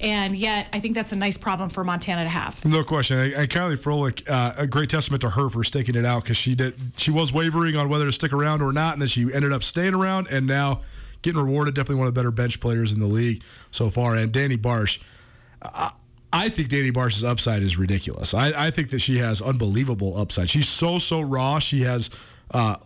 And 0.01 0.37
yet, 0.37 0.67
I 0.73 0.81
think 0.81 0.97
that's 0.97 1.13
a 1.13 1.17
nice 1.17 1.39
problem 1.39 1.71
for 1.71 1.85
Montana 1.85 2.25
to 2.25 2.29
have. 2.29 2.65
No 2.65 2.83
question. 2.83 3.19
And 3.19 3.49
Kylie 3.49 3.79
Froelich, 3.79 4.29
uh, 4.29 4.55
a 4.57 4.67
great 4.67 4.91
testament 4.91 5.21
to 5.23 5.31
her 5.31 5.49
for 5.49 5.63
sticking 5.63 5.95
it 5.95 6.05
out 6.05 6.25
because 6.25 6.37
she 6.37 6.57
did. 6.57 6.75
She 6.97 7.13
was 7.13 7.33
wavering 7.33 7.77
on 7.77 7.89
whether 7.89 8.05
to 8.05 8.13
stick 8.13 8.33
around 8.33 8.61
or 8.61 8.73
not, 8.73 8.95
and 8.95 9.03
then 9.03 9.09
she 9.09 9.33
ended 9.33 9.53
up 9.53 9.63
staying 9.63 9.95
around 9.95 10.27
and 10.29 10.45
now 10.47 10.81
getting 11.23 11.41
rewarded. 11.41 11.75
Definitely 11.75 12.01
one 12.01 12.09
of 12.09 12.15
the 12.15 12.19
better 12.19 12.33
bench 12.33 12.59
players 12.59 12.91
in 12.91 12.99
the 12.99 13.07
league 13.07 13.45
so 13.71 13.91
far. 13.91 14.17
And 14.17 14.33
Dani 14.33 14.57
Bartsch, 14.57 15.01
I, 15.63 15.93
I 16.33 16.49
think 16.49 16.69
Dani 16.69 16.93
Bartsch's 16.93 17.23
upside 17.23 17.63
is 17.63 17.77
ridiculous. 17.79 18.35
I, 18.35 18.67
I 18.67 18.71
think 18.73 18.91
that 18.91 19.01
she 19.01 19.19
has 19.19 19.41
unbelievable 19.41 20.17
upside. 20.17 20.51
She's 20.51 20.69
so 20.69 20.99
so 20.99 21.21
raw. 21.21 21.61
She 21.61 21.83
has. 21.83 22.11
Uh, 22.51 22.77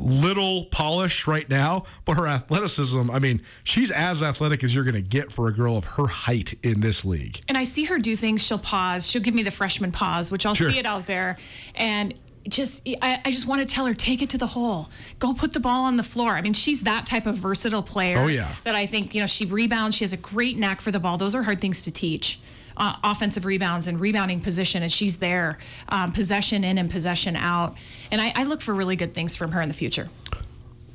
Little 0.00 0.64
polish 0.66 1.26
right 1.26 1.48
now, 1.48 1.84
but 2.04 2.16
her 2.16 2.26
athleticism. 2.26 3.10
I 3.10 3.18
mean, 3.18 3.42
she's 3.64 3.90
as 3.90 4.22
athletic 4.22 4.64
as 4.64 4.74
you're 4.74 4.84
going 4.84 4.94
to 4.94 5.02
get 5.02 5.30
for 5.30 5.48
a 5.48 5.52
girl 5.52 5.76
of 5.76 5.84
her 5.84 6.06
height 6.06 6.54
in 6.62 6.80
this 6.80 7.04
league. 7.04 7.40
And 7.48 7.58
I 7.58 7.64
see 7.64 7.84
her 7.84 7.98
do 7.98 8.16
things, 8.16 8.42
she'll 8.42 8.58
pause. 8.58 9.06
She'll 9.08 9.22
give 9.22 9.34
me 9.34 9.42
the 9.42 9.50
freshman 9.50 9.92
pause, 9.92 10.30
which 10.30 10.46
I'll 10.46 10.54
Sure. 10.54 10.70
see 10.70 10.78
it 10.78 10.86
out 10.86 11.06
there. 11.06 11.36
And 11.74 12.14
just 12.48 12.80
I, 13.02 13.20
I 13.24 13.30
just 13.30 13.46
want 13.46 13.60
to 13.60 13.66
tell 13.72 13.84
her 13.84 13.92
take 13.92 14.22
it 14.22 14.30
to 14.30 14.38
the 14.38 14.46
hole 14.46 14.88
go 15.18 15.34
put 15.34 15.52
the 15.52 15.60
ball 15.60 15.84
on 15.84 15.98
the 15.98 16.02
floor 16.02 16.30
i 16.36 16.40
mean 16.40 16.54
she's 16.54 16.84
that 16.84 17.04
type 17.04 17.26
of 17.26 17.34
versatile 17.36 17.82
player 17.82 18.16
Oh, 18.18 18.28
yeah. 18.28 18.48
that 18.64 18.74
i 18.74 18.86
think 18.86 19.14
you 19.14 19.20
know 19.20 19.26
she 19.26 19.44
rebounds 19.44 19.94
she 19.94 20.04
has 20.04 20.14
a 20.14 20.16
great 20.16 20.56
knack 20.56 20.80
for 20.80 20.90
the 20.90 20.98
ball 20.98 21.18
those 21.18 21.34
are 21.34 21.42
hard 21.42 21.60
things 21.60 21.82
to 21.82 21.90
teach 21.90 22.40
uh, 22.80 22.96
offensive 23.04 23.44
rebounds 23.44 23.86
and 23.86 24.00
rebounding 24.00 24.40
position 24.40 24.82
and 24.82 24.90
she's 24.90 25.18
there 25.18 25.58
um, 25.90 26.10
possession 26.10 26.64
in 26.64 26.78
and 26.78 26.90
possession 26.90 27.36
out 27.36 27.76
and 28.10 28.20
I, 28.20 28.32
I 28.34 28.44
look 28.44 28.60
for 28.60 28.74
really 28.74 28.96
good 28.96 29.14
things 29.14 29.36
from 29.36 29.52
her 29.52 29.60
in 29.60 29.68
the 29.68 29.74
future 29.74 30.08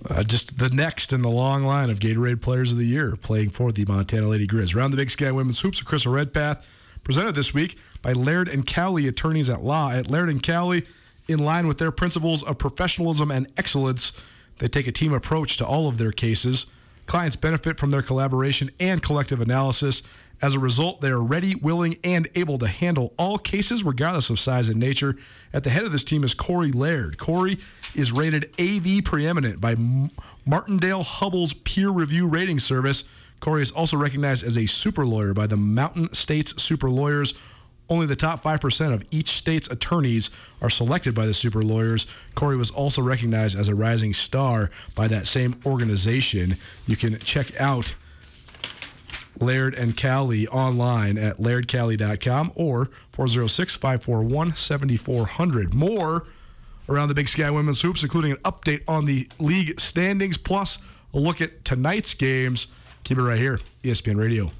Uh, 0.10 0.24
just 0.24 0.58
the 0.58 0.70
next 0.70 1.14
in 1.14 1.22
the 1.22 1.32
long 1.32 1.64
line 1.64 1.90
of 1.90 1.98
Gatorade 2.00 2.40
Players 2.42 2.72
of 2.72 2.78
the 2.78 2.86
Year 2.86 3.16
playing 3.16 3.50
for 3.52 3.72
the 3.72 3.86
Montana 3.86 4.28
Lady 4.28 4.46
Grizz. 4.46 4.76
Around 4.76 4.92
the 4.92 4.98
Big 4.98 5.10
Sky 5.10 5.32
Women's 5.32 5.60
Hoops 5.62 5.80
with 5.84 5.88
Krista 5.92 6.12
Redpath, 6.14 6.68
presented 7.04 7.34
this 7.36 7.54
week 7.56 7.78
by 8.02 8.12
Laird 8.12 8.48
and 8.48 8.66
Cowley 8.68 9.08
Attorneys 9.08 9.50
at 9.50 9.64
Law. 9.64 9.92
At 9.92 10.10
Laird 10.10 10.30
and 10.30 10.44
Cowley, 10.44 10.86
in 11.28 11.40
line 11.40 11.68
with 11.68 11.80
their 11.80 11.92
principles 11.92 12.44
of 12.44 12.58
professionalism 12.60 13.32
and 13.32 13.48
excellence, 13.58 14.12
they 14.60 14.68
take 14.68 14.88
a 14.88 14.92
team 14.92 15.12
approach 15.14 15.58
to 15.58 15.66
all 15.66 15.88
of 15.88 15.98
their 15.98 16.12
cases. 16.12 16.68
Clients 17.08 17.36
benefit 17.36 17.80
from 17.80 17.90
their 17.90 18.02
collaboration 18.04 18.70
and 18.80 19.02
collective 19.02 19.42
analysis. 19.42 20.04
As 20.42 20.54
a 20.54 20.60
result, 20.60 21.02
they 21.02 21.10
are 21.10 21.22
ready, 21.22 21.56
willing, 21.56 21.98
and 22.04 22.28
able 22.36 22.58
to 22.58 22.68
handle 22.68 23.14
all 23.18 23.38
cases, 23.38 23.84
regardless 23.84 24.30
of 24.30 24.40
size 24.40 24.70
and 24.70 24.80
nature. 24.80 25.16
At 25.54 25.64
the 25.64 25.70
head 25.70 25.84
of 25.84 25.92
this 25.92 26.04
team 26.04 26.24
is 26.24 26.34
Corey 26.34 26.72
Laird. 26.72 27.18
Corey 27.18 27.58
is 27.94 28.12
rated 28.12 28.54
AV 28.60 29.04
preeminent 29.04 29.62
by 29.62 29.76
Martindale 30.46 31.04
Hubbell's 31.04 31.54
peer 31.54 31.90
review 31.90 32.28
rating 32.28 32.60
service. 32.60 33.06
Corey 33.40 33.62
is 33.62 33.72
also 33.72 33.98
recognized 33.98 34.44
as 34.44 34.58
a 34.58 34.66
super 34.66 35.06
lawyer 35.06 35.34
by 35.34 35.48
the 35.48 35.58
Mountain 35.58 36.14
States 36.14 36.62
Super 36.62 36.90
Lawyers. 36.90 37.34
Only 37.88 38.08
the 38.08 38.16
top 38.16 38.42
5% 38.42 38.94
of 38.94 39.06
each 39.12 39.30
state's 39.30 39.70
attorneys 39.70 40.32
are 40.62 40.72
selected 40.72 41.14
by 41.14 41.28
the 41.28 41.34
super 41.34 41.62
lawyers. 41.62 42.08
Corey 42.34 42.58
was 42.58 42.72
also 42.72 43.02
recognized 43.02 43.58
as 43.58 43.68
a 43.68 43.76
rising 43.76 44.12
star 44.12 44.72
by 44.96 45.08
that 45.08 45.28
same 45.28 45.60
organization. 45.66 46.58
You 46.88 46.96
can 46.96 47.20
check 47.20 47.60
out 47.60 47.96
Laird 49.40 49.74
and 49.74 49.96
Cowley 49.98 50.48
online 50.48 51.18
at 51.18 51.38
lairdcowley.com 51.38 52.54
or 52.56 52.90
406 53.12 53.76
541 53.76 54.56
7400. 54.56 55.74
More 55.74 56.26
around 56.88 57.10
the 57.10 57.16
Big 57.16 57.28
Sky 57.28 57.50
Women's 57.50 57.82
Hoops, 57.82 58.04
including 58.04 58.32
an 58.32 58.38
update 58.38 58.84
on 58.88 59.06
the 59.06 59.30
league 59.40 59.80
standings, 59.80 60.38
plus 60.38 60.78
a 61.14 61.20
look 61.20 61.42
at 61.42 61.66
tonight's 61.66 62.14
games. 62.14 62.68
Keep 63.04 63.18
it 63.18 63.24
right 63.24 63.40
here, 63.40 63.60
ESPN 63.84 64.18
Radio. 64.18 64.52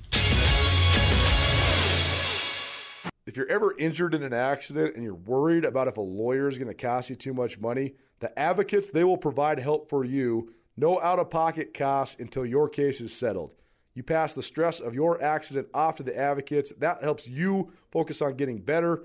If 3.26 3.36
you're 3.36 3.50
ever 3.50 3.76
injured 3.78 4.14
in 4.14 4.22
an 4.22 4.34
accident 4.34 4.96
and 4.96 5.04
you're 5.04 5.16
worried 5.16 5.66
about 5.66 5.88
if 5.88 5.98
a 5.98 6.02
lawyer 6.02 6.48
is 6.48 6.60
going 6.60 6.68
to 6.68 6.76
cost 6.76 7.10
you 7.10 7.16
too 7.16 7.34
much 7.34 7.60
money, 7.60 7.96
the 8.20 8.38
advocates, 8.38 8.92
they 8.92 9.04
will 9.04 9.18
provide 9.18 9.58
help 9.60 9.90
for 9.90 10.06
you. 10.06 10.54
No 10.78 11.02
out 11.02 11.18
of 11.20 11.32
pocket 11.32 11.74
costs 11.74 12.18
until 12.20 12.46
your 12.46 12.70
case 12.70 13.02
is 13.02 13.16
settled. 13.16 13.54
You 13.96 14.04
pass 14.04 14.34
the 14.34 14.44
stress 14.44 14.82
of 14.82 14.94
your 14.94 15.22
accident 15.22 15.70
off 15.74 15.96
to 15.96 16.04
the 16.04 16.16
advocates. 16.16 16.74
That 16.78 17.02
helps 17.02 17.28
you 17.28 17.72
focus 17.92 18.22
on 18.22 18.36
getting 18.36 18.60
better. 18.60 19.04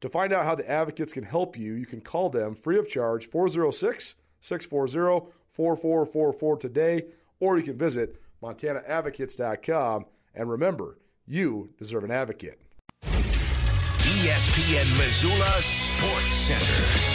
To 0.00 0.08
find 0.08 0.32
out 0.32 0.44
how 0.44 0.56
the 0.56 0.68
advocates 0.68 1.12
can 1.12 1.24
help 1.24 1.56
you, 1.56 1.74
you 1.74 1.86
can 1.86 2.00
call 2.00 2.28
them 2.28 2.54
free 2.54 2.78
of 2.78 2.88
charge 2.88 3.30
406 3.30 4.16
640 4.40 5.30
4444 5.52 6.56
today, 6.58 7.04
or 7.40 7.56
you 7.56 7.62
can 7.62 7.78
visit 7.78 8.20
montanaadvocates.com. 8.42 10.06
And 10.34 10.50
remember, 10.50 10.98
you 11.26 11.70
deserve 11.78 12.04
an 12.04 12.10
advocate. 12.10 12.60
ESPN 13.04 14.98
Missoula 14.98 15.50
Sports 15.62 16.34
Center. 16.34 17.13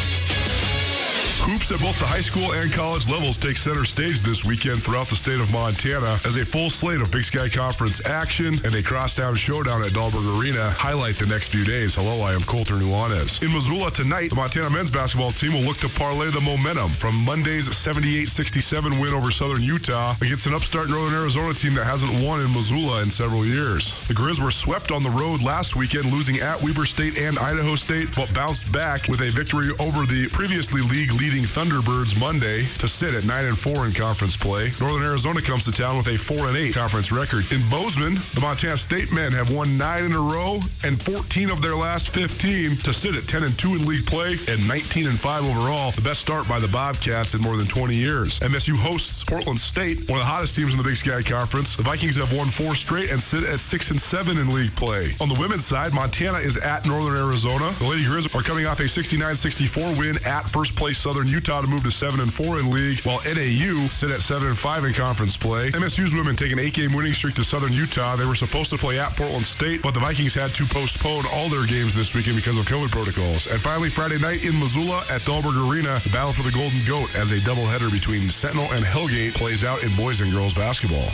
Hoops 1.42 1.72
at 1.72 1.80
both 1.80 1.98
the 1.98 2.06
high 2.06 2.20
school 2.22 2.52
and 2.52 2.72
college 2.72 3.08
levels 3.10 3.38
take 3.38 3.56
center 3.56 3.86
stage 3.86 4.22
this 4.22 4.44
weekend 4.44 4.84
throughout 4.84 5.08
the 5.08 5.16
state 5.16 5.40
of 5.40 5.50
Montana 5.52 6.20
as 6.26 6.36
a 6.36 6.46
full 6.46 6.70
slate 6.70 7.00
of 7.02 7.12
Big 7.12 7.24
Sky 7.24 7.48
Conference 7.48 8.06
action 8.06 8.60
and 8.66 8.76
a 8.76 8.84
crosstown 8.84 9.36
showdown 9.36 9.82
at 9.82 9.94
Dahlberg 9.94 10.28
Arena 10.38 10.70
highlight 10.72 11.16
the 11.16 11.26
next 11.26 11.48
few 11.48 11.64
days. 11.64 11.96
Hello, 11.96 12.22
I 12.22 12.34
am 12.34 12.42
Colter 12.42 12.76
Nuanez. 12.76 13.42
In 13.42 13.54
Missoula 13.54 13.90
tonight, 13.90 14.30
the 14.30 14.36
Montana 14.36 14.70
men's 14.70 14.92
basketball 14.92 15.32
team 15.32 15.54
will 15.54 15.62
look 15.62 15.78
to 15.78 15.90
parlay 15.90 16.30
the 16.30 16.42
momentum 16.42 16.92
from 16.92 17.16
Monday's 17.16 17.70
78-67 17.70 19.02
win 19.02 19.14
over 19.14 19.32
Southern 19.32 19.64
Utah 19.64 20.16
against 20.22 20.46
an 20.46 20.54
upstart 20.54 20.90
Northern 20.90 21.16
Arizona 21.16 21.54
team 21.54 21.74
that 21.76 21.86
hasn't 21.86 22.12
won 22.22 22.42
in 22.42 22.52
Missoula 22.52 23.02
in 23.02 23.10
several 23.10 23.46
years. 23.46 24.06
The 24.08 24.14
Grizz 24.14 24.44
were 24.44 24.52
swept 24.52 24.92
on 24.92 25.04
the 25.04 25.10
road 25.10 25.42
last 25.42 25.76
weekend, 25.76 26.12
losing 26.12 26.40
at 26.40 26.62
Weber 26.62 26.86
State 26.86 27.18
and 27.18 27.40
Idaho 27.40 27.76
State, 27.76 28.14
but 28.14 28.32
bounced 28.34 28.70
back 28.72 29.08
with 29.08 29.22
a 29.22 29.32
victory 29.32 29.72
over 29.80 30.06
the 30.06 30.28
previously 30.34 30.82
league 30.82 31.14
leading 31.14 31.29
Thunderbirds 31.38 32.20
Monday 32.20 32.66
to 32.80 32.88
sit 32.88 33.14
at 33.14 33.24
9 33.24 33.46
and 33.46 33.58
4 33.58 33.86
in 33.86 33.94
conference 33.94 34.36
play. 34.36 34.72
Northern 34.82 35.04
Arizona 35.04 35.42
comes 35.42 35.64
to 35.66 35.72
town 35.72 35.96
with 35.96 36.08
a 36.08 36.18
4 36.18 36.48
and 36.48 36.58
8 36.58 36.74
conference 36.74 37.12
record. 37.12 37.50
In 37.52 37.68
Bozeman, 37.70 38.16
the 38.34 38.42
Montana 38.42 38.78
State 38.78 39.14
men 39.14 39.32
have 39.34 39.52
won 39.52 39.78
9 39.78 40.06
in 40.06 40.14
a 40.14 40.20
row 40.20 40.60
and 40.84 41.00
14 41.02 41.52
of 41.52 41.62
their 41.62 41.76
last 41.76 42.10
15 42.10 42.78
to 42.78 42.92
sit 42.92 43.16
at 43.16 43.28
10 43.28 43.44
and 43.44 43.58
2 43.60 43.76
in 43.76 43.86
league 43.86 44.06
play 44.08 44.40
and 44.48 44.68
19 44.68 45.08
and 45.08 45.20
5 45.20 45.46
overall, 45.46 45.92
the 45.92 46.02
best 46.02 46.22
start 46.22 46.48
by 46.48 46.60
the 46.60 46.68
Bobcats 46.68 47.36
in 47.36 47.42
more 47.42 47.58
than 47.58 47.68
20 47.68 47.94
years. 47.94 48.40
MSU 48.40 48.76
hosts 48.76 49.24
Portland 49.24 49.60
State, 49.60 50.10
one 50.10 50.20
of 50.20 50.26
the 50.26 50.32
hottest 50.32 50.56
teams 50.56 50.72
in 50.72 50.80
the 50.80 50.84
Big 50.84 50.96
Sky 50.96 51.22
Conference. 51.22 51.76
The 51.76 51.84
Vikings 51.84 52.16
have 52.16 52.34
won 52.36 52.48
4 52.50 52.74
straight 52.74 53.12
and 53.12 53.22
sit 53.22 53.44
at 53.44 53.60
6 53.60 53.92
and 53.92 54.02
7 54.02 54.40
in 54.40 54.52
league 54.52 54.76
play. 54.76 55.14
On 55.22 55.30
the 55.30 55.36
women's 55.40 55.66
side, 55.66 55.94
Montana 55.94 56.40
is 56.40 56.58
at 56.58 56.88
Northern 56.88 57.16
Arizona. 57.16 57.72
The 57.78 57.86
Lady 57.86 58.04
Grizz 58.04 58.34
are 58.34 58.42
coming 58.42 58.66
off 58.66 58.80
a 58.80 58.84
69-64 58.84 59.98
win 59.98 60.16
at 60.26 60.48
first 60.48 60.76
place 60.76 60.98
Southern 60.98 61.19
Utah 61.28 61.62
to 61.62 61.68
move 61.68 61.84
to 61.84 61.92
7 61.92 62.20
and 62.20 62.34
4 62.34 62.60
in 62.60 62.72
league, 62.72 63.00
while 63.02 63.20
NAU 63.26 63.88
sit 63.88 64.12
at 64.12 64.22
7 64.22 64.48
and 64.48 64.58
5 64.58 64.86
in 64.86 64.94
conference 64.94 65.36
play. 65.36 65.72
MSU's 65.72 66.14
women 66.14 66.36
take 66.36 66.52
an 66.52 66.60
8-game 66.60 66.94
winning 66.94 67.14
streak 67.14 67.36
to 67.36 67.44
Southern 67.44 67.74
Utah. 67.74 68.16
They 68.16 68.26
were 68.26 68.36
supposed 68.36 68.70
to 68.72 68.78
play 68.78 69.00
at 69.00 69.16
Portland 69.16 69.46
State, 69.46 69.82
but 69.82 69.94
the 69.94 70.00
Vikings 70.00 70.36
had 70.36 70.52
to 70.52 70.66
postpone 70.66 71.26
all 71.34 71.50
their 71.50 71.66
games 71.66 71.94
this 71.94 72.14
weekend 72.14 72.36
because 72.36 72.58
of 72.58 72.66
COVID 72.66 72.92
protocols. 72.92 73.48
And 73.48 73.60
finally, 73.60 73.90
Friday 73.90 74.20
night 74.20 74.46
in 74.46 74.58
Missoula 74.60 75.04
at 75.10 75.22
Dahlberg 75.22 75.70
Arena, 75.70 76.00
the 76.04 76.10
battle 76.10 76.34
for 76.34 76.44
the 76.44 76.52
Golden 76.52 76.80
Goat 76.88 77.16
as 77.16 77.32
a 77.32 77.38
doubleheader 77.38 77.92
between 77.92 78.30
Sentinel 78.30 78.72
and 78.72 78.86
Hellgate 78.86 79.34
plays 79.36 79.64
out 79.64 79.84
in 79.84 79.96
boys 79.96 80.22
and 80.22 80.32
girls 80.32 80.54
basketball. 80.54 81.10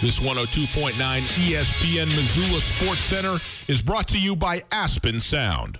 This 0.00 0.20
102.9 0.20 0.92
ESPN 0.92 2.06
Missoula 2.06 2.60
Sports 2.60 3.00
Center 3.00 3.38
is 3.68 3.80
brought 3.80 4.08
to 4.08 4.20
you 4.20 4.36
by 4.36 4.62
Aspen 4.70 5.20
Sound. 5.20 5.78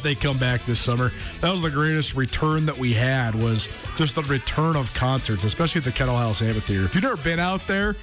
Hope 0.00 0.04
they 0.04 0.14
come 0.14 0.38
back 0.38 0.64
this 0.64 0.80
summer. 0.80 1.12
That 1.40 1.50
was 1.50 1.60
the 1.60 1.70
greatest 1.70 2.14
return 2.14 2.64
that 2.66 2.78
we 2.78 2.94
had 2.94 3.34
was 3.34 3.68
just 3.96 4.14
the 4.14 4.22
return 4.22 4.74
of 4.76 4.92
concerts, 4.94 5.44
especially 5.44 5.80
at 5.80 5.84
the 5.84 5.92
Kettle 5.92 6.16
House 6.16 6.40
Amphitheater. 6.40 6.84
If 6.84 6.94
you've 6.94 7.04
never 7.04 7.18
been 7.18 7.38
out 7.38 7.66
there, 7.66 7.96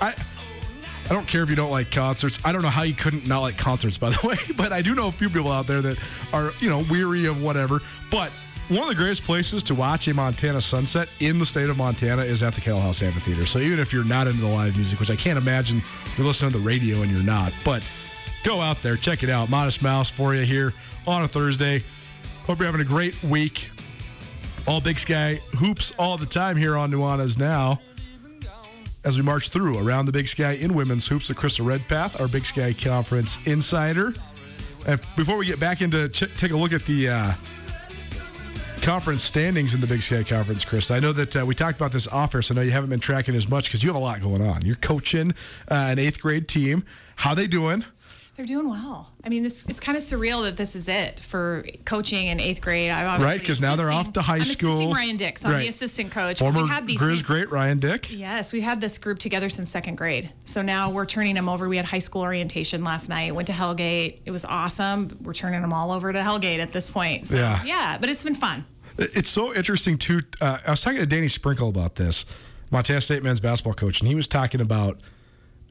I 0.00 0.14
I 1.08 1.14
don't 1.14 1.26
care 1.26 1.42
if 1.42 1.48
you 1.48 1.56
don't 1.56 1.70
like 1.70 1.90
concerts. 1.90 2.38
I 2.44 2.52
don't 2.52 2.60
know 2.60 2.68
how 2.68 2.82
you 2.82 2.92
couldn't 2.92 3.26
not 3.26 3.40
like 3.40 3.56
concerts, 3.56 3.96
by 3.96 4.10
the 4.10 4.18
way, 4.26 4.36
but 4.56 4.74
I 4.74 4.82
do 4.82 4.94
know 4.94 5.08
a 5.08 5.12
few 5.12 5.30
people 5.30 5.50
out 5.50 5.66
there 5.66 5.80
that 5.80 5.98
are, 6.34 6.52
you 6.60 6.68
know, 6.68 6.84
weary 6.90 7.24
of 7.24 7.42
whatever. 7.42 7.80
But 8.10 8.30
one 8.68 8.82
of 8.82 8.88
the 8.88 8.94
greatest 8.94 9.22
places 9.22 9.62
to 9.64 9.74
watch 9.74 10.06
a 10.08 10.14
Montana 10.14 10.60
sunset 10.60 11.08
in 11.20 11.38
the 11.38 11.46
state 11.46 11.70
of 11.70 11.78
Montana 11.78 12.24
is 12.24 12.42
at 12.42 12.52
the 12.52 12.60
Kettle 12.60 12.80
House 12.80 13.00
Amphitheater. 13.02 13.46
So 13.46 13.58
even 13.58 13.78
if 13.78 13.90
you're 13.90 14.04
not 14.04 14.26
into 14.26 14.42
the 14.42 14.48
live 14.48 14.76
music, 14.76 15.00
which 15.00 15.10
I 15.10 15.16
can't 15.16 15.38
imagine 15.38 15.82
you're 16.18 16.26
listening 16.26 16.52
to 16.52 16.58
the 16.58 16.64
radio 16.64 17.00
and 17.00 17.10
you're 17.10 17.22
not, 17.22 17.54
but 17.64 17.82
go 18.44 18.60
out 18.60 18.82
there, 18.82 18.96
check 18.96 19.22
it 19.22 19.30
out. 19.30 19.50
Modest 19.50 19.82
Mouse 19.82 20.08
for 20.10 20.34
you 20.34 20.44
here 20.44 20.72
on 21.06 21.22
a 21.22 21.28
Thursday. 21.28 21.82
Hope 22.46 22.58
you're 22.58 22.66
having 22.66 22.80
a 22.80 22.84
great 22.84 23.22
week. 23.22 23.70
All 24.66 24.80
Big 24.80 24.98
Sky 24.98 25.40
hoops 25.56 25.92
all 25.98 26.18
the 26.18 26.26
time 26.26 26.56
here 26.56 26.76
on 26.76 26.90
Nuanez 26.90 27.38
Now 27.38 27.80
as 29.04 29.16
we 29.16 29.22
march 29.22 29.48
through 29.48 29.78
around 29.78 30.06
the 30.06 30.12
Big 30.12 30.28
Sky 30.28 30.52
in 30.52 30.74
women's 30.74 31.06
hoops 31.08 31.28
with 31.28 31.38
Krista 31.38 31.64
Redpath, 31.64 32.20
our 32.20 32.28
Big 32.28 32.44
Sky 32.44 32.74
Conference 32.74 33.38
insider. 33.46 34.12
And 34.86 35.00
before 35.16 35.36
we 35.36 35.46
get 35.46 35.58
back 35.58 35.80
into 35.80 36.08
ch- 36.08 36.34
take 36.38 36.50
a 36.50 36.56
look 36.56 36.72
at 36.72 36.84
the 36.84 37.08
uh, 37.08 37.32
conference 38.82 39.22
standings 39.22 39.74
in 39.74 39.80
the 39.80 39.86
Big 39.86 40.02
Sky 40.02 40.22
Conference, 40.24 40.64
Chris, 40.64 40.90
I 40.90 41.00
know 41.00 41.12
that 41.12 41.36
uh, 41.36 41.46
we 41.46 41.54
talked 41.54 41.78
about 41.78 41.92
this 41.92 42.08
off 42.08 42.34
air, 42.34 42.42
so 42.42 42.54
I 42.54 42.56
know 42.56 42.62
you 42.62 42.70
haven't 42.70 42.90
been 42.90 43.00
tracking 43.00 43.34
as 43.34 43.48
much 43.48 43.64
because 43.64 43.82
you 43.82 43.88
have 43.88 43.96
a 43.96 44.00
lot 44.00 44.20
going 44.20 44.42
on. 44.42 44.64
You're 44.64 44.76
coaching 44.76 45.32
uh, 45.70 45.74
an 45.74 45.98
eighth 45.98 46.20
grade 46.20 46.48
team. 46.48 46.84
How 47.16 47.34
they 47.34 47.46
doing? 47.46 47.84
They're 48.38 48.46
doing 48.46 48.68
well. 48.68 49.10
I 49.24 49.30
mean, 49.30 49.42
this, 49.42 49.64
it's 49.68 49.80
kind 49.80 49.96
of 49.98 50.02
surreal 50.04 50.44
that 50.44 50.56
this 50.56 50.76
is 50.76 50.86
it 50.86 51.18
for 51.18 51.64
coaching 51.84 52.28
in 52.28 52.38
eighth 52.38 52.60
grade. 52.60 52.88
I'm 52.88 53.04
obviously 53.08 53.36
Right, 53.36 53.44
'cause 53.44 53.60
now 53.60 53.74
they're 53.74 53.90
off 53.90 54.12
to 54.12 54.22
high 54.22 54.38
school. 54.38 54.50
I'm 54.50 54.54
school. 54.54 54.70
assisting 54.74 54.90
Ryan 54.92 55.16
Dix. 55.16 55.44
I'm 55.44 55.58
the 55.58 55.66
assistant 55.66 56.12
coach. 56.12 56.38
Former 56.38 56.62
we 56.62 56.68
had 56.68 56.86
these 56.86 57.00
Grizz 57.00 57.24
great 57.26 57.50
Ryan 57.50 57.78
Dick. 57.78 58.06
Yes, 58.12 58.52
we 58.52 58.60
had 58.60 58.80
this 58.80 58.96
group 58.98 59.18
together 59.18 59.48
since 59.48 59.70
second 59.70 59.96
grade. 59.96 60.30
So 60.44 60.62
now 60.62 60.88
we're 60.88 61.04
turning 61.04 61.34
them 61.34 61.48
over. 61.48 61.68
We 61.68 61.78
had 61.78 61.86
high 61.86 61.98
school 61.98 62.22
orientation 62.22 62.84
last 62.84 63.08
night. 63.08 63.34
Went 63.34 63.48
to 63.48 63.52
Hellgate. 63.52 64.20
It 64.24 64.30
was 64.30 64.44
awesome. 64.44 65.10
We're 65.20 65.34
turning 65.34 65.60
them 65.60 65.72
all 65.72 65.90
over 65.90 66.12
to 66.12 66.20
Hellgate 66.20 66.60
at 66.60 66.70
this 66.70 66.88
point. 66.88 67.26
So, 67.26 67.38
Yeah. 67.38 67.64
yeah, 67.64 67.98
but 67.98 68.08
it's 68.08 68.22
been 68.22 68.36
fun. 68.36 68.66
It's 68.98 69.30
so 69.30 69.52
interesting 69.52 69.98
too. 69.98 70.20
Uh, 70.40 70.58
I 70.64 70.70
was 70.70 70.80
talking 70.80 71.00
to 71.00 71.06
Danny 71.06 71.26
Sprinkle 71.26 71.68
about 71.70 71.96
this, 71.96 72.24
Montana 72.70 73.00
State 73.00 73.24
men's 73.24 73.40
basketball 73.40 73.74
coach, 73.74 73.98
and 74.00 74.06
he 74.06 74.14
was 74.14 74.28
talking 74.28 74.60
about. 74.60 75.00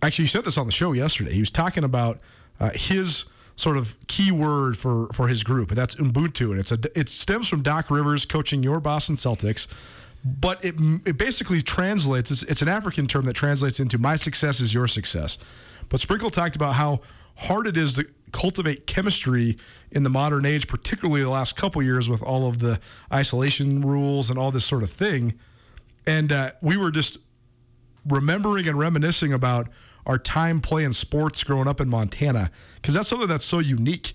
Actually, 0.01 0.26
he 0.26 0.30
said 0.30 0.43
this 0.43 0.57
on 0.57 0.65
the 0.65 0.72
show 0.74 0.91
yesterday. 0.91 1.32
He 1.34 1.39
was 1.39 1.49
talking 1.49 1.86
about 1.86 2.20
uh, 2.60 2.72
his 2.74 3.26
sort 3.55 3.78
of 3.78 3.97
key 4.08 4.32
word 4.32 4.78
for 4.78 5.08
for 5.14 5.28
his 5.28 5.43
group, 5.43 5.70
and 5.70 5.78
that's 5.78 5.95
Ubuntu, 5.95 6.51
and 6.51 6.60
it's 6.60 6.72
a 6.72 6.78
it 6.95 7.10
stems 7.10 7.47
from 7.47 7.62
Doc 7.62 7.89
Rivers 7.89 8.26
coaching 8.26 8.64
your 8.64 8.80
Boston 8.80 9.16
Celtics. 9.16 9.68
But 10.26 10.64
it, 10.66 10.76
it 11.05 11.18
basically 11.18 11.62
translates, 11.62 12.32
it's, 12.32 12.43
it's 12.43 12.62
an 12.62 12.68
African 12.68 13.08
term 13.08 13.26
that 13.26 13.34
translates 13.34 13.80
into 13.80 13.97
my 13.97 14.18
success 14.18 14.60
is 14.60 14.74
your 14.74 14.88
success. 14.88 15.38
But 15.89 15.99
Sprinkle 16.01 16.30
talked 16.30 16.55
about 16.55 16.74
how 16.74 16.99
hard 17.38 17.68
it 17.68 17.78
is 17.78 17.95
to 17.95 18.05
cultivate 18.34 18.88
chemistry 18.88 19.58
in 19.91 20.03
the 20.03 20.10
modern 20.10 20.45
age, 20.45 20.68
particularly 20.68 21.22
the 21.22 21.30
last 21.30 21.55
couple 21.55 21.82
years 21.82 22.10
with 22.10 22.22
all 22.22 22.47
of 22.47 22.60
the 22.60 22.80
isolation 23.14 23.82
rules 23.82 24.30
and 24.30 24.38
all 24.38 24.51
this 24.51 24.66
sort 24.66 24.84
of 24.84 24.89
thing. 24.89 25.39
And 26.05 26.32
uh, 26.32 26.51
we 26.62 26.76
were 26.76 26.91
just 26.91 27.20
remembering 28.05 28.68
and 28.68 28.78
reminiscing 28.78 29.32
about 29.32 29.70
our 30.08 30.18
time 30.18 30.62
playing 30.62 30.93
sports 30.93 31.43
growing 31.43 31.68
up 31.68 31.80
in 31.80 31.89
Montana 31.89 32.49
because 32.76 32.95
that's 32.95 33.10
something 33.10 33.28
that's 33.28 33.45
so 33.45 33.60
unique. 33.60 34.14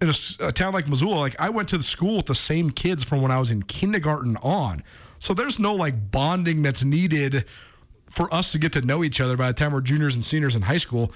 In 0.00 0.10
a 0.40 0.52
town 0.52 0.74
like 0.74 0.88
Missoula, 0.88 1.16
like 1.16 1.36
I 1.38 1.48
went 1.50 1.68
to 1.68 1.78
the 1.78 1.84
school 1.84 2.16
with 2.16 2.26
the 2.26 2.34
same 2.34 2.70
kids 2.70 3.04
from 3.04 3.22
when 3.22 3.30
I 3.30 3.38
was 3.38 3.50
in 3.50 3.62
kindergarten 3.62 4.36
on. 4.38 4.82
So 5.20 5.32
there's 5.32 5.58
no 5.58 5.74
like 5.74 6.10
bonding 6.10 6.62
that's 6.62 6.84
needed 6.84 7.44
for 8.06 8.32
us 8.32 8.52
to 8.52 8.58
get 8.58 8.72
to 8.74 8.82
know 8.82 9.04
each 9.04 9.20
other 9.20 9.36
by 9.36 9.48
the 9.48 9.54
time 9.54 9.72
we're 9.72 9.80
juniors 9.80 10.14
and 10.14 10.24
seniors 10.24 10.56
in 10.56 10.62
high 10.62 10.76
school. 10.78 11.12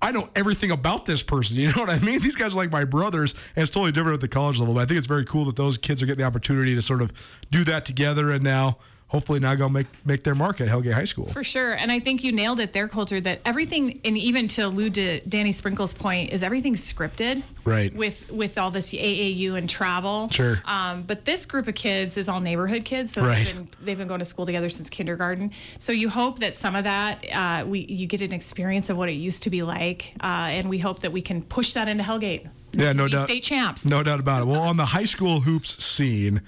I 0.00 0.12
know 0.12 0.28
everything 0.34 0.70
about 0.70 1.04
this 1.04 1.22
person. 1.22 1.56
You 1.60 1.68
know 1.72 1.80
what 1.80 1.90
I 1.90 1.98
mean? 2.00 2.20
These 2.20 2.36
guys 2.36 2.54
are 2.54 2.56
like 2.56 2.72
my 2.72 2.84
brothers, 2.84 3.34
and 3.54 3.62
it's 3.62 3.70
totally 3.70 3.92
different 3.92 4.14
at 4.14 4.20
the 4.20 4.28
college 4.28 4.58
level. 4.58 4.74
But 4.74 4.80
I 4.80 4.86
think 4.86 4.98
it's 4.98 5.06
very 5.06 5.24
cool 5.24 5.44
that 5.44 5.56
those 5.56 5.78
kids 5.78 6.02
are 6.02 6.06
getting 6.06 6.18
the 6.18 6.26
opportunity 6.26 6.74
to 6.74 6.82
sort 6.82 7.02
of 7.02 7.12
do 7.50 7.64
that 7.64 7.84
together, 7.84 8.30
and 8.30 8.42
now 8.42 8.78
hopefully 9.12 9.38
now 9.38 9.54
go 9.54 9.68
make 9.68 9.86
make 10.06 10.24
their 10.24 10.34
mark 10.34 10.60
at 10.62 10.68
Hellgate 10.68 10.94
High 10.94 11.04
School. 11.04 11.26
For 11.26 11.44
sure. 11.44 11.72
And 11.74 11.92
I 11.92 12.00
think 12.00 12.24
you 12.24 12.32
nailed 12.32 12.58
it, 12.60 12.72
their 12.72 12.88
culture, 12.88 13.20
that 13.20 13.40
everything, 13.44 14.00
and 14.06 14.16
even 14.16 14.48
to 14.48 14.62
allude 14.62 14.94
to 14.94 15.20
Danny 15.20 15.52
Sprinkle's 15.52 15.92
point, 15.92 16.32
is 16.32 16.42
everything 16.42 16.74
scripted. 16.74 17.42
Right. 17.64 17.94
With 17.94 18.32
with 18.32 18.56
all 18.58 18.70
this 18.70 18.92
AAU 18.92 19.54
and 19.54 19.68
travel. 19.68 20.30
Sure. 20.30 20.56
Um, 20.64 21.02
but 21.02 21.26
this 21.26 21.44
group 21.46 21.68
of 21.68 21.74
kids 21.74 22.16
is 22.16 22.28
all 22.28 22.40
neighborhood 22.40 22.84
kids. 22.84 23.12
So 23.12 23.22
Right. 23.22 23.44
they've, 23.46 23.54
been, 23.54 23.68
they've 23.84 23.98
been 23.98 24.08
going 24.08 24.20
to 24.20 24.24
school 24.24 24.46
together 24.46 24.70
since 24.70 24.88
kindergarten. 24.90 25.52
So 25.78 25.92
you 25.92 26.08
hope 26.08 26.38
that 26.40 26.56
some 26.56 26.74
of 26.74 26.84
that, 26.84 27.24
uh, 27.32 27.66
we 27.66 27.80
you 27.80 28.06
get 28.06 28.22
an 28.22 28.32
experience 28.32 28.88
of 28.90 28.96
what 28.96 29.08
it 29.10 29.12
used 29.12 29.42
to 29.44 29.50
be 29.50 29.62
like. 29.62 30.14
Uh, 30.20 30.48
and 30.50 30.68
we 30.70 30.78
hope 30.78 31.00
that 31.00 31.12
we 31.12 31.20
can 31.20 31.42
push 31.42 31.74
that 31.74 31.86
into 31.86 32.02
Hellgate. 32.02 32.48
Yeah, 32.72 32.94
no 32.94 33.06
doubt. 33.06 33.28
State 33.28 33.42
champs. 33.42 33.84
No 33.84 34.02
doubt 34.02 34.18
about 34.20 34.42
it. 34.42 34.46
Well, 34.46 34.62
on 34.62 34.78
the 34.78 34.86
high 34.86 35.04
school 35.04 35.40
hoops 35.40 35.84
scene, 35.84 36.40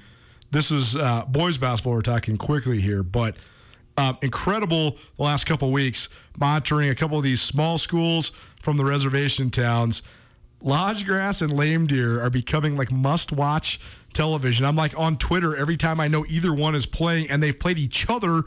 this 0.54 0.70
is 0.70 0.94
uh, 0.94 1.24
boys 1.26 1.58
basketball. 1.58 1.94
We're 1.94 2.02
talking 2.02 2.36
quickly 2.36 2.80
here, 2.80 3.02
but 3.02 3.36
um, 3.98 4.16
incredible 4.22 4.96
the 5.16 5.22
last 5.22 5.44
couple 5.44 5.70
weeks 5.72 6.08
monitoring 6.38 6.90
a 6.90 6.94
couple 6.94 7.18
of 7.18 7.24
these 7.24 7.42
small 7.42 7.76
schools 7.76 8.30
from 8.62 8.76
the 8.76 8.84
reservation 8.84 9.50
towns. 9.50 10.02
Lodge 10.62 11.04
Grass 11.04 11.42
and 11.42 11.52
Lame 11.52 11.86
Deer 11.86 12.22
are 12.22 12.30
becoming 12.30 12.76
like 12.76 12.90
must 12.90 13.32
watch 13.32 13.80
television. 14.14 14.64
I'm 14.64 14.76
like 14.76 14.98
on 14.98 15.16
Twitter 15.16 15.56
every 15.56 15.76
time 15.76 15.98
I 15.98 16.08
know 16.08 16.24
either 16.28 16.54
one 16.54 16.74
is 16.74 16.86
playing, 16.86 17.30
and 17.30 17.42
they've 17.42 17.58
played 17.58 17.78
each 17.78 18.08
other 18.08 18.44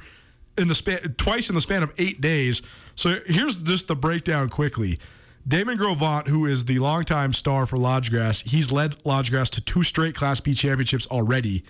in 0.58 0.70
the 0.70 0.76
span 0.76 1.16
twice 1.18 1.50
in 1.50 1.56
the 1.56 1.62
span 1.62 1.84
of 1.84 1.94
eight 1.98 2.22
days. 2.22 2.62
So 2.96 3.20
here's 3.26 3.58
just 3.58 3.88
the 3.88 3.96
breakdown 3.96 4.48
quickly. 4.50 4.98
Damon 5.46 5.78
Gros 5.78 5.98
Ventre, 5.98 6.32
who 6.32 6.46
is 6.46 6.66
the 6.66 6.80
longtime 6.80 7.34
star 7.34 7.66
for 7.66 7.78
Lodge 7.78 8.10
Grass, 8.10 8.42
he's 8.42 8.72
led 8.72 8.96
Lodge 9.06 9.30
Grass 9.30 9.50
to 9.52 9.62
two 9.62 9.84
straight 9.84 10.16
Class 10.16 10.40
B 10.40 10.54
championships 10.54 11.06
already. 11.08 11.64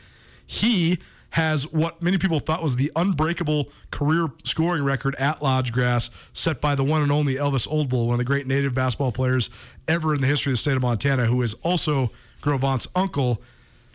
He 0.48 1.00
has 1.32 1.72
what 1.72 2.02
many 2.02 2.18
people 2.18 2.40
thought 2.40 2.64
was 2.64 2.78
the 2.78 2.92
unbreakable 2.96 3.70
career 3.92 4.30
scoring 4.44 4.84
record 4.84 5.14
at 5.16 5.44
Lodge 5.44 5.72
Grass, 5.72 6.10
set 6.34 6.62
by 6.62 6.74
the 6.74 6.84
one 6.84 7.04
and 7.04 7.12
only 7.12 7.36
Elvis 7.36 7.68
Oldbull, 7.68 8.08
one 8.08 8.14
of 8.14 8.18
the 8.18 8.24
great 8.24 8.48
native 8.48 8.74
basketball 8.74 9.12
players 9.12 9.50
ever 9.88 10.16
in 10.16 10.22
the 10.22 10.28
history 10.28 10.52
of 10.52 10.58
the 10.58 10.62
state 10.62 10.76
of 10.76 10.82
Montana, 10.82 11.26
who 11.26 11.42
is 11.42 11.54
also 11.56 12.12
Gros 12.42 12.60
Ventre's 12.60 12.88
uncle. 12.96 13.42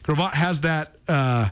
Gros 0.03 0.19
Ventre 0.19 0.37
has 0.37 0.61
that 0.61 0.95
uh, 1.09 1.49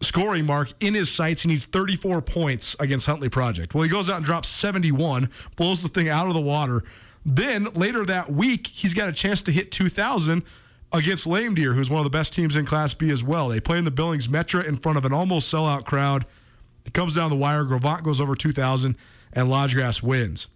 scoring 0.00 0.46
mark 0.46 0.72
in 0.80 0.94
his 0.94 1.10
sights. 1.10 1.42
He 1.42 1.48
needs 1.48 1.64
34 1.64 2.22
points 2.22 2.76
against 2.78 3.06
Huntley 3.06 3.30
Project. 3.30 3.74
Well, 3.74 3.82
he 3.82 3.90
goes 3.90 4.10
out 4.10 4.18
and 4.18 4.24
drops 4.24 4.48
71, 4.48 5.30
blows 5.56 5.82
the 5.82 5.88
thing 5.88 6.08
out 6.08 6.26
of 6.26 6.34
the 6.34 6.40
water. 6.40 6.84
Then 7.24 7.64
later 7.74 8.04
that 8.04 8.30
week, 8.30 8.66
he's 8.66 8.94
got 8.94 9.08
a 9.08 9.12
chance 9.12 9.42
to 9.42 9.52
hit 9.52 9.72
2,000 9.72 10.42
against 10.92 11.26
Lame 11.26 11.54
Deer, 11.54 11.74
who's 11.74 11.90
one 11.90 12.00
of 12.00 12.04
the 12.04 12.16
best 12.16 12.32
teams 12.34 12.56
in 12.56 12.64
Class 12.64 12.94
B 12.94 13.10
as 13.10 13.22
well. 13.22 13.48
They 13.48 13.60
play 13.60 13.78
in 13.78 13.84
the 13.84 13.90
Billings 13.90 14.28
Metra 14.28 14.66
in 14.66 14.76
front 14.76 14.98
of 14.98 15.04
an 15.04 15.12
almost 15.12 15.52
sellout 15.52 15.84
crowd. 15.84 16.26
It 16.84 16.92
comes 16.92 17.14
down 17.14 17.30
the 17.30 17.36
wire. 17.36 17.64
Gros 17.64 17.82
Ventre 17.82 18.02
goes 18.02 18.20
over 18.20 18.34
2,000, 18.34 18.96
and 19.32 19.48
Lodgegrass 19.48 20.02
wins. 20.02 20.48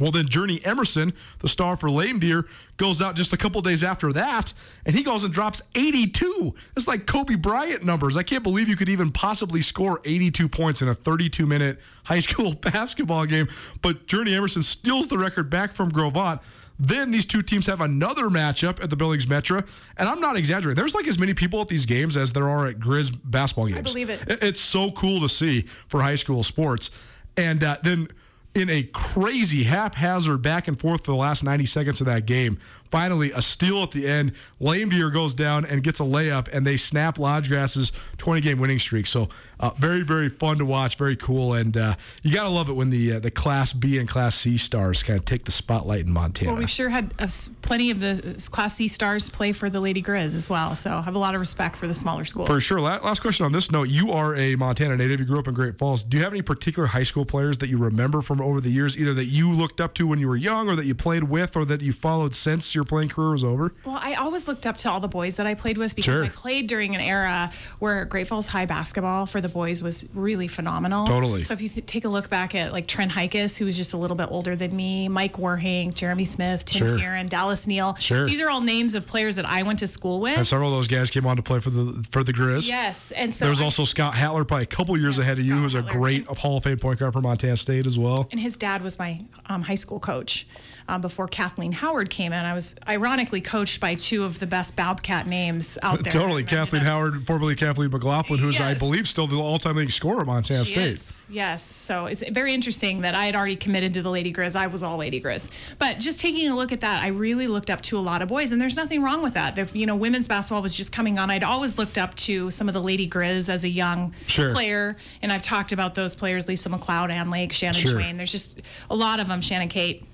Well, 0.00 0.10
then 0.10 0.28
Journey 0.28 0.60
Emerson, 0.64 1.12
the 1.40 1.48
star 1.48 1.76
for 1.76 1.90
Lame 1.90 2.18
Deer, 2.18 2.46
goes 2.78 3.02
out 3.02 3.16
just 3.16 3.34
a 3.34 3.36
couple 3.36 3.60
days 3.60 3.84
after 3.84 4.12
that, 4.14 4.54
and 4.86 4.96
he 4.96 5.02
goes 5.02 5.24
and 5.24 5.32
drops 5.32 5.60
82. 5.74 6.54
It's 6.74 6.88
like 6.88 7.06
Kobe 7.06 7.34
Bryant 7.34 7.84
numbers. 7.84 8.16
I 8.16 8.22
can't 8.22 8.42
believe 8.42 8.68
you 8.68 8.76
could 8.76 8.88
even 8.88 9.10
possibly 9.10 9.60
score 9.60 10.00
82 10.06 10.48
points 10.48 10.80
in 10.80 10.88
a 10.88 10.94
32 10.94 11.46
minute 11.46 11.78
high 12.04 12.20
school 12.20 12.54
basketball 12.54 13.26
game. 13.26 13.48
But 13.82 14.06
Journey 14.06 14.34
Emerson 14.34 14.62
steals 14.62 15.08
the 15.08 15.18
record 15.18 15.50
back 15.50 15.72
from 15.72 15.90
Gros 15.90 16.12
Ventre. 16.12 16.42
Then 16.82 17.10
these 17.10 17.26
two 17.26 17.42
teams 17.42 17.66
have 17.66 17.82
another 17.82 18.30
matchup 18.30 18.82
at 18.82 18.88
the 18.88 18.96
Billings 18.96 19.26
Metra, 19.26 19.66
and 19.98 20.08
I'm 20.08 20.18
not 20.20 20.36
exaggerating. 20.36 20.76
There's 20.80 20.94
like 20.94 21.06
as 21.06 21.18
many 21.18 21.34
people 21.34 21.60
at 21.60 21.68
these 21.68 21.84
games 21.84 22.16
as 22.16 22.32
there 22.32 22.48
are 22.48 22.68
at 22.68 22.78
Grizz 22.78 23.18
basketball 23.22 23.66
games. 23.66 23.78
I 23.78 23.82
believe 23.82 24.08
it. 24.08 24.22
It- 24.26 24.42
It's 24.42 24.60
so 24.60 24.90
cool 24.90 25.20
to 25.20 25.28
see 25.28 25.62
for 25.88 26.00
high 26.02 26.14
school 26.14 26.42
sports. 26.42 26.90
And 27.36 27.62
uh, 27.62 27.76
then 27.82 28.08
in 28.54 28.70
a 28.70 28.82
crazy 28.82 29.64
haphazard 29.64 30.40
back 30.42 30.66
and 30.68 30.78
forth 30.80 31.04
for 31.04 31.12
the 31.12 31.16
last 31.18 31.44
90 31.44 31.66
seconds 31.66 32.00
of 32.00 32.06
that 32.06 32.24
game, 32.26 32.58
finally 32.90 33.32
a 33.32 33.42
steal 33.42 33.82
at 33.82 33.90
the 33.92 34.06
end. 34.06 34.32
Lame 34.58 34.88
Deer 34.88 35.10
goes 35.10 35.34
down 35.34 35.64
and 35.64 35.82
gets 35.82 36.00
a 36.00 36.04
layup, 36.04 36.48
and 36.52 36.66
they 36.66 36.76
snap 36.76 37.16
Lodgegrass's 37.16 37.92
20 38.18 38.40
game 38.40 38.58
winning 38.58 38.78
streak. 38.78 39.06
So 39.06 39.28
uh, 39.58 39.70
very, 39.70 40.02
very 40.02 40.28
fun 40.28 40.58
to 40.58 40.64
watch, 40.64 40.96
very 40.96 41.16
cool. 41.16 41.54
And 41.54 41.76
uh, 41.76 41.94
you 42.22 42.32
got 42.34 42.44
to 42.44 42.50
love 42.50 42.68
it 42.68 42.74
when 42.74 42.90
the, 42.90 43.14
uh, 43.14 43.18
the 43.20 43.30
Class 43.30 43.72
B 43.72 43.98
and 43.98 44.08
Class 44.08 44.34
C 44.34 44.56
stars 44.56 45.02
kind 45.02 45.18
of 45.18 45.24
take 45.24 45.44
the 45.44 45.52
spotlight 45.52 46.06
in 46.06 46.12
Montana. 46.12 46.52
Well, 46.52 46.58
we've 46.60 46.70
sure 46.70 46.88
had 46.88 47.12
uh, 47.18 47.28
plenty 47.62 47.90
of 47.90 48.00
the 48.00 48.42
Class 48.50 48.76
C 48.76 48.88
stars 48.88 49.30
play 49.30 49.52
for 49.52 49.70
the 49.70 49.80
Lady 49.80 50.02
Grizz 50.02 50.34
as 50.34 50.50
well. 50.50 50.74
So 50.74 50.90
I 50.90 51.02
have 51.02 51.14
a 51.14 51.18
lot 51.18 51.34
of 51.34 51.40
respect 51.40 51.76
for 51.76 51.86
the 51.86 51.94
smaller 51.94 52.24
schools. 52.24 52.48
For 52.48 52.60
sure. 52.60 52.80
Last 52.80 53.20
question 53.20 53.46
on 53.46 53.52
this 53.52 53.70
note. 53.70 53.88
You 53.88 54.12
are 54.12 54.34
a 54.36 54.56
Montana 54.56 54.96
native. 54.96 55.20
You 55.20 55.26
grew 55.26 55.38
up 55.38 55.48
in 55.48 55.54
Great 55.54 55.78
Falls. 55.78 56.04
Do 56.04 56.16
you 56.16 56.24
have 56.24 56.32
any 56.32 56.42
particular 56.42 56.88
high 56.88 57.02
school 57.02 57.24
players 57.24 57.58
that 57.58 57.68
you 57.68 57.78
remember 57.78 58.20
from 58.20 58.40
over 58.40 58.60
the 58.60 58.70
years, 58.70 58.98
either 58.98 59.14
that 59.14 59.26
you 59.26 59.52
looked 59.52 59.80
up 59.80 59.94
to 59.94 60.06
when 60.06 60.18
you 60.18 60.28
were 60.28 60.36
young 60.36 60.68
or 60.68 60.76
that 60.76 60.86
you 60.86 60.94
played 60.94 61.24
with 61.24 61.56
or 61.56 61.64
that 61.66 61.80
you 61.80 61.92
followed 61.92 62.34
since 62.34 62.74
your 62.74 62.79
playing 62.84 63.08
career 63.10 63.30
was 63.32 63.44
over? 63.44 63.72
Well, 63.84 63.98
I 64.00 64.14
always 64.14 64.46
looked 64.48 64.66
up 64.66 64.76
to 64.78 64.90
all 64.90 65.00
the 65.00 65.08
boys 65.08 65.36
that 65.36 65.46
I 65.46 65.54
played 65.54 65.78
with 65.78 65.94
because 65.96 66.14
Sure. 66.14 66.24
I 66.24 66.28
played 66.28 66.66
during 66.66 66.94
an 66.94 67.00
era 67.00 67.50
where 67.78 68.04
Great 68.04 68.26
Falls 68.26 68.46
High 68.46 68.66
basketball 68.66 69.26
for 69.26 69.40
the 69.40 69.48
boys 69.48 69.82
was 69.82 70.06
really 70.14 70.48
phenomenal. 70.48 71.06
Totally. 71.06 71.42
So 71.42 71.54
if 71.54 71.60
you 71.62 71.68
th- 71.68 71.86
take 71.86 72.04
a 72.04 72.08
look 72.08 72.28
back 72.30 72.54
at 72.54 72.72
like 72.72 72.86
Trent 72.86 73.12
Hikus, 73.12 73.56
who 73.58 73.64
was 73.64 73.76
just 73.76 73.92
a 73.92 73.96
little 73.96 74.16
bit 74.16 74.28
older 74.30 74.56
than 74.56 74.74
me, 74.74 75.08
Mike 75.08 75.34
Warhank, 75.36 75.94
Jeremy 75.94 76.24
Smith, 76.24 76.64
Tim 76.64 76.86
Sure. 76.86 76.98
Fearon, 76.98 77.28
Dallas 77.28 77.66
Neal. 77.66 77.94
Sure. 77.96 78.26
These 78.26 78.40
are 78.40 78.50
all 78.50 78.60
names 78.60 78.94
of 78.94 79.06
players 79.06 79.36
that 79.36 79.46
I 79.46 79.62
went 79.62 79.78
to 79.80 79.86
school 79.86 80.20
with. 80.20 80.36
And 80.38 80.46
several 80.46 80.70
of 80.70 80.76
those 80.76 80.88
guys 80.88 81.10
came 81.10 81.26
on 81.26 81.36
to 81.36 81.42
play 81.42 81.58
for 81.60 81.70
the 81.70 82.06
for 82.10 82.22
the 82.24 82.32
Grizz. 82.32 82.66
Yes, 82.68 83.12
and 83.12 83.34
so 83.34 83.44
there 83.44 83.50
was 83.50 83.60
I- 83.60 83.64
also 83.64 83.84
Scott 83.84 84.14
Hatler, 84.14 84.46
probably 84.46 84.64
a 84.64 84.66
couple 84.66 84.96
years 84.98 85.18
ahead 85.18 85.38
of 85.38 85.44
you, 85.44 85.54
who 85.56 85.62
was 85.62 85.74
a 85.74 85.82
great 85.82 86.26
Hall 86.26 86.56
of 86.58 86.64
Fame 86.64 86.78
point 86.78 86.98
guard 86.98 87.12
for 87.12 87.20
Montana 87.20 87.56
State 87.56 87.86
as 87.86 87.98
well. 87.98 88.28
and 88.30 88.40
his 88.40 88.56
dad 88.56 88.82
was 88.82 88.98
my 88.98 89.20
um, 89.46 89.62
high 89.62 89.74
school 89.74 90.00
coach 90.00 90.46
um, 90.90 91.00
before 91.00 91.28
Kathleen 91.28 91.72
Howard 91.72 92.10
came 92.10 92.32
in. 92.32 92.44
I 92.44 92.52
was 92.54 92.74
ironically 92.88 93.40
coached 93.40 93.80
by 93.80 93.94
two 93.94 94.24
of 94.24 94.38
the 94.40 94.46
best 94.46 94.74
Bobcat 94.76 95.26
names 95.26 95.78
out 95.82 96.00
there. 96.04 96.12
Totally. 96.12 96.42
Kathleen 96.44 96.82
Howard, 96.82 97.26
formerly 97.26 97.54
Kathleen 97.54 97.90
McLaughlin, 97.90 98.38
who's, 98.40 98.60
I 98.60 98.74
believe, 98.74 99.06
still 99.08 99.26
the 99.26 99.36
all 99.36 99.58
time 99.58 99.76
leading 99.76 99.90
scorer 99.90 100.22
at 100.22 100.26
Montana 100.26 100.64
She 100.64 100.72
State. 100.72 100.90
is, 100.92 101.22
Yes. 101.28 101.62
So 101.62 102.06
it's 102.06 102.24
very 102.30 102.52
interesting 102.52 103.02
that 103.02 103.14
I 103.14 103.26
had 103.26 103.36
already 103.36 103.54
committed 103.54 103.94
to 103.94 104.02
the 104.02 104.10
Lady 104.10 104.32
Grizz. 104.32 104.56
I 104.56 104.66
was 104.66 104.82
all 104.82 104.96
Lady 104.96 105.20
Grizz. 105.20 105.48
But 105.78 105.98
just 106.00 106.18
taking 106.18 106.48
a 106.50 106.56
look 106.56 106.72
at 106.72 106.80
that, 106.80 107.04
I 107.04 107.08
really 107.08 107.46
looked 107.46 107.70
up 107.70 107.80
to 107.82 107.98
a 107.98 108.00
lot 108.00 108.20
of 108.20 108.28
boys, 108.28 108.50
and 108.50 108.60
there's 108.60 108.74
nothing 108.76 109.00
wrong 109.02 109.22
with 109.22 109.34
that. 109.34 109.56
If, 109.56 109.76
you 109.76 109.86
know, 109.86 109.94
women's 109.94 110.26
basketball 110.26 110.60
was 110.62 110.76
just 110.76 110.90
coming 110.90 111.18
on, 111.20 111.30
I'd 111.30 111.44
always 111.44 111.78
looked 111.78 111.98
up 111.98 112.14
to 112.16 112.50
some 112.50 112.66
of 112.68 112.74
the 112.74 112.82
Lady 112.82 113.08
Grizz 113.08 113.48
as 113.48 113.62
a 113.62 113.68
young 113.68 114.12
Sure. 114.26 114.52
player. 114.52 114.96
And 115.22 115.32
I've 115.32 115.42
talked 115.42 115.70
about 115.70 115.94
those 115.94 116.16
players, 116.16 116.48
Lisa 116.48 116.68
McLeod, 116.68 117.10
Ann 117.10 117.30
Lake, 117.30 117.52
Shannon 117.52 117.80
Sure. 117.80 117.92
Schweyen. 118.00 118.16
There's 118.16 118.32
just 118.32 118.60
a 118.90 118.96
lot 118.96 119.20
of 119.20 119.28
them, 119.28 119.40
Shannon 119.40 119.68
Cate. 119.68 120.04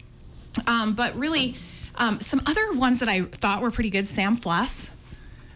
Um, 0.67 0.95
but 0.95 1.17
really, 1.17 1.57
um, 1.97 2.21
some 2.21 2.43
other 2.47 2.73
ones 2.75 3.01
that 3.01 3.09
I 3.09 3.23
thought 3.23 3.63
were 3.63 3.71
pretty 3.71 3.91
good. 3.91 4.07
Sam 4.09 4.35
Fless, 4.37 4.91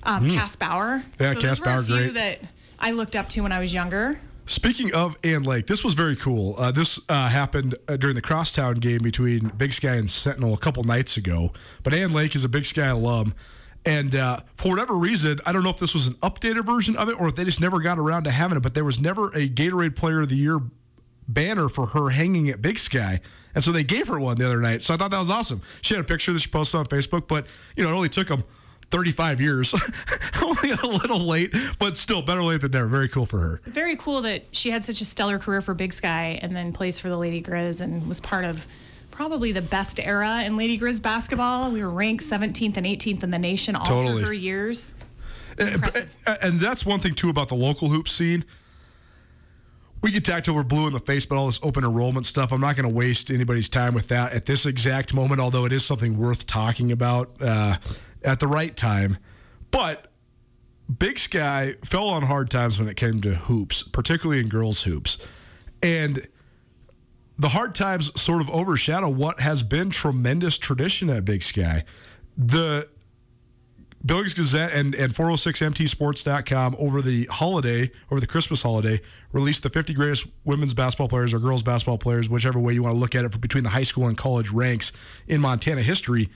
um, 0.03 0.24
Mm. 0.26 0.34
Cass 0.34 0.57
Bauer. 0.57 1.03
Yeah, 1.20 1.34
so 1.34 1.40
Cass 1.40 1.59
those 1.59 1.61
were 1.61 1.72
a 1.78 1.82
few 1.82 1.96
great. 1.96 2.14
that 2.14 2.40
I 2.78 2.92
looked 2.92 3.16
up 3.16 3.28
to 3.30 3.42
when 3.42 3.53
I 3.53 3.61
was 3.61 3.72
younger. 3.74 4.20
Speaking 4.46 4.92
of 4.94 5.16
Ann 5.22 5.44
Lake, 5.44 5.66
this 5.68 5.84
was 5.84 5.94
very 5.94 6.16
cool. 6.16 6.57
Uh, 6.59 6.72
this 6.72 6.98
uh, 7.09 7.28
happened 7.28 7.76
uh, 7.86 7.96
during 7.96 8.16
the 8.16 8.22
Crosstown 8.22 8.74
game 8.76 8.98
between 9.01 9.48
Big 9.57 9.72
Sky 9.72 9.94
and 9.94 10.11
Sentinel 10.11 10.55
a 10.55 10.57
couple 10.59 10.82
nights 10.82 11.16
ago. 11.16 11.53
But 11.84 11.94
Ann 11.94 12.11
Lake 12.11 12.34
is 12.34 12.42
a 12.44 12.48
Big 12.48 12.64
Sky 12.64 12.86
alum. 12.86 13.34
And 13.86 14.14
uh, 14.16 14.40
for 14.57 14.70
whatever 14.70 14.94
reason, 14.94 15.38
I 15.46 15.53
don't 15.53 15.62
know 15.62 15.70
if 15.70 15.78
this 15.78 15.94
was 15.94 16.07
an 16.09 16.14
updated 16.14 16.66
version 16.66 16.96
of 16.96 17.09
it 17.09 17.20
or 17.20 17.28
if 17.28 17.36
they 17.36 17.44
just 17.44 17.61
never 17.61 17.80
got 17.80 17.98
around 17.98 18.24
to 18.24 18.30
having 18.32 18.57
it, 18.57 18.61
but 18.61 18.74
there 18.74 18.84
was 18.84 18.98
never 19.01 19.28
a 19.28 19.48
Gatorade 19.48 19.94
Player 19.94 20.22
of 20.22 20.28
the 20.28 20.36
Year 20.36 20.59
banner 21.28 21.68
for 21.68 21.86
her 21.86 22.11
hanging 22.11 22.48
at 22.51 22.61
Big 22.61 22.78
Sky. 22.78 23.20
And 23.55 23.64
so 23.64 23.72
they 23.72 23.84
gave 23.84 24.09
her 24.09 24.20
one 24.20 24.38
the 24.38 24.46
other 24.46 24.61
night. 24.61 24.82
So 24.82 24.94
I 24.94 24.96
thought 24.96 25.11
that 25.11 25.18
was 25.18 25.30
awesome. 25.30 25.62
She 25.82 25.94
had 25.94 26.03
a 26.03 26.07
picture 26.07 26.32
that 26.32 26.40
she 26.40 26.48
posted 26.48 26.78
on 26.78 26.86
Facebook, 26.86 27.26
but, 27.26 27.46
you 27.76 27.82
know, 27.82 27.90
it 27.90 27.94
only 27.94 28.09
took 28.09 28.28
them 28.28 28.44
35 28.90 29.40
years. 29.40 29.74
only 30.42 30.70
a 30.70 30.86
little 30.86 31.20
late, 31.20 31.55
but 31.78 31.96
still 31.96 32.22
better 32.22 32.42
late 32.42 32.61
than 32.61 32.72
never. 32.72 32.86
Very 32.86 33.09
cool 33.09 33.26
for 33.26 33.38
her. 33.38 33.61
Very 33.64 33.96
cool 33.96 34.22
that 34.22 34.44
she 34.53 34.70
had 34.70 34.84
such 34.84 35.01
a 35.01 35.05
stellar 35.05 35.38
career 35.38 35.61
for 35.61 35.74
Big 35.74 35.92
Sky 35.92 36.38
and 36.42 36.55
then 36.55 36.72
plays 36.72 36.98
for 36.98 37.09
the 37.09 37.16
Lady 37.16 37.42
Grizz 37.42 37.80
and 37.80 38.07
was 38.07 38.20
part 38.20 38.44
of 38.44 38.66
probably 39.11 39.53
the 39.53 39.62
best 39.62 40.01
era 40.01 40.42
in 40.44 40.57
Lady 40.57 40.78
Grizz 40.78 41.03
basketball. 41.03 41.70
We 41.70 41.82
were 41.82 41.90
ranked 41.90 42.24
17th 42.24 42.76
and 42.76 42.86
18th 42.86 43.22
in 43.22 43.30
the 43.30 43.38
nation 43.38 43.76
all 43.76 43.84
Totally. 43.84 44.18
through 44.18 44.26
her 44.28 44.32
years. 44.32 44.94
Eh, 45.59 45.74
and, 45.74 45.84
eh, 46.26 46.36
and 46.42 46.61
that's 46.61 46.86
one 46.86 47.01
thing 47.01 47.14
too 47.14 47.28
about 47.28 47.48
the 47.48 47.55
local 47.55 47.88
hoop 47.88 48.09
scene. 48.09 48.44
We 50.03 50.11
get 50.11 50.24
tacked 50.24 50.48
over 50.48 50.64
blue 50.64 50.86
in 50.86 50.92
the 50.92 51.01
face, 51.01 51.26
but 51.26 51.36
all 51.36 51.46
this 51.46 51.61
open 51.62 51.84
enrollment 51.84 52.24
stuff, 52.24 52.53
I'm 52.53 52.61
not 52.61 52.76
going 52.76 52.88
to 52.88 52.94
waste 52.94 53.30
anybody's 53.30 53.68
time 53.68 53.92
with 53.92 54.09
that 54.09 54.32
at 54.32 54.46
this 54.46 54.64
exact 54.64 55.12
moment. 55.12 55.40
Although 55.40 55.66
it 55.66 55.72
is 55.72 55.84
something 55.84 56.16
worth 56.16 56.46
talking 56.46 56.90
about 56.90 57.30
uh, 57.40 57.76
at 58.24 58.40
the 58.40 58.46
right 58.46 58.74
time. 58.74 59.18
But 59.70 60.11
Big 60.98 61.18
Sky 61.18 61.74
fell 61.84 62.09
on 62.09 62.22
hard 62.22 62.51
times 62.51 62.78
when 62.78 62.88
it 62.88 62.96
came 62.96 63.20
to 63.20 63.34
hoops, 63.34 63.82
particularly 63.82 64.40
in 64.40 64.48
girls 64.48 64.82
hoops, 64.82 65.18
and 65.82 66.26
the 67.38 67.51
hard 67.51 67.74
times 67.74 68.20
sort 68.20 68.40
of 68.40 68.51
overshadow 68.51 69.09
what 69.09 69.40
has 69.40 69.62
been 69.62 69.90
tremendous 69.90 70.59
tradition 70.59 71.09
at 71.09 71.24
Big 71.24 71.42
Sky. 71.42 71.84
The 72.36 72.88
Billings 74.05 74.32
Gazette 74.32 74.72
and, 74.72 74.94
and 74.94 75.12
406mtsports.com 75.12 76.76
over 76.78 77.03
the 77.03 77.26
holiday, 77.26 77.90
over 78.11 78.20
the 78.20 78.26
Christmas 78.26 78.62
holiday, 78.62 79.01
released 79.32 79.62
the 79.62 79.68
50 79.68 79.92
greatest 79.92 80.26
women's 80.44 80.72
basketball 80.72 81.09
players 81.09 81.34
or 81.34 81.38
girls 81.38 81.62
basketball 81.62 81.98
players, 81.98 82.28
whichever 82.28 82.59
way 82.59 82.72
you 82.72 82.82
want 82.82 82.94
to 82.94 82.98
look 82.98 83.14
at 83.14 83.24
it, 83.24 83.32
for 83.32 83.38
between 83.38 83.64
the 83.64 83.70
high 83.70 83.82
school 83.82 84.07
and 84.07 84.16
college 84.16 84.51
ranks 84.51 84.92
in 85.28 85.40
Montana 85.40 85.82
history. 85.82 86.30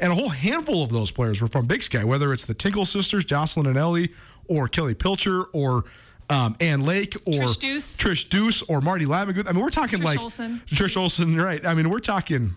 And 0.00 0.10
a 0.10 0.14
whole 0.16 0.30
handful 0.30 0.82
of 0.82 0.90
those 0.90 1.12
players 1.12 1.40
were 1.40 1.46
from 1.46 1.66
Big 1.66 1.82
Sky, 1.82 2.02
whether 2.02 2.32
it's 2.32 2.46
the 2.46 2.54
Tinkle 2.54 2.84
sisters, 2.84 3.24
Jocelyn 3.24 3.66
and 3.66 3.78
Ellie, 3.78 4.12
or 4.48 4.66
Kelly 4.66 4.94
Pilcher, 4.94 5.44
or 5.52 5.84
um, 6.28 6.56
Ann 6.58 6.80
Lake, 6.80 7.14
or 7.26 7.32
Trish 7.32 7.60
Deuce. 7.60 7.96
Trish 7.96 8.28
Deuce, 8.28 8.62
or 8.62 8.80
Marty 8.80 9.04
Lamaguth. 9.04 9.48
I 9.48 9.52
mean, 9.52 9.62
we're 9.62 9.70
talking 9.70 10.00
Trish 10.00 10.04
like 10.04 10.18
Olsen. 10.18 10.62
Trish 10.66 10.96
Olsen, 10.96 11.36
right? 11.36 11.64
I 11.64 11.74
mean, 11.74 11.90
we're 11.90 12.00
talking 12.00 12.56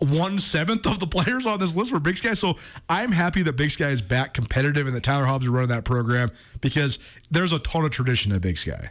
one 0.00 0.38
seventh 0.38 0.86
of 0.86 0.98
the 0.98 1.06
players 1.06 1.46
on 1.46 1.58
this 1.58 1.76
list 1.76 1.92
were 1.92 2.00
Big 2.00 2.16
Sky. 2.16 2.34
So 2.34 2.56
I'm 2.88 3.12
happy 3.12 3.42
that 3.42 3.52
Big 3.54 3.70
Sky 3.70 3.88
is 3.90 4.02
back 4.02 4.34
competitive 4.34 4.86
and 4.86 4.96
that 4.96 5.02
Tyler 5.02 5.26
Hobbs 5.26 5.44
is 5.46 5.50
running 5.50 5.68
that 5.68 5.84
program 5.84 6.30
because 6.60 6.98
there's 7.30 7.52
a 7.52 7.58
ton 7.58 7.84
of 7.84 7.90
tradition 7.90 8.32
at 8.32 8.40
Big 8.40 8.58
Sky. 8.58 8.90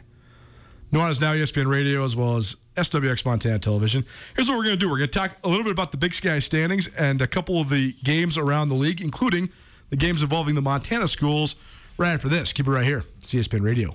Nuanez 0.92 1.20
Now, 1.20 1.32
E 1.34 1.40
ESPN 1.40 1.68
Radio, 1.68 2.02
as 2.02 2.16
well 2.16 2.36
as 2.36 2.56
SWX 2.76 3.24
Montana 3.24 3.58
Television. 3.58 4.04
Here's 4.34 4.48
what 4.48 4.58
we're 4.58 4.64
going 4.64 4.76
to 4.76 4.80
do. 4.80 4.88
We're 4.90 4.98
going 4.98 5.10
to 5.10 5.18
talk 5.18 5.36
a 5.44 5.48
little 5.48 5.62
bit 5.62 5.72
about 5.72 5.92
the 5.92 5.98
Big 5.98 6.14
Sky 6.14 6.40
standings 6.40 6.88
and 6.88 7.22
a 7.22 7.28
couple 7.28 7.60
of 7.60 7.68
the 7.68 7.92
games 8.02 8.36
around 8.36 8.70
the 8.70 8.74
league, 8.74 9.00
including 9.00 9.50
the 9.90 9.96
games 9.96 10.22
involving 10.22 10.54
the 10.56 10.62
Montana 10.62 11.06
schools. 11.06 11.56
Right 11.96 12.12
after 12.12 12.28
this, 12.28 12.52
keep 12.52 12.66
it 12.66 12.70
right 12.70 12.84
here. 12.84 13.04
ESPN 13.20 13.62
Radio. 13.62 13.94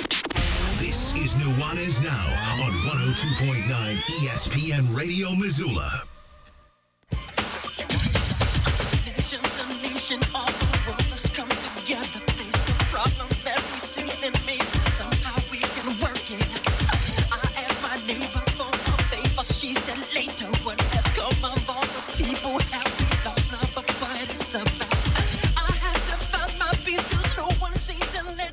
This 0.81 1.13
is 1.13 1.35
Nuanez 1.35 2.01
Now 2.01 2.65
on 2.65 2.71
102.9 2.71 3.95
ESPN 4.17 4.97
Radio 4.97 5.29
Missoula. 5.35 5.91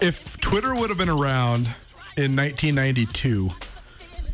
If 0.01 0.39
Twitter 0.41 0.75
would 0.75 0.91
have 0.91 0.99
been 0.99 1.09
around 1.09 1.69
in 2.19 2.35
1992, 2.35 3.49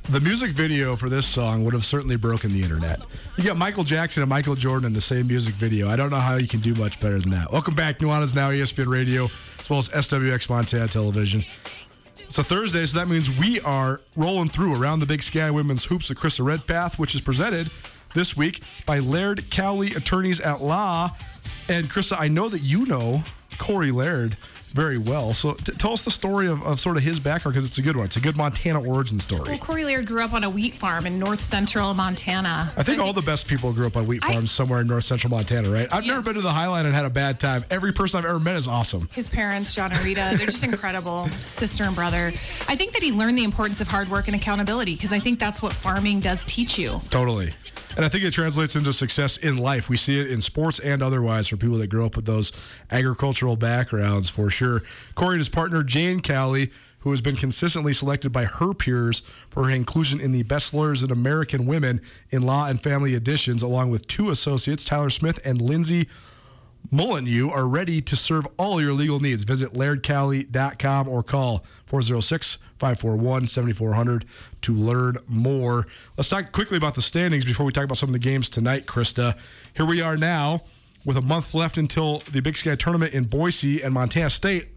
the 0.08 0.20
music 0.20 0.52
video 0.52 0.96
for 0.96 1.10
this 1.10 1.26
song 1.26 1.64
would 1.64 1.74
have 1.74 1.84
certainly 1.84 2.16
broken 2.16 2.50
the 2.50 2.62
internet. 2.62 2.98
You 3.36 3.44
got 3.44 3.58
Michael 3.58 3.84
Jackson 3.84 4.22
and 4.22 4.30
Michael 4.30 4.54
Jordan 4.54 4.86
in 4.86 4.94
the 4.94 5.02
same 5.02 5.26
music 5.26 5.52
video. 5.56 5.90
I 5.90 5.96
don't 5.96 6.08
know 6.08 6.16
how 6.16 6.36
you 6.36 6.48
can 6.48 6.60
do 6.60 6.74
much 6.76 6.98
better 6.98 7.20
than 7.20 7.30
that. 7.32 7.52
Welcome 7.52 7.74
back. 7.74 7.98
Nuanez 7.98 8.34
Now, 8.34 8.48
ESPN 8.48 8.86
Radio, 8.86 9.24
as 9.58 9.68
well 9.68 9.80
as 9.80 9.90
SWX 9.90 10.48
Montana 10.48 10.88
Television. 10.88 11.44
It's 12.20 12.38
a 12.38 12.42
Thursday, 12.42 12.86
so 12.86 12.96
that 12.96 13.08
means 13.08 13.38
we 13.38 13.60
are 13.60 14.00
rolling 14.16 14.48
through 14.48 14.80
around 14.80 15.00
the 15.00 15.06
Big 15.06 15.22
Sky 15.22 15.50
Women's 15.50 15.84
Hoops 15.84 16.08
of 16.08 16.16
Krista 16.16 16.42
Redpath, 16.42 16.98
which 16.98 17.14
is 17.14 17.20
presented 17.20 17.70
this 18.14 18.34
week 18.34 18.62
by 18.86 18.98
Laird 19.00 19.50
Cowley 19.50 19.88
Attorneys 19.88 20.40
at 20.40 20.62
Law. 20.62 21.10
And 21.68 21.90
Krista, 21.90 22.16
I 22.18 22.28
know 22.28 22.48
that 22.48 22.62
you 22.62 22.86
know 22.86 23.24
Corey 23.58 23.90
Laird 23.90 24.38
very 24.74 24.98
well. 24.98 25.32
So 25.32 25.54
t- 25.54 25.72
tell 25.72 25.92
us 25.92 26.02
the 26.02 26.10
story 26.10 26.48
of, 26.48 26.62
of 26.64 26.80
sort 26.80 26.96
of 26.96 27.02
his 27.04 27.20
background 27.20 27.54
because 27.54 27.66
it's 27.66 27.78
a 27.78 27.82
good 27.82 27.96
one. 27.96 28.06
It's 28.06 28.16
a 28.16 28.20
good 28.20 28.36
Montana 28.36 28.82
origin 28.82 29.20
story. 29.20 29.48
Well, 29.50 29.58
Corey 29.58 29.84
Laird 29.84 30.06
grew 30.06 30.22
up 30.22 30.32
on 30.34 30.42
a 30.44 30.50
wheat 30.50 30.74
farm 30.74 31.06
in 31.06 31.18
north 31.18 31.40
central 31.40 31.94
Montana. 31.94 32.72
I 32.76 32.82
think 32.82 33.00
all 33.00 33.12
the 33.12 33.22
best 33.22 33.46
people 33.46 33.72
grew 33.72 33.86
up 33.86 33.96
on 33.96 34.06
wheat 34.06 34.22
farms 34.24 34.50
somewhere 34.50 34.80
in 34.80 34.88
north 34.88 35.04
central 35.04 35.30
Montana, 35.30 35.70
right? 35.70 35.88
I've 35.92 36.04
never 36.04 36.22
been 36.22 36.34
to 36.34 36.40
the 36.40 36.50
Highline 36.50 36.84
and 36.84 36.94
had 36.94 37.04
a 37.04 37.10
bad 37.10 37.38
time. 37.38 37.64
Every 37.70 37.92
person 37.92 38.18
I've 38.18 38.24
ever 38.24 38.40
met 38.40 38.56
is 38.56 38.66
awesome. 38.66 39.08
His 39.12 39.28
parents, 39.28 39.74
John 39.74 39.92
and 39.92 40.04
Rita, 40.04 40.34
they're 40.36 40.46
just 40.46 40.64
incredible, 40.64 41.28
sister 41.40 41.84
and 41.84 41.94
brother. 41.94 42.32
I 42.68 42.74
think 42.74 42.92
that 42.92 43.02
he 43.02 43.12
learned 43.12 43.38
the 43.38 43.44
importance 43.44 43.80
of 43.80 43.86
hard 43.88 44.08
work 44.08 44.26
and 44.26 44.34
accountability 44.36 44.94
because 44.96 45.12
I 45.12 45.20
think 45.20 45.38
that's 45.38 45.62
what 45.62 45.72
farming 45.72 46.20
does 46.20 46.44
teach 46.44 46.78
you. 46.78 47.00
Totally. 47.10 47.52
And 47.96 48.04
I 48.04 48.08
think 48.08 48.24
it 48.24 48.32
translates 48.32 48.74
into 48.74 48.92
success 48.92 49.36
in 49.36 49.56
life. 49.56 49.88
We 49.88 49.96
see 49.96 50.18
it 50.18 50.28
in 50.28 50.40
sports 50.40 50.80
and 50.80 51.00
otherwise 51.00 51.46
for 51.46 51.56
people 51.56 51.78
that 51.78 51.86
grow 51.86 52.06
up 52.06 52.16
with 52.16 52.24
those 52.24 52.50
agricultural 52.90 53.54
backgrounds 53.56 54.28
for 54.28 54.50
sure. 54.50 54.82
Corey 55.14 55.34
and 55.34 55.40
his 55.40 55.48
partner, 55.48 55.84
Jane 55.84 56.18
Cowley, 56.20 56.72
who 57.00 57.10
has 57.10 57.20
been 57.20 57.36
consistently 57.36 57.92
selected 57.92 58.32
by 58.32 58.46
her 58.46 58.74
peers 58.74 59.22
for 59.48 59.64
her 59.64 59.70
inclusion 59.70 60.20
in 60.20 60.32
the 60.32 60.42
Best 60.42 60.74
Lawyers 60.74 61.02
in 61.02 61.12
American 61.12 61.66
Women 61.66 62.00
in 62.30 62.42
Law 62.42 62.66
and 62.66 62.82
Family 62.82 63.14
editions, 63.14 63.62
along 63.62 63.90
with 63.90 64.06
two 64.06 64.30
associates, 64.30 64.84
Tyler 64.84 65.10
Smith 65.10 65.38
and 65.44 65.60
Lindsay 65.60 66.08
Mullenue, 66.92 67.50
are 67.50 67.66
ready 67.66 68.00
to 68.02 68.16
serve 68.16 68.46
all 68.56 68.80
your 68.80 68.92
legal 68.92 69.18
needs. 69.18 69.44
Visit 69.44 69.72
lairdcowley.com 69.72 71.08
or 71.08 71.22
call 71.22 71.64
406 71.86 72.58
541 72.78 73.46
7400 73.46 74.24
to 74.62 74.74
learn 74.74 75.16
more. 75.26 75.86
Let's 76.16 76.28
talk 76.28 76.52
quickly 76.52 76.76
about 76.76 76.94
the 76.94 77.02
standings 77.02 77.44
before 77.44 77.64
we 77.64 77.72
talk 77.72 77.84
about 77.84 77.96
some 77.96 78.10
of 78.10 78.12
the 78.12 78.18
games 78.18 78.50
tonight, 78.50 78.86
Krista. 78.86 79.36
Here 79.74 79.86
we 79.86 80.02
are 80.02 80.16
now 80.16 80.62
with 81.04 81.16
a 81.16 81.22
month 81.22 81.54
left 81.54 81.78
until 81.78 82.18
the 82.30 82.40
Big 82.40 82.56
Sky 82.56 82.74
tournament 82.74 83.14
in 83.14 83.24
Boise, 83.24 83.82
and 83.82 83.94
Montana 83.94 84.30
State 84.30 84.68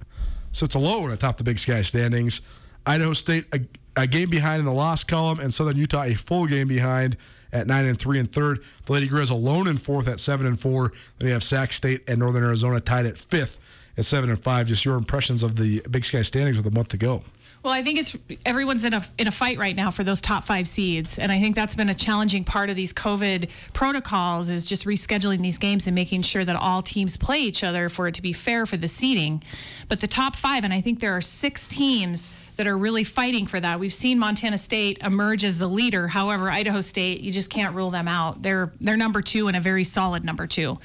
sits 0.52 0.76
alone 0.76 1.12
atop 1.12 1.38
the 1.38 1.44
Big 1.44 1.60
Sky 1.60 1.82
standings. 1.82 2.42
Idaho 2.86 3.14
State, 3.14 3.46
uh, 3.54 3.60
a 3.96 4.08
game 4.08 4.30
behind 4.30 4.60
in 4.60 4.66
the 4.66 4.74
loss 4.74 5.04
column, 5.04 5.40
and 5.40 5.54
Southern 5.54 5.78
Utah 5.78 6.04
a 6.04 6.14
full 6.14 6.48
game 6.48 6.68
behind 6.68 7.18
at 7.52 7.68
nine 7.68 7.86
and 7.86 8.00
three 8.00 8.20
and 8.20 8.32
third. 8.32 8.64
The 8.86 8.94
Lady 8.94 9.08
Grizz 9.08 9.32
alone 9.32 9.68
in 9.68 9.78
fourth 9.78 10.08
at 10.08 10.20
seven 10.20 10.46
and 10.46 10.60
four. 10.60 10.92
Then 11.20 11.28
you 11.28 11.34
have 11.34 11.44
Sac 11.44 11.72
State 11.72 12.04
and 12.08 12.20
Northern 12.20 12.44
Arizona 12.44 12.80
tied 12.80 13.06
at 13.06 13.18
fifth 13.18 13.60
at 13.98 14.06
seven 14.06 14.30
and 14.30 14.40
five. 14.40 14.68
Just 14.68 14.86
your 14.86 14.96
impressions 14.96 15.44
of 15.44 15.56
the 15.56 15.82
Big 15.90 16.06
Sky 16.06 16.22
standings 16.22 16.58
with 16.58 16.68
a 16.68 16.72
month 16.72 16.90
to 16.90 16.98
go. 16.98 17.24
Well, 17.68 17.76
I 17.76 17.84
think 17.84 18.00
it's 18.00 18.16
everyone's 18.46 18.86
in 18.86 18.94
a 18.94 19.04
in 19.18 19.28
a 19.28 19.32
fight 19.32 19.58
right 19.58 19.76
now 19.76 19.92
for 19.92 20.06
those 20.06 20.22
top 20.22 20.46
five 20.46 20.70
seeds, 20.70 21.20
and 21.20 21.34
I 21.34 21.42
think 21.42 21.54
that's 21.54 21.76
been 21.76 21.90
a 21.90 21.94
challenging 21.94 22.46
part 22.46 22.70
of 22.70 22.78
these 22.78 22.94
COVID 22.94 23.50
protocols 23.74 24.48
is 24.48 24.66
just 24.66 24.86
rescheduling 24.86 25.42
these 25.42 25.58
games 25.58 25.86
and 25.86 25.94
making 25.94 26.22
sure 26.22 26.46
that 26.46 26.56
all 26.56 26.82
teams 26.82 27.18
play 27.18 27.40
each 27.40 27.66
other 27.66 27.90
for 27.90 28.08
it 28.08 28.16
to 28.16 28.22
be 28.22 28.32
fair 28.32 28.66
for 28.66 28.78
the 28.78 28.88
seeding. 28.88 29.44
But 29.90 30.00
the 30.00 30.08
top 30.08 30.38
five, 30.38 30.64
and 30.64 30.74
I 30.74 30.80
think 30.80 31.02
there 31.02 31.12
are 31.18 31.20
six 31.20 31.68
teams 31.68 32.30
that 32.56 32.68
are 32.68 32.78
really 32.78 33.04
fighting 33.04 33.46
for 33.46 33.60
that. 33.60 33.82
We've 33.82 33.92
seen 33.92 34.18
Montana 34.18 34.58
State 34.58 35.00
emerge 35.04 35.44
as 35.44 35.58
the 35.58 35.68
leader. 35.68 36.08
However, 36.08 36.50
Idaho 36.50 36.80
State, 36.80 37.20
you 37.20 37.34
just 37.34 37.50
can't 37.50 37.76
rule 37.76 37.92
them 37.92 38.08
out. 38.08 38.44
They're 38.44 38.72
they're 38.80 38.96
number 38.96 39.22
two 39.22 39.50
and 39.50 39.58
a 39.58 39.60
very 39.60 39.84
solid 39.84 40.24
number 40.24 40.48
two. 40.48 40.80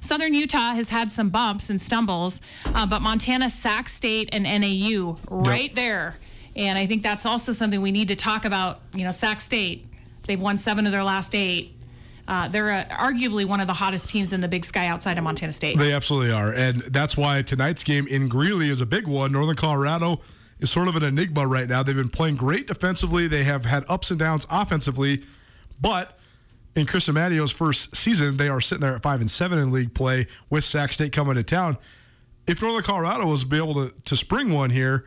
Southern 0.00 0.34
Utah 0.34 0.74
has 0.74 0.90
had 0.90 1.10
some 1.10 1.30
bumps 1.30 1.68
and 1.68 1.80
stumbles, 1.80 2.40
uh, 2.64 2.86
but 2.86 3.02
Montana, 3.02 3.50
Sac 3.50 3.88
State, 3.88 4.28
and 4.32 4.44
NAU 4.44 5.18
right 5.28 5.70
yep. 5.70 5.72
there. 5.72 6.16
And 6.58 6.76
I 6.76 6.86
think 6.86 7.02
that's 7.02 7.24
also 7.24 7.52
something 7.52 7.80
we 7.80 7.92
need 7.92 8.08
to 8.08 8.16
talk 8.16 8.44
about. 8.44 8.80
You 8.92 9.04
know, 9.04 9.12
Sac 9.12 9.40
State, 9.40 9.86
they've 10.26 10.40
won 10.40 10.58
seven 10.58 10.86
of 10.86 10.92
their 10.92 11.04
last 11.04 11.34
eight. 11.34 11.76
Uh, 12.26 12.48
they're 12.48 12.70
uh, 12.70 12.84
arguably 12.90 13.46
one 13.46 13.60
of 13.60 13.68
the 13.68 13.72
hottest 13.72 14.10
teams 14.10 14.32
in 14.32 14.40
the 14.40 14.48
Big 14.48 14.64
Sky 14.64 14.88
outside 14.88 15.16
of 15.16 15.24
Montana 15.24 15.52
State. 15.52 15.78
They 15.78 15.92
absolutely 15.94 16.32
are, 16.32 16.52
and 16.52 16.82
that's 16.82 17.16
why 17.16 17.40
tonight's 17.42 17.84
game 17.84 18.06
in 18.08 18.28
Greeley 18.28 18.68
is 18.68 18.82
a 18.82 18.86
big 18.86 19.06
one. 19.06 19.32
Northern 19.32 19.56
Colorado 19.56 20.20
is 20.58 20.70
sort 20.70 20.88
of 20.88 20.96
an 20.96 21.04
enigma 21.04 21.46
right 21.46 21.68
now. 21.68 21.82
They've 21.82 21.96
been 21.96 22.10
playing 22.10 22.36
great 22.36 22.66
defensively. 22.66 23.28
They 23.28 23.44
have 23.44 23.64
had 23.64 23.84
ups 23.88 24.10
and 24.10 24.18
downs 24.18 24.46
offensively, 24.50 25.22
but 25.80 26.18
in 26.74 26.86
Chris 26.86 27.08
Amadio's 27.08 27.52
first 27.52 27.96
season, 27.96 28.36
they 28.36 28.48
are 28.48 28.60
sitting 28.60 28.82
there 28.82 28.96
at 28.96 29.02
five 29.02 29.20
and 29.20 29.30
seven 29.30 29.58
in 29.58 29.72
league 29.72 29.94
play 29.94 30.26
with 30.50 30.64
Sac 30.64 30.92
State 30.92 31.12
coming 31.12 31.36
to 31.36 31.44
town. 31.44 31.78
If 32.46 32.60
Northern 32.60 32.82
Colorado 32.82 33.26
was 33.26 33.44
be 33.44 33.56
able 33.56 33.74
to, 33.74 33.94
to 34.04 34.16
spring 34.16 34.52
one 34.52 34.70
here, 34.70 35.06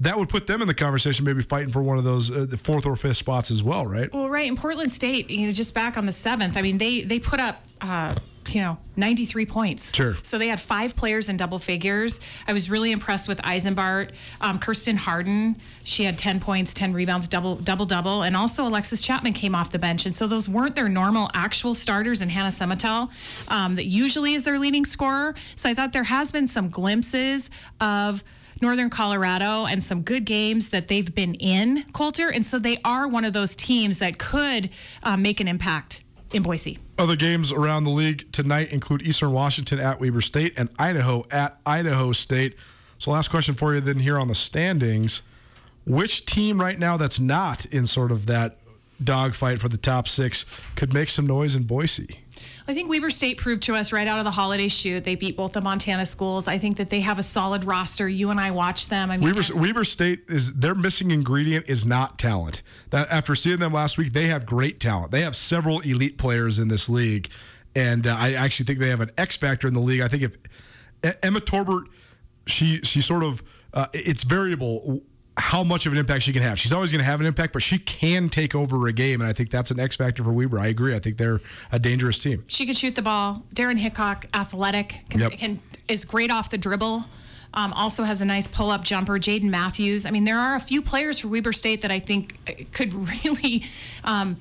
that 0.00 0.18
would 0.18 0.28
put 0.28 0.46
them 0.46 0.62
in 0.62 0.68
the 0.68 0.74
conversation, 0.74 1.24
maybe 1.24 1.42
fighting 1.42 1.70
for 1.70 1.82
one 1.82 1.98
of 1.98 2.04
those 2.04 2.30
uh, 2.30 2.46
fourth 2.56 2.86
or 2.86 2.96
fifth 2.96 3.18
spots 3.18 3.50
as 3.50 3.62
well, 3.62 3.86
right? 3.86 4.12
Well, 4.12 4.28
right. 4.28 4.48
In 4.48 4.56
Portland 4.56 4.90
State, 4.90 5.30
you 5.30 5.46
know, 5.46 5.52
just 5.52 5.74
back 5.74 5.96
on 5.96 6.06
the 6.06 6.12
seventh, 6.12 6.56
I 6.56 6.62
mean, 6.62 6.78
they 6.78 7.02
they 7.02 7.18
put 7.18 7.40
up. 7.40 7.64
Uh, 7.80 8.14
you 8.48 8.60
know, 8.60 8.78
93 8.96 9.46
points. 9.46 9.94
Sure. 9.94 10.16
So 10.22 10.38
they 10.38 10.48
had 10.48 10.60
five 10.60 10.96
players 10.96 11.28
in 11.28 11.36
double 11.36 11.58
figures. 11.58 12.20
I 12.48 12.52
was 12.52 12.68
really 12.68 12.90
impressed 12.90 13.28
with 13.28 13.38
Eisenbart. 13.42 14.10
Um, 14.40 14.58
Kirsten 14.58 14.96
Harden, 14.96 15.56
she 15.84 16.04
had 16.04 16.18
10 16.18 16.40
points, 16.40 16.74
10 16.74 16.92
rebounds, 16.92 17.28
double 17.28 17.56
double 17.56 17.86
double, 17.86 18.22
and 18.22 18.36
also 18.36 18.66
Alexis 18.66 19.02
Chapman 19.02 19.34
came 19.34 19.54
off 19.54 19.70
the 19.70 19.78
bench. 19.78 20.06
And 20.06 20.14
so 20.14 20.26
those 20.26 20.48
weren't 20.48 20.74
their 20.74 20.88
normal 20.88 21.30
actual 21.32 21.74
starters. 21.74 22.22
And 22.22 22.30
Hannah 22.30 22.48
Semetel, 22.48 23.10
um, 23.48 23.76
that 23.76 23.86
usually 23.86 24.34
is 24.34 24.44
their 24.44 24.58
leading 24.58 24.84
scorer. 24.84 25.34
So 25.54 25.68
I 25.68 25.74
thought 25.74 25.92
there 25.92 26.04
has 26.04 26.32
been 26.32 26.46
some 26.46 26.68
glimpses 26.68 27.50
of. 27.80 28.24
Northern 28.60 28.90
Colorado 28.90 29.66
and 29.66 29.82
some 29.82 30.02
good 30.02 30.24
games 30.24 30.70
that 30.70 30.88
they've 30.88 31.14
been 31.14 31.34
in, 31.34 31.84
Colter. 31.92 32.30
And 32.30 32.44
so 32.44 32.58
they 32.58 32.78
are 32.84 33.08
one 33.08 33.24
of 33.24 33.32
those 33.32 33.56
teams 33.56 33.98
that 34.00 34.18
could 34.18 34.70
um, 35.02 35.22
make 35.22 35.40
an 35.40 35.48
impact 35.48 36.04
in 36.32 36.42
Boise. 36.42 36.78
Other 36.98 37.16
games 37.16 37.50
around 37.52 37.84
the 37.84 37.90
league 37.90 38.30
tonight 38.32 38.70
include 38.70 39.02
Eastern 39.02 39.32
Washington 39.32 39.78
at 39.78 40.00
Weber 40.00 40.20
State 40.20 40.54
and 40.58 40.68
Idaho 40.78 41.24
at 41.30 41.58
Idaho 41.66 42.12
State. 42.12 42.56
So, 42.98 43.10
last 43.10 43.28
question 43.28 43.54
for 43.54 43.74
you 43.74 43.80
then 43.80 43.98
here 43.98 44.18
on 44.18 44.28
the 44.28 44.34
standings. 44.34 45.22
Which 45.86 46.26
team 46.26 46.60
right 46.60 46.78
now 46.78 46.96
that's 46.96 47.18
not 47.18 47.64
in 47.66 47.86
sort 47.86 48.12
of 48.12 48.26
that 48.26 48.56
dogfight 49.02 49.58
for 49.60 49.68
the 49.68 49.78
top 49.78 50.06
six 50.06 50.44
could 50.76 50.92
make 50.92 51.08
some 51.08 51.26
noise 51.26 51.56
in 51.56 51.64
Boise? 51.64 52.20
I 52.68 52.74
think 52.74 52.88
Weber 52.88 53.10
State 53.10 53.38
proved 53.38 53.62
to 53.64 53.74
us 53.74 53.92
right 53.92 54.06
out 54.06 54.18
of 54.18 54.24
the 54.24 54.30
holiday 54.30 54.68
shoot. 54.68 55.04
They 55.04 55.14
beat 55.14 55.36
both 55.36 55.52
the 55.52 55.60
Montana 55.60 56.06
schools. 56.06 56.46
I 56.48 56.58
think 56.58 56.76
that 56.76 56.90
they 56.90 57.00
have 57.00 57.18
a 57.18 57.22
solid 57.22 57.64
roster. 57.64 58.08
You 58.08 58.30
and 58.30 58.38
I 58.38 58.50
watched 58.50 58.90
them. 58.90 59.10
I 59.10 59.16
mean, 59.16 59.34
Weber, 59.34 59.54
Weber 59.54 59.84
State 59.84 60.24
is 60.28 60.54
their 60.54 60.74
missing 60.74 61.10
ingredient 61.10 61.68
is 61.68 61.84
not 61.84 62.18
talent. 62.18 62.62
That 62.90 63.10
after 63.10 63.34
seeing 63.34 63.58
them 63.58 63.72
last 63.72 63.98
week, 63.98 64.12
they 64.12 64.28
have 64.28 64.46
great 64.46 64.80
talent. 64.80 65.12
They 65.12 65.22
have 65.22 65.36
several 65.36 65.80
elite 65.80 66.18
players 66.18 66.58
in 66.58 66.68
this 66.68 66.88
league, 66.88 67.28
and 67.74 68.06
uh, 68.06 68.16
I 68.18 68.34
actually 68.34 68.66
think 68.66 68.78
they 68.78 68.90
have 68.90 69.00
an 69.00 69.10
X 69.18 69.36
factor 69.36 69.66
in 69.68 69.74
the 69.74 69.80
league. 69.80 70.00
I 70.00 70.08
think 70.08 70.22
if 70.22 71.16
Emma 71.22 71.40
Torbert, 71.40 71.88
she 72.46 72.80
she 72.82 73.00
sort 73.00 73.22
of 73.22 73.42
uh, 73.72 73.86
it's 73.92 74.24
variable 74.24 75.02
how 75.36 75.64
much 75.64 75.86
of 75.86 75.92
an 75.92 75.98
impact 75.98 76.24
she 76.24 76.32
can 76.32 76.42
have. 76.42 76.58
She's 76.58 76.72
always 76.72 76.92
going 76.92 77.00
to 77.00 77.04
have 77.04 77.20
an 77.20 77.26
impact, 77.26 77.52
but 77.52 77.62
she 77.62 77.78
can 77.78 78.28
take 78.28 78.54
over 78.54 78.86
a 78.86 78.92
game, 78.92 79.20
and 79.20 79.28
I 79.28 79.32
think 79.32 79.50
that's 79.50 79.70
an 79.70 79.80
X 79.80 79.96
factor 79.96 80.22
for 80.22 80.32
Weber. 80.32 80.58
I 80.58 80.68
agree. 80.68 80.94
I 80.94 80.98
think 80.98 81.16
they're 81.16 81.40
a 81.72 81.78
dangerous 81.78 82.18
team. 82.18 82.44
She 82.48 82.66
can 82.66 82.74
shoot 82.74 82.94
the 82.94 83.02
ball. 83.02 83.42
Darren 83.54 83.78
Hickok, 83.78 84.26
athletic, 84.34 84.94
can, 85.08 85.20
yep. 85.20 85.32
can 85.32 85.60
is 85.88 86.04
great 86.04 86.30
off 86.30 86.50
the 86.50 86.58
dribble. 86.58 87.04
Um, 87.52 87.72
also 87.72 88.04
has 88.04 88.20
a 88.20 88.24
nice 88.24 88.46
pull 88.46 88.70
up 88.70 88.84
jumper. 88.84 89.18
Jaden 89.18 89.50
Matthews. 89.50 90.06
I 90.06 90.10
mean, 90.10 90.24
there 90.24 90.38
are 90.38 90.54
a 90.54 90.60
few 90.60 90.82
players 90.82 91.18
for 91.18 91.28
Weber 91.28 91.52
State 91.52 91.82
that 91.82 91.90
I 91.90 91.98
think 91.98 92.72
could 92.72 92.94
really. 93.24 93.64
Um, 94.04 94.36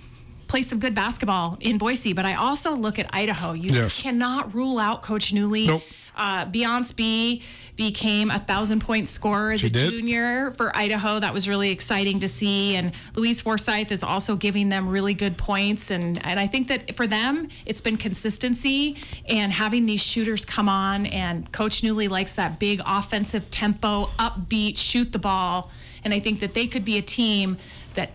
play 0.48 0.64
some 0.64 0.80
good 0.80 0.96
basketball 0.96 1.58
in 1.62 1.78
Boise, 1.78 2.12
but 2.12 2.26
I 2.26 2.34
also 2.34 2.72
look 2.72 2.98
at 2.98 3.08
Idaho. 3.14 3.54
You 3.54 3.68
yes. 3.68 3.78
just 3.78 4.02
cannot 4.02 4.56
rule 4.56 4.80
out 4.80 5.04
Coach 5.04 5.32
Newlee. 5.32 5.68
Nope. 5.68 5.84
Uh, 6.20 6.45
Beyonce 6.45 6.95
Bea 6.95 7.41
became 7.78 8.30
a 8.30 8.39
thousand 8.39 8.82
point 8.82 9.07
scorer 9.07 9.53
as 9.53 9.61
she 9.61 9.67
a 9.67 9.70
did. 9.70 9.89
junior 9.89 10.51
for 10.51 10.76
Idaho. 10.76 11.17
That 11.17 11.34
was 11.34 11.47
really 11.47 11.72
exciting 11.72 12.20
to 12.20 12.28
see. 12.28 12.76
And 12.76 12.91
Louise 13.15 13.39
Forsyth 13.39 13.89
is 13.89 14.03
also 14.03 14.36
giving 14.36 14.67
them 14.67 14.89
really 14.89 15.13
good 15.13 15.38
points. 15.38 15.89
And, 15.89 16.24
and 16.26 16.38
I 16.38 16.45
think 16.45 16.67
that 16.67 16.93
for 16.93 17.07
them, 17.07 17.47
it's 17.65 17.80
been 17.80 17.95
consistency 17.95 18.97
and 19.30 19.53
having 19.53 19.86
these 19.86 20.01
shooters 20.01 20.43
come 20.43 20.67
on. 20.67 21.05
And 21.05 21.49
Coach 21.53 21.82
Newlee 21.82 22.09
likes 22.09 22.34
that 22.36 22.59
big 22.59 22.82
offensive 22.86 23.49
tempo, 23.49 24.07
upbeat, 24.20 24.78
shoot 24.78 25.13
the 25.13 25.20
ball. 25.20 25.72
And 26.03 26.13
I 26.13 26.20
think 26.20 26.41
that 26.41 26.53
they 26.53 26.67
could 26.67 26.84
be 26.84 26.97
a 26.97 27.01
team 27.01 27.57
that 27.93 28.11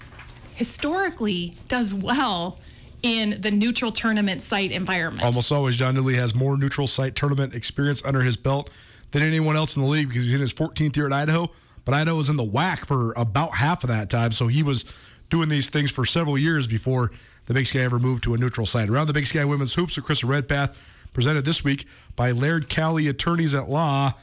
historically 0.56 1.56
does 1.68 1.94
well 1.94 2.58
in 3.04 3.38
the 3.42 3.50
neutral 3.50 3.92
tournament 3.92 4.40
site 4.40 4.72
environment. 4.72 5.22
Almost 5.22 5.52
always, 5.52 5.76
John 5.76 5.94
Newlee 5.94 6.14
has 6.14 6.34
more 6.34 6.56
neutral 6.56 6.86
site 6.86 7.14
tournament 7.14 7.54
experience 7.54 8.02
under 8.02 8.22
his 8.22 8.38
belt 8.38 8.74
than 9.10 9.22
anyone 9.22 9.56
else 9.56 9.76
in 9.76 9.82
the 9.82 9.88
league 9.88 10.08
because 10.08 10.24
he's 10.24 10.32
in 10.32 10.40
his 10.40 10.54
14th 10.54 10.96
year 10.96 11.06
at 11.06 11.12
Idaho. 11.12 11.50
But 11.84 11.92
Idaho 11.92 12.16
was 12.16 12.30
in 12.30 12.36
the 12.36 12.46
WAC 12.46 12.86
for 12.86 13.12
about 13.12 13.56
half 13.56 13.84
of 13.84 13.88
that 13.88 14.08
time, 14.08 14.32
so 14.32 14.48
he 14.48 14.62
was 14.62 14.86
doing 15.28 15.50
these 15.50 15.68
things 15.68 15.90
for 15.90 16.06
several 16.06 16.38
years 16.38 16.66
before 16.66 17.10
the 17.44 17.52
Big 17.52 17.66
Sky 17.66 17.80
ever 17.80 17.98
moved 17.98 18.22
to 18.24 18.32
a 18.32 18.38
neutral 18.38 18.66
site. 18.66 18.88
Around 18.88 19.08
the 19.08 19.12
Big 19.12 19.26
Sky 19.26 19.44
Women's 19.44 19.74
Hoops 19.74 19.96
with 19.96 20.06
Chris 20.06 20.24
Redpath, 20.24 20.78
presented 21.12 21.44
this 21.44 21.62
week 21.62 21.86
by 22.16 22.32
Laird 22.32 22.70
Cowley 22.70 23.06
Attorneys 23.06 23.54
at 23.54 23.68
Law. 23.68 24.14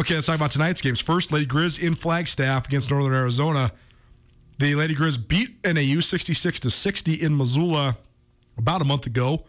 Okay, 0.00 0.14
let's 0.14 0.26
talk 0.26 0.34
about 0.34 0.50
tonight's 0.50 0.80
games. 0.80 0.98
First, 0.98 1.30
Lady 1.30 1.46
Grizz 1.46 1.78
in 1.78 1.94
Flagstaff 1.94 2.66
against 2.66 2.90
Northern 2.90 3.14
Arizona. 3.14 3.70
The 4.56 4.76
Lady 4.76 4.94
Grizz 4.94 5.26
beat 5.26 5.56
NAU 5.64 6.00
66 6.00 6.60
to 6.60 6.70
60 6.70 7.14
in 7.14 7.36
Missoula 7.36 7.98
about 8.56 8.80
a 8.80 8.84
month 8.84 9.04
ago. 9.04 9.44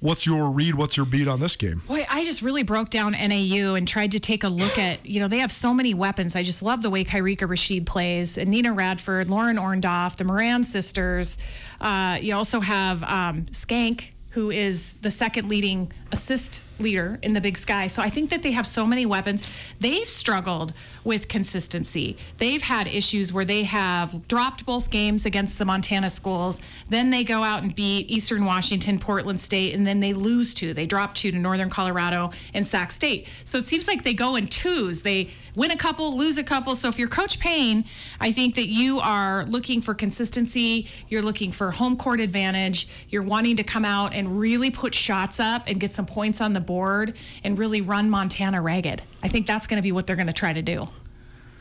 What's 0.00 0.26
your 0.26 0.50
read? 0.50 0.74
What's 0.74 0.98
your 0.98 1.06
beat 1.06 1.28
on 1.28 1.40
this 1.40 1.56
game? 1.56 1.80
Boy, 1.86 2.04
I 2.10 2.24
just 2.24 2.42
really 2.42 2.62
broke 2.62 2.90
down 2.90 3.12
NAU 3.12 3.74
and 3.74 3.88
tried 3.88 4.12
to 4.12 4.20
take 4.20 4.44
a 4.44 4.50
look 4.50 4.78
at, 4.78 5.06
you 5.06 5.18
know, 5.18 5.28
they 5.28 5.38
have 5.38 5.50
so 5.50 5.72
many 5.72 5.94
weapons. 5.94 6.36
I 6.36 6.42
just 6.42 6.62
love 6.62 6.82
the 6.82 6.90
way 6.90 7.04
Kyrika 7.04 7.48
Rashid 7.48 7.86
plays, 7.86 8.36
and 8.36 8.50
Nina 8.50 8.74
Radford, 8.74 9.30
Lauren 9.30 9.56
Orndoff, 9.56 10.16
the 10.16 10.24
Moran 10.24 10.62
sisters. 10.62 11.38
Uh, 11.80 12.18
you 12.20 12.34
also 12.34 12.60
have 12.60 13.02
um, 13.04 13.44
Skank, 13.44 14.10
who 14.30 14.50
is 14.50 14.96
the 14.96 15.10
second 15.10 15.48
leading 15.48 15.90
assist 16.12 16.63
leader 16.78 17.18
in 17.22 17.32
the 17.32 17.40
Big 17.40 17.56
Sky. 17.56 17.86
So 17.86 18.02
I 18.02 18.10
think 18.10 18.30
that 18.30 18.42
they 18.42 18.52
have 18.52 18.66
so 18.66 18.86
many 18.86 19.06
weapons. 19.06 19.42
They've 19.80 20.08
struggled 20.08 20.72
with 21.04 21.28
consistency. 21.28 22.16
They've 22.38 22.62
had 22.62 22.86
issues 22.86 23.32
where 23.32 23.44
they 23.44 23.64
have 23.64 24.26
dropped 24.28 24.64
both 24.66 24.90
games 24.90 25.26
against 25.26 25.58
the 25.58 25.64
Montana 25.64 26.10
schools. 26.10 26.60
Then 26.88 27.10
they 27.10 27.24
go 27.24 27.42
out 27.42 27.62
and 27.62 27.74
beat 27.74 28.10
Eastern 28.10 28.44
Washington, 28.44 28.98
Portland 28.98 29.40
State, 29.40 29.74
and 29.74 29.86
then 29.86 30.00
they 30.00 30.14
lose 30.14 30.54
two. 30.54 30.74
They 30.74 30.86
drop 30.86 31.14
two 31.14 31.30
to 31.30 31.38
Northern 31.38 31.70
Colorado 31.70 32.30
and 32.54 32.66
Sac 32.66 32.92
State. 32.92 33.28
So 33.44 33.58
it 33.58 33.64
seems 33.64 33.86
like 33.86 34.02
they 34.02 34.14
go 34.14 34.36
in 34.36 34.46
twos. 34.46 35.02
They 35.02 35.30
win 35.54 35.70
a 35.70 35.76
couple, 35.76 36.16
lose 36.16 36.38
a 36.38 36.44
couple. 36.44 36.74
So 36.74 36.88
if 36.88 36.98
you're 36.98 37.08
Coach 37.08 37.38
Payne, 37.38 37.84
I 38.20 38.32
think 38.32 38.54
that 38.56 38.68
you 38.68 39.00
are 39.00 39.44
looking 39.44 39.80
for 39.80 39.94
consistency. 39.94 40.88
You're 41.08 41.22
looking 41.22 41.52
for 41.52 41.70
home 41.70 41.96
court 41.96 42.20
advantage. 42.20 42.88
You're 43.08 43.22
wanting 43.22 43.56
to 43.56 43.64
come 43.64 43.84
out 43.84 44.14
and 44.14 44.38
really 44.38 44.70
put 44.70 44.94
shots 44.94 45.38
up 45.38 45.64
and 45.66 45.78
get 45.78 45.92
some 45.92 46.06
points 46.06 46.40
on 46.40 46.52
the 46.52 46.60
board 46.64 47.16
and 47.42 47.58
really 47.58 47.80
run 47.80 48.10
Montana 48.10 48.60
ragged. 48.60 49.02
I 49.22 49.28
think 49.28 49.46
that's 49.46 49.66
going 49.66 49.78
to 49.78 49.82
be 49.82 49.92
what 49.92 50.06
they're 50.06 50.16
going 50.16 50.26
to 50.26 50.32
try 50.32 50.52
to 50.52 50.62
do. 50.62 50.88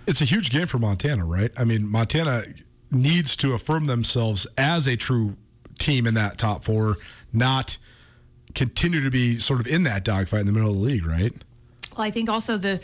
It's 0.08 0.22
a 0.22 0.26
huge 0.26 0.49
game 0.49 0.68
for 0.68 0.80
Montana, 0.80 1.26
right? 1.26 1.51
I 1.58 1.64
mean, 1.64 1.89
Montana 1.89 2.43
needs 2.91 3.38
to 3.38 3.54
affirm 3.54 3.86
themselves 3.88 4.47
as 4.58 4.88
a 4.88 4.95
true 4.95 5.38
team 5.80 6.06
in 6.06 6.14
that 6.16 6.38
top 6.38 6.64
four, 6.64 6.97
not 7.32 7.78
continue 8.54 9.01
to 9.04 9.10
be 9.10 9.38
sort 9.38 9.60
of 9.60 9.68
in 9.68 9.84
that 9.84 10.04
dogfight 10.04 10.41
in 10.41 10.45
the 10.45 10.51
middle 10.51 10.70
of 10.70 10.76
the 10.76 10.82
league, 10.82 11.06
right? 11.06 11.34
Well, 11.95 12.06
I 12.06 12.12
think 12.12 12.30
also 12.30 12.58
the 12.58 12.82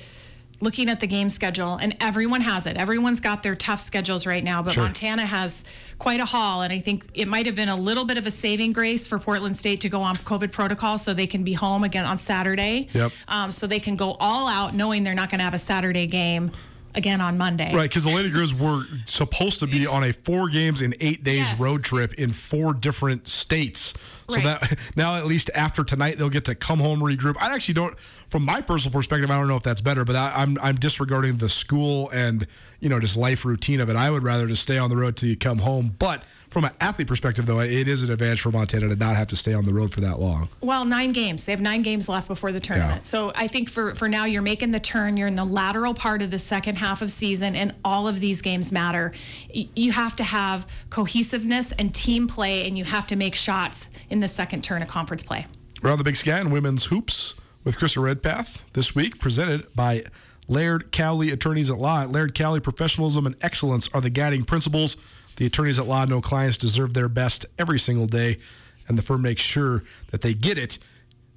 looking 0.61 0.89
at 0.89 0.99
the 0.99 1.07
game 1.07 1.29
schedule, 1.29 1.75
and 1.77 1.95
everyone 2.01 2.41
has 2.41 2.65
it. 2.65 2.75
Everyone's 2.75 3.19
got 3.19 3.43
their 3.43 3.55
tough 3.55 3.79
schedules 3.79 4.25
right 4.25 4.43
now, 4.43 4.61
but 4.61 4.73
Sure. 4.73 4.83
Montana 4.83 5.25
has 5.25 5.63
quite 5.99 6.19
a 6.19 6.25
haul. 6.25 6.61
And 6.63 6.73
I 6.73 6.79
think 6.79 7.05
it 7.13 7.27
might 7.27 7.45
have 7.45 7.55
been 7.55 7.69
a 7.69 7.75
little 7.75 8.03
bit 8.05 8.17
of 8.17 8.27
a 8.27 8.31
saving 8.31 8.73
grace 8.73 9.07
for 9.07 9.19
Portland 9.19 9.55
State 9.55 9.81
to 9.81 9.89
go 9.89 10.01
on 10.01 10.17
COVID 10.17 10.51
protocol 10.51 10.97
so 10.97 11.13
they 11.13 11.27
can 11.27 11.43
be 11.43 11.53
home 11.53 11.83
again 11.83 12.05
on 12.05 12.17
Saturday. 12.17 12.87
Yep. 12.93 13.11
Um, 13.29 13.51
so 13.51 13.67
they 13.67 13.79
can 13.79 13.95
go 13.95 14.17
all 14.19 14.47
out 14.47 14.73
knowing 14.75 15.03
they're 15.03 15.13
not 15.15 15.29
going 15.29 15.39
to 15.39 15.45
have 15.45 15.53
a 15.53 15.59
Saturday 15.59 16.07
game 16.07 16.51
again 16.95 17.21
on 17.21 17.37
Monday. 17.37 17.71
Right, 17.73 17.87
because 17.87 18.03
the 18.03 18.09
Lady 18.09 18.31
Grizz 18.31 18.53
were 18.59 18.83
supposed 19.05 19.59
to 19.59 19.67
be 19.67 19.85
on 19.85 20.03
a 20.03 20.11
four 20.11 20.49
games 20.49 20.81
in 20.81 20.95
eight 20.99 21.23
days 21.23 21.47
Yes. 21.47 21.59
road 21.59 21.83
trip 21.83 22.15
in 22.15 22.33
four 22.33 22.73
different 22.73 23.27
states. 23.27 23.93
So 24.27 24.37
Right. 24.37 24.43
that 24.59 24.79
now 24.95 25.15
at 25.15 25.27
least 25.27 25.51
after 25.53 25.83
tonight 25.83 26.17
they'll 26.17 26.29
get 26.29 26.45
to 26.45 26.55
come 26.55 26.79
home 26.79 26.99
regroup. 26.99 27.35
I 27.39 27.53
actually 27.53 27.75
don't, 27.75 27.95
from 28.29 28.45
my 28.45 28.61
personal 28.61 28.93
perspective, 28.93 29.29
I 29.31 29.37
don't 29.37 29.47
know 29.47 29.55
if 29.55 29.63
that's 29.63 29.81
better, 29.81 30.05
but 30.05 30.15
I, 30.15 30.33
I'm 30.35 30.57
I'm 30.61 30.75
disregarding 30.75 31.37
the 31.37 31.49
school 31.49 32.09
and 32.11 32.45
you 32.79 32.87
know 32.87 32.99
just 32.99 33.17
life 33.17 33.43
routine 33.43 33.79
of 33.79 33.89
it. 33.89 33.95
I 33.95 34.11
would 34.11 34.23
rather 34.23 34.47
just 34.47 34.63
stay 34.63 34.77
on 34.77 34.89
the 34.89 34.95
road 34.95 35.17
till 35.17 35.29
you 35.29 35.35
come 35.35 35.59
home. 35.59 35.95
But 35.97 36.23
from 36.49 36.63
an 36.63 36.71
athlete 36.79 37.07
perspective, 37.07 37.45
though, 37.45 37.59
it 37.59 37.87
is 37.87 38.03
an 38.03 38.11
advantage 38.11 38.41
for 38.41 38.51
Montana 38.51 38.89
to 38.89 38.95
not 38.95 39.15
have 39.15 39.27
to 39.27 39.35
stay 39.35 39.53
on 39.53 39.65
the 39.65 39.73
road 39.73 39.91
for 39.91 40.01
that 40.01 40.19
long. 40.19 40.49
Well, 40.61 40.85
nine 40.85 41.11
games. 41.11 41.45
They 41.45 41.51
have 41.51 41.61
nine 41.61 41.81
games 41.81 42.07
left 42.09 42.27
before 42.27 42.51
the 42.51 42.59
tournament. 42.59 43.05
So 43.05 43.31
I 43.35 43.47
think 43.47 43.69
for, 43.69 43.93
for 43.93 44.09
now, 44.09 44.25
you're 44.25 44.41
making 44.41 44.71
the 44.71 44.79
turn. 44.79 45.17
You're 45.17 45.27
in 45.27 45.35
the 45.35 45.45
lateral 45.45 45.93
part 45.93 46.21
of 46.21 46.31
the 46.31 46.39
second 46.39 46.77
half 46.77 47.01
of 47.01 47.11
season, 47.11 47.55
and 47.55 47.75
all 47.83 48.07
of 48.07 48.19
these 48.19 48.41
games 48.41 48.71
matter. 48.71 49.11
You 49.51 49.91
have 49.91 50.15
to 50.17 50.23
have 50.23 50.67
cohesiveness 50.89 51.71
and 51.73 51.93
team 51.93 52.27
play, 52.27 52.67
and 52.67 52.77
you 52.77 52.83
have 52.83 53.07
to 53.07 53.15
make 53.15 53.35
shots 53.35 53.89
in 54.09 54.19
the 54.19 54.27
second 54.27 54.63
turn 54.63 54.81
of 54.81 54.87
conference 54.87 55.23
play. 55.23 55.45
Around 55.83 55.99
the 55.99 56.03
Big 56.03 56.15
Sky 56.15 56.39
and 56.39 56.51
Women's 56.51 56.85
Hoops 56.85 57.35
with 57.69 57.77
Krista 57.77 58.01
Redpath 58.01 58.63
this 58.73 58.95
week, 58.95 59.19
presented 59.19 59.71
by 59.75 60.01
Laird 60.47 60.91
Cowley 60.91 61.29
Attorneys 61.29 61.69
at 61.69 61.77
Law. 61.77 62.03
Laird 62.05 62.33
Cowley, 62.33 62.59
professionalism 62.59 63.27
and 63.27 63.35
excellence 63.41 63.87
are 63.93 64.01
the 64.01 64.09
guiding 64.09 64.43
principles. 64.43 64.97
The 65.35 65.45
attorneys 65.45 65.77
at 65.77 65.85
law 65.85 66.03
know 66.05 66.19
clients 66.19 66.57
deserve 66.57 66.95
their 66.95 67.07
best 67.07 67.45
every 67.59 67.77
single 67.77 68.07
day, 68.07 68.39
and 68.87 68.97
the 68.97 69.03
firm 69.03 69.21
makes 69.21 69.43
sure 69.43 69.83
that 70.09 70.21
they 70.21 70.33
get 70.33 70.57
it 70.57 70.79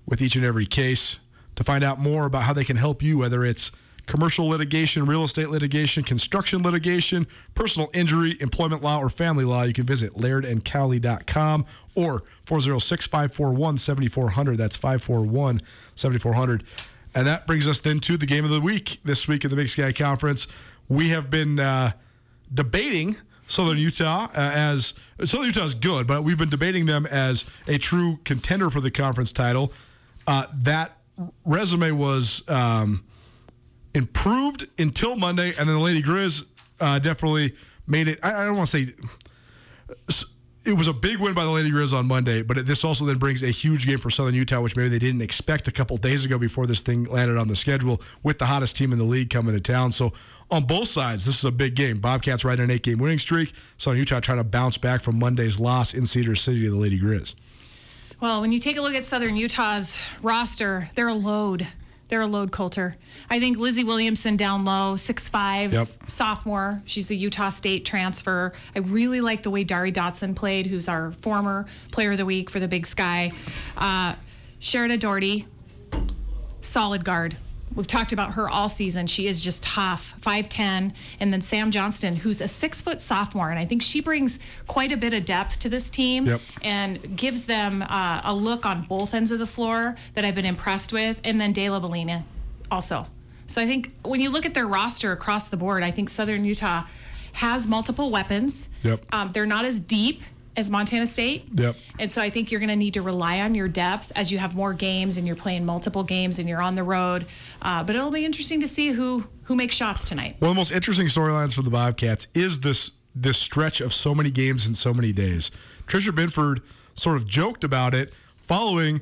with 0.06 0.22
each 0.22 0.34
and 0.34 0.42
every 0.42 0.64
case. 0.64 1.18
To 1.56 1.64
find 1.64 1.84
out 1.84 1.98
more 1.98 2.24
about 2.24 2.44
how 2.44 2.54
they 2.54 2.64
can 2.64 2.78
help 2.78 3.02
you, 3.02 3.18
whether 3.18 3.44
it's 3.44 3.70
commercial 4.12 4.46
litigation, 4.46 5.06
real 5.06 5.24
estate 5.24 5.48
litigation, 5.48 6.02
construction 6.02 6.62
litigation, 6.62 7.26
personal 7.54 7.88
injury, 7.94 8.36
employment 8.40 8.82
law, 8.82 8.98
or 8.98 9.08
family 9.08 9.42
law, 9.42 9.62
you 9.62 9.72
can 9.72 9.86
visit 9.86 10.12
lairdandcowley.com 10.12 11.64
or 11.94 12.22
406 12.44 13.06
541 13.06 13.78
7400. 13.78 14.58
That's 14.58 14.76
541 14.76 15.60
7400. 15.94 16.62
And 17.14 17.26
that 17.26 17.46
brings 17.46 17.66
us 17.66 17.80
then 17.80 18.00
to 18.00 18.18
the 18.18 18.26
game 18.26 18.44
of 18.44 18.50
the 18.50 18.60
week 18.60 19.00
this 19.02 19.26
week 19.26 19.44
in 19.44 19.50
the 19.50 19.56
Big 19.56 19.70
Sky 19.70 19.92
Conference. 19.92 20.46
We 20.90 21.08
have 21.08 21.30
been 21.30 21.58
uh, 21.58 21.92
debating 22.52 23.16
Southern 23.46 23.78
Utah 23.78 24.24
uh, 24.24 24.28
as 24.34 24.92
Southern 25.24 25.46
Utah 25.46 25.64
is 25.64 25.74
good, 25.74 26.06
but 26.06 26.22
we've 26.22 26.36
been 26.36 26.50
debating 26.50 26.84
them 26.84 27.06
as 27.06 27.46
a 27.66 27.78
true 27.78 28.18
contender 28.26 28.68
for 28.68 28.82
the 28.82 28.90
conference 28.90 29.32
title. 29.32 29.72
Uh, 30.26 30.48
that 30.52 30.98
resume 31.46 31.92
was 31.92 32.46
um, 32.46 33.04
improved 33.94 34.66
until 34.78 35.16
Monday, 35.16 35.48
and 35.58 35.68
then 35.68 35.76
the 35.76 35.78
Lady 35.78 36.02
Grizz 36.02 36.44
uh, 36.80 36.98
definitely 36.98 37.54
made 37.86 38.08
it. 38.08 38.18
I, 38.22 38.42
I 38.42 38.44
don't 38.46 38.56
want 38.56 38.68
to 38.70 38.86
say 38.86 38.94
it 40.64 40.74
was 40.74 40.86
a 40.86 40.92
big 40.92 41.18
win 41.18 41.34
by 41.34 41.42
the 41.42 41.50
Lady 41.50 41.70
Grizz 41.70 41.92
on 41.92 42.06
Monday, 42.06 42.42
but 42.42 42.64
this 42.66 42.84
also 42.84 43.04
then 43.04 43.18
brings 43.18 43.42
a 43.42 43.48
huge 43.48 43.84
game 43.84 43.98
for 43.98 44.10
Southern 44.10 44.34
Utah, 44.34 44.60
which 44.60 44.76
maybe 44.76 44.88
they 44.88 44.98
didn't 44.98 45.20
expect 45.20 45.66
a 45.66 45.72
couple 45.72 45.96
days 45.96 46.24
ago 46.24 46.38
before 46.38 46.66
this 46.66 46.80
thing 46.80 47.04
landed 47.04 47.36
on 47.36 47.48
the 47.48 47.56
schedule 47.56 48.00
with 48.22 48.38
the 48.38 48.46
hottest 48.46 48.76
team 48.76 48.92
in 48.92 48.98
the 48.98 49.04
league 49.04 49.28
coming 49.28 49.54
to 49.54 49.60
town. 49.60 49.90
So 49.90 50.12
on 50.50 50.64
both 50.64 50.86
sides, 50.86 51.26
this 51.26 51.36
is 51.36 51.44
a 51.44 51.50
big 51.50 51.74
game. 51.74 51.98
Bobcats 51.98 52.44
riding 52.44 52.64
an 52.64 52.70
eight-game 52.70 52.98
winning 52.98 53.18
streak. 53.18 53.52
Southern 53.76 53.98
Utah 53.98 54.20
trying 54.20 54.38
to 54.38 54.44
bounce 54.44 54.78
back 54.78 55.02
from 55.02 55.18
Monday's 55.18 55.58
loss 55.58 55.94
in 55.94 56.06
Cedar 56.06 56.36
City 56.36 56.62
to 56.62 56.70
the 56.70 56.76
Lady 56.76 57.00
Grizz. 57.00 57.34
Well, 58.20 58.40
when 58.40 58.52
you 58.52 58.60
take 58.60 58.76
a 58.76 58.80
look 58.80 58.94
at 58.94 59.02
Southern 59.02 59.34
Utah's 59.34 60.00
roster, 60.22 60.88
they're 60.94 61.08
a 61.08 61.14
load. 61.14 61.66
They're 62.12 62.20
a 62.20 62.26
load 62.26 62.52
Colter. 62.52 62.96
I 63.30 63.40
think 63.40 63.56
Lizzie 63.56 63.84
Williamson 63.84 64.36
down 64.36 64.66
low, 64.66 64.96
6'5, 64.96 65.72
Yep. 65.72 65.88
sophomore. 66.08 66.82
She's 66.84 67.08
the 67.08 67.16
Utah 67.16 67.48
State 67.48 67.86
transfer. 67.86 68.52
I 68.76 68.80
really 68.80 69.22
like 69.22 69.42
the 69.44 69.48
way 69.48 69.64
Dari 69.64 69.90
Dotson 69.90 70.36
played, 70.36 70.66
who's 70.66 70.90
our 70.90 71.12
former 71.12 71.64
player 71.90 72.12
of 72.12 72.18
the 72.18 72.26
week 72.26 72.50
for 72.50 72.60
the 72.60 72.68
Big 72.68 72.84
Sky. 72.84 73.32
Uh, 73.78 74.16
Sherida 74.60 75.00
Doherty, 75.00 75.46
solid 76.60 77.02
guard. 77.02 77.38
We've 77.74 77.86
talked 77.86 78.12
about 78.12 78.32
her 78.34 78.48
all 78.48 78.68
season. 78.68 79.06
She 79.06 79.26
is 79.26 79.40
just 79.40 79.62
tough, 79.62 80.14
5'10. 80.20 80.92
And 81.20 81.32
then 81.32 81.40
Sam 81.40 81.70
Johnston, 81.70 82.16
who's 82.16 82.40
a 82.40 82.48
six 82.48 82.80
foot 82.82 83.00
sophomore. 83.00 83.50
And 83.50 83.58
I 83.58 83.64
think 83.64 83.82
she 83.82 84.00
brings 84.00 84.38
quite 84.66 84.92
a 84.92 84.96
bit 84.96 85.12
of 85.14 85.24
depth 85.24 85.58
to 85.60 85.68
this 85.68 85.90
team 85.90 86.26
Yep. 86.26 86.40
and 86.62 87.16
gives 87.16 87.46
them 87.46 87.82
uh, 87.82 88.20
a 88.24 88.34
look 88.34 88.66
on 88.66 88.82
both 88.82 89.14
ends 89.14 89.30
of 89.30 89.38
the 89.38 89.46
floor 89.46 89.96
that 90.14 90.24
I've 90.24 90.34
been 90.34 90.46
impressed 90.46 90.92
with. 90.92 91.20
And 91.24 91.40
then 91.40 91.52
De 91.52 91.68
La 91.70 91.80
Bellina 91.80 92.24
also. 92.70 93.06
So 93.46 93.60
I 93.60 93.66
think 93.66 93.92
when 94.04 94.20
you 94.20 94.30
look 94.30 94.46
at 94.46 94.54
their 94.54 94.66
roster 94.66 95.12
across 95.12 95.48
the 95.48 95.56
board, 95.56 95.82
I 95.82 95.90
think 95.90 96.08
Southern 96.08 96.44
Utah 96.44 96.84
has 97.34 97.66
multiple 97.66 98.10
weapons. 98.10 98.68
Yep. 98.82 99.06
Um, 99.12 99.30
they're 99.32 99.46
not 99.46 99.64
as 99.64 99.80
deep 99.80 100.22
as 100.56 100.68
Montana 100.70 101.06
State. 101.06 101.48
Yep. 101.52 101.76
And 101.98 102.10
so 102.10 102.20
I 102.20 102.30
think 102.30 102.50
you're 102.50 102.60
going 102.60 102.70
to 102.70 102.76
need 102.76 102.94
to 102.94 103.02
rely 103.02 103.40
on 103.40 103.54
your 103.54 103.68
depth 103.68 104.12
as 104.14 104.30
you 104.30 104.38
have 104.38 104.54
more 104.54 104.72
games 104.72 105.16
and 105.16 105.26
you're 105.26 105.36
playing 105.36 105.64
multiple 105.64 106.04
games 106.04 106.38
and 106.38 106.48
you're 106.48 106.62
on 106.62 106.74
the 106.74 106.82
road. 106.82 107.26
Uh, 107.60 107.82
but 107.82 107.96
it'll 107.96 108.10
be 108.10 108.24
interesting 108.24 108.60
to 108.60 108.68
see 108.68 108.88
who 108.90 109.26
who 109.44 109.56
makes 109.56 109.74
shots 109.74 110.04
tonight. 110.04 110.36
One 110.38 110.50
of 110.50 110.54
the 110.54 110.60
most 110.60 110.72
interesting 110.72 111.06
storylines 111.06 111.54
for 111.54 111.62
the 111.62 111.70
Bobcats 111.70 112.28
is 112.34 112.60
this 112.60 112.92
this 113.14 113.38
stretch 113.38 113.80
of 113.80 113.92
so 113.92 114.14
many 114.14 114.30
games 114.30 114.66
in 114.66 114.74
so 114.74 114.94
many 114.94 115.12
days. 115.12 115.50
Tricia 115.86 116.14
Binford 116.14 116.62
sort 116.94 117.16
of 117.16 117.26
joked 117.26 117.64
about 117.64 117.94
it 117.94 118.12
following 118.36 119.00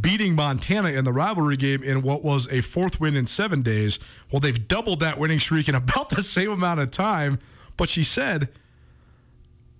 beating 0.00 0.34
Montana 0.34 0.90
in 0.90 1.04
the 1.04 1.12
rivalry 1.12 1.56
game 1.56 1.82
in 1.82 2.02
what 2.02 2.22
was 2.22 2.50
a 2.52 2.60
fourth 2.60 3.00
win 3.00 3.16
in 3.16 3.26
seven 3.26 3.62
days. 3.62 3.98
Well, 4.30 4.40
they've 4.40 4.68
doubled 4.68 5.00
that 5.00 5.18
winning 5.18 5.40
streak 5.40 5.68
in 5.68 5.74
about 5.74 6.10
the 6.10 6.22
same 6.22 6.50
amount 6.50 6.80
of 6.80 6.90
time. 6.90 7.38
But 7.76 7.88
she 7.88 8.04
said, 8.04 8.50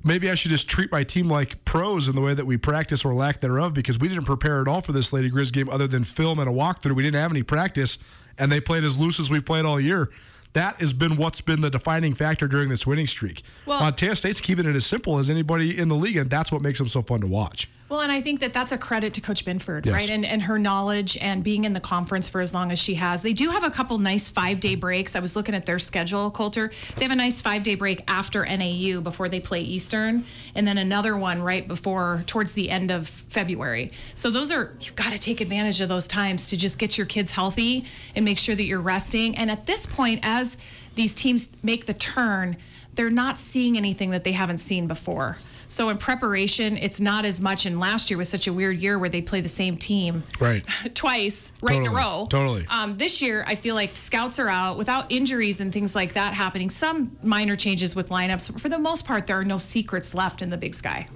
maybe 0.05 0.31
I 0.31 0.35
should 0.35 0.51
just 0.51 0.69
treat 0.69 0.91
my 0.91 1.05
team 1.05 1.29
like 1.29 1.65
pros 1.65 2.09
in 2.09 2.15
the 2.15 2.21
way 2.21 2.35
that 2.35 2.47
we 2.47 2.57
practice 2.57 3.05
or 3.05 3.15
lack 3.15 3.41
thereof 3.41 3.75
because 3.75 3.99
we 3.99 4.09
didn't 4.09 4.25
prepare 4.25 4.61
at 4.61 4.69
all 4.69 4.81
for 4.81 4.93
this 4.93 5.13
Lady 5.13 5.31
Grizz 5.31 5.53
game 5.53 5.69
other 5.69 5.87
than 5.87 6.05
film 6.05 6.39
and 6.39 6.49
a 6.49 6.53
walkthrough. 6.53 6.95
We 6.97 7.03
didn't 7.03 7.21
have 7.21 7.31
any 7.31 7.43
practice, 7.43 7.99
and 8.39 8.51
they 8.51 8.61
played 8.61 8.85
as 8.85 8.99
loose 8.99 9.21
as 9.21 9.31
we 9.31 9.41
played 9.41 9.65
all 9.65 9.81
year. 9.81 10.11
That 10.53 10.81
has 10.81 10.93
been 10.93 11.17
what's 11.17 11.41
been 11.41 11.61
the 11.61 11.71
defining 11.71 12.13
factor 12.15 12.49
during 12.49 12.69
this 12.71 12.87
winning 12.87 13.07
streak. 13.07 13.43
Well- 13.67 13.81
Montana 13.81 14.17
State's 14.17 14.41
keeping 14.41 14.67
it 14.67 14.75
as 14.75 14.85
simple 14.85 15.19
as 15.19 15.31
anybody 15.31 15.79
in 15.79 15.89
the 15.89 15.95
league, 15.97 16.17
and 16.17 16.29
that's 16.29 16.51
what 16.51 16.61
makes 16.63 16.79
them 16.79 16.89
so 16.89 17.03
fun 17.03 17.21
to 17.21 17.27
watch. 17.29 17.69
Well, 17.91 18.03
and 18.03 18.13
I 18.13 18.21
think 18.21 18.39
that 18.39 18.53
that's 18.53 18.71
a 18.71 18.79
credit 18.79 19.15
to 19.15 19.21
Coach 19.21 19.45
Binford, 19.45 19.85
Yes. 19.85 19.93
right? 19.95 20.11
And 20.11 20.25
and 20.25 20.43
her 20.43 20.61
knowledge 20.61 21.19
and 21.21 21.43
being 21.43 21.65
in 21.65 21.73
the 21.73 21.81
conference 21.81 22.29
for 22.29 22.41
as 22.41 22.55
long 22.55 22.71
as 22.71 22.79
she 22.79 22.95
has. 22.95 23.21
They 23.23 23.33
do 23.33 23.51
have 23.51 23.65
a 23.65 23.71
couple 23.71 23.99
nice 23.99 24.29
five 24.29 24.61
day 24.61 24.77
breaks. 24.77 25.17
I 25.17 25.21
was 25.21 25.35
looking 25.35 25.57
at 25.57 25.67
their 25.67 25.81
schedule, 25.81 26.31
Colter. 26.31 26.71
They 26.97 27.03
have 27.03 27.11
a 27.11 27.17
nice 27.17 27.41
five 27.43 27.65
day 27.65 27.75
break 27.75 28.05
after 28.07 28.45
NAU 28.47 29.01
before 29.01 29.29
they 29.29 29.41
play 29.41 29.63
Eastern, 29.63 30.25
and 30.55 30.69
then 30.69 30.79
another 30.79 31.17
one 31.17 31.43
right 31.43 31.67
before 31.67 32.23
towards 32.29 32.55
the 32.55 32.71
end 32.71 32.93
of 32.93 33.09
February. 33.09 33.91
So 34.15 34.31
those 34.31 34.53
are 34.53 34.73
you've 34.81 34.95
got 34.95 35.13
to 35.13 35.19
take 35.19 35.41
advantage 35.41 35.81
of 35.81 35.89
those 35.89 36.07
times 36.07 36.49
to 36.51 36.57
just 36.57 36.79
get 36.79 36.97
your 36.97 37.09
kids 37.09 37.33
healthy 37.33 37.87
and 38.15 38.25
make 38.25 38.39
sure 38.39 38.55
that 38.55 38.67
you're 38.67 38.81
resting. 38.81 39.37
And 39.37 39.51
at 39.51 39.67
this 39.67 39.85
point, 39.87 40.21
as 40.23 40.57
these 40.95 41.13
teams 41.13 41.49
make 41.65 41.87
the 41.87 41.95
turn, 41.95 42.57
they're 42.95 43.11
not 43.11 43.37
seeing 43.37 43.77
anything 43.77 44.11
that 44.11 44.23
they 44.23 44.33
haven't 44.33 44.59
seen 44.59 44.87
before. 44.87 45.39
So 45.71 45.89
in 45.89 45.99
preparation, 45.99 46.77
it's 46.77 47.01
not 47.01 47.25
as 47.25 47.41
much. 47.41 47.65
And 47.65 47.79
last 47.79 48.11
year 48.11 48.19
was 48.19 48.29
such 48.29 48.49
a 48.49 48.53
weird 48.53 48.79
year 48.79 48.99
where 48.99 49.09
they 49.09 49.23
play 49.23 49.41
the 49.41 49.49
same 49.49 49.77
team 49.77 50.25
Right. 50.41 50.65
twice 50.95 51.53
right 51.63 51.77
in 51.77 51.87
a 51.87 51.91
row. 51.91 52.27
Totally. 52.29 52.67
Um, 52.69 52.97
this 52.97 53.23
year, 53.23 53.45
I 53.47 53.55
feel 53.55 53.77
like 53.77 53.97
scouts 53.97 54.41
are 54.41 54.49
out 54.49 54.77
without 54.77 55.13
injuries 55.13 55.61
and 55.61 55.73
things 55.73 55.95
like 55.95 56.15
that 56.15 56.35
happening. 56.35 56.71
Some 56.71 57.17
minor 57.23 57.55
changes 57.55 57.95
with 57.95 58.09
lineups. 58.09 58.53
But 58.53 58.61
for 58.61 58.69
the 58.69 58.81
most 58.81 59.07
part, 59.07 59.29
there 59.29 59.39
are 59.39 59.45
no 59.45 59.59
secrets 59.59 60.13
left 60.13 60.43
in 60.43 60.51
the 60.51 60.57
Big 60.57 60.75
Sky. 60.75 61.07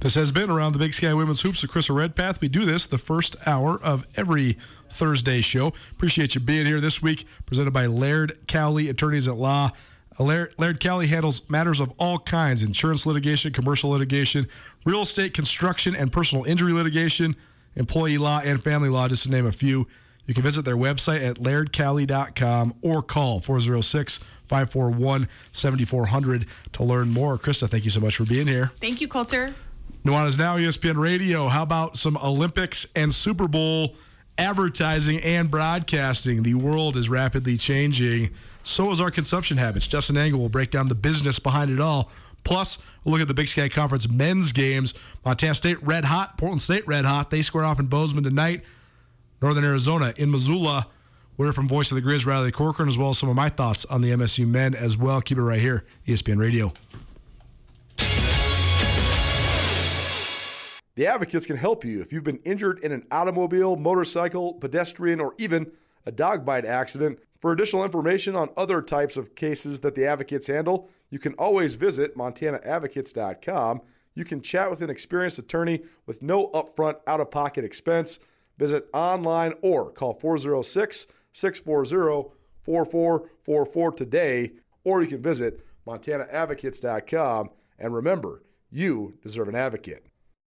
This 0.00 0.14
has 0.16 0.30
been 0.30 0.50
Around 0.50 0.72
the 0.72 0.78
Big 0.78 0.92
Sky 0.92 1.14
Women's 1.14 1.40
Hoops 1.40 1.62
with 1.62 1.70
Chris 1.70 1.88
Redpath. 1.88 2.40
We 2.40 2.48
do 2.48 2.66
this 2.66 2.84
the 2.84 2.98
first 2.98 3.36
hour 3.46 3.80
of 3.82 4.06
every 4.14 4.58
Thursday 4.90 5.40
show. 5.40 5.68
Appreciate 5.92 6.34
you 6.34 6.40
being 6.42 6.66
here 6.66 6.80
this 6.80 7.00
week. 7.00 7.24
Presented 7.46 7.70
by 7.72 7.86
Laird 7.86 8.46
Cowley, 8.46 8.88
Attorneys 8.90 9.26
at 9.26 9.36
Law. 9.36 9.70
Uh, 10.18 10.24
Laird, 10.24 10.54
Laird 10.58 10.80
Cowley 10.80 11.06
handles 11.06 11.48
matters 11.48 11.80
of 11.80 11.92
all 11.98 12.18
kinds 12.18 12.62
insurance 12.62 13.06
litigation, 13.06 13.52
commercial 13.52 13.90
litigation, 13.90 14.48
real 14.84 15.02
estate, 15.02 15.34
construction, 15.34 15.94
and 15.94 16.12
personal 16.12 16.44
injury 16.44 16.72
litigation, 16.72 17.36
employee 17.76 18.18
law, 18.18 18.40
and 18.44 18.62
family 18.62 18.88
law, 18.88 19.08
just 19.08 19.24
to 19.24 19.30
name 19.30 19.46
a 19.46 19.52
few. 19.52 19.86
You 20.26 20.34
can 20.34 20.42
visit 20.42 20.64
their 20.64 20.76
website 20.76 21.22
at 21.26 21.36
lairdcowley.com 21.36 22.74
or 22.80 23.02
call 23.02 23.40
406 23.40 24.18
541 24.48 25.28
7400 25.50 26.46
to 26.72 26.84
learn 26.84 27.10
more. 27.10 27.38
Krista, 27.38 27.68
thank 27.68 27.84
you 27.84 27.90
so 27.90 28.00
much 28.00 28.16
for 28.16 28.24
being 28.24 28.46
here. 28.46 28.70
Thank 28.80 29.00
you, 29.00 29.08
Colter. 29.08 29.54
Nuanez 30.04 30.38
Now, 30.38 30.56
ESPN 30.56 30.96
Radio. 30.96 31.48
How 31.48 31.62
about 31.62 31.96
some 31.96 32.16
Olympics 32.16 32.86
and 32.94 33.12
Super 33.14 33.48
Bowl 33.48 33.96
advertising 34.38 35.20
and 35.20 35.50
broadcasting. 35.50 36.42
The 36.42 36.54
world 36.54 36.96
is 36.96 37.08
rapidly 37.08 37.56
changing. 37.56 38.30
So 38.62 38.90
is 38.90 39.00
our 39.00 39.10
consumption 39.10 39.56
habits. 39.56 39.86
Justin 39.86 40.16
Angle 40.16 40.40
will 40.40 40.48
break 40.48 40.70
down 40.70 40.88
the 40.88 40.94
business 40.94 41.38
behind 41.38 41.70
it 41.70 41.80
all. 41.80 42.10
Plus, 42.44 42.78
we'll 43.04 43.12
look 43.12 43.22
at 43.22 43.28
the 43.28 43.34
Big 43.34 43.48
Sky 43.48 43.68
Conference 43.68 44.08
men's 44.08 44.52
games. 44.52 44.94
Montana 45.24 45.54
State 45.54 45.82
red 45.82 46.04
hot, 46.04 46.38
Portland 46.38 46.60
State 46.60 46.86
red 46.86 47.04
hot. 47.04 47.30
They 47.30 47.42
square 47.42 47.64
off 47.64 47.78
in 47.78 47.86
Bozeman 47.86 48.24
tonight. 48.24 48.62
Northern 49.40 49.64
Arizona 49.64 50.12
in 50.16 50.30
Missoula. 50.30 50.86
We're 51.36 51.52
from 51.52 51.66
voice 51.66 51.90
of 51.90 51.96
the 51.96 52.02
Grizz, 52.02 52.26
Riley 52.26 52.52
Corcoran, 52.52 52.88
as 52.88 52.98
well 52.98 53.10
as 53.10 53.18
some 53.18 53.28
of 53.28 53.34
my 53.34 53.48
thoughts 53.48 53.84
on 53.86 54.00
the 54.00 54.10
MSU 54.10 54.46
men 54.46 54.74
as 54.74 54.96
well. 54.96 55.20
Keep 55.20 55.38
it 55.38 55.42
right 55.42 55.60
here, 55.60 55.84
ESPN 56.06 56.38
Radio. 56.38 56.72
The 60.94 61.06
Advocates 61.06 61.46
can 61.46 61.56
help 61.56 61.84
you 61.86 62.02
if 62.02 62.12
you've 62.12 62.22
been 62.22 62.40
injured 62.44 62.80
in 62.84 62.92
an 62.92 63.06
automobile, 63.10 63.76
motorcycle, 63.76 64.54
pedestrian, 64.54 65.20
or 65.20 65.34
even 65.38 65.72
a 66.04 66.12
dog 66.12 66.44
bite 66.44 66.66
accident. 66.66 67.18
For 67.42 67.50
additional 67.50 67.82
information 67.82 68.36
on 68.36 68.50
other 68.56 68.80
types 68.80 69.16
of 69.16 69.34
cases 69.34 69.80
that 69.80 69.96
the 69.96 70.06
Advocates 70.06 70.46
handle, 70.46 70.88
you 71.10 71.18
can 71.18 71.34
always 71.34 71.74
visit 71.74 72.16
montanaadvocates.com. 72.16 73.80
You 74.14 74.24
can 74.24 74.42
chat 74.42 74.70
with 74.70 74.80
an 74.80 74.90
experienced 74.90 75.40
attorney 75.40 75.82
with 76.06 76.22
no 76.22 76.50
upfront 76.50 76.98
out 77.08 77.20
of 77.20 77.32
pocket 77.32 77.64
expense. 77.64 78.20
Visit 78.58 78.86
online 78.94 79.54
or 79.60 79.90
call 79.90 80.14
406 80.14 81.08
640 81.32 82.30
4444 82.62 83.92
today, 83.92 84.52
or 84.84 85.02
you 85.02 85.08
can 85.08 85.20
visit 85.20 85.66
montanaadvocates.com. 85.84 87.50
And 87.76 87.92
remember, 87.92 88.44
you 88.70 89.14
deserve 89.20 89.48
an 89.48 89.56
advocate. 89.56 90.11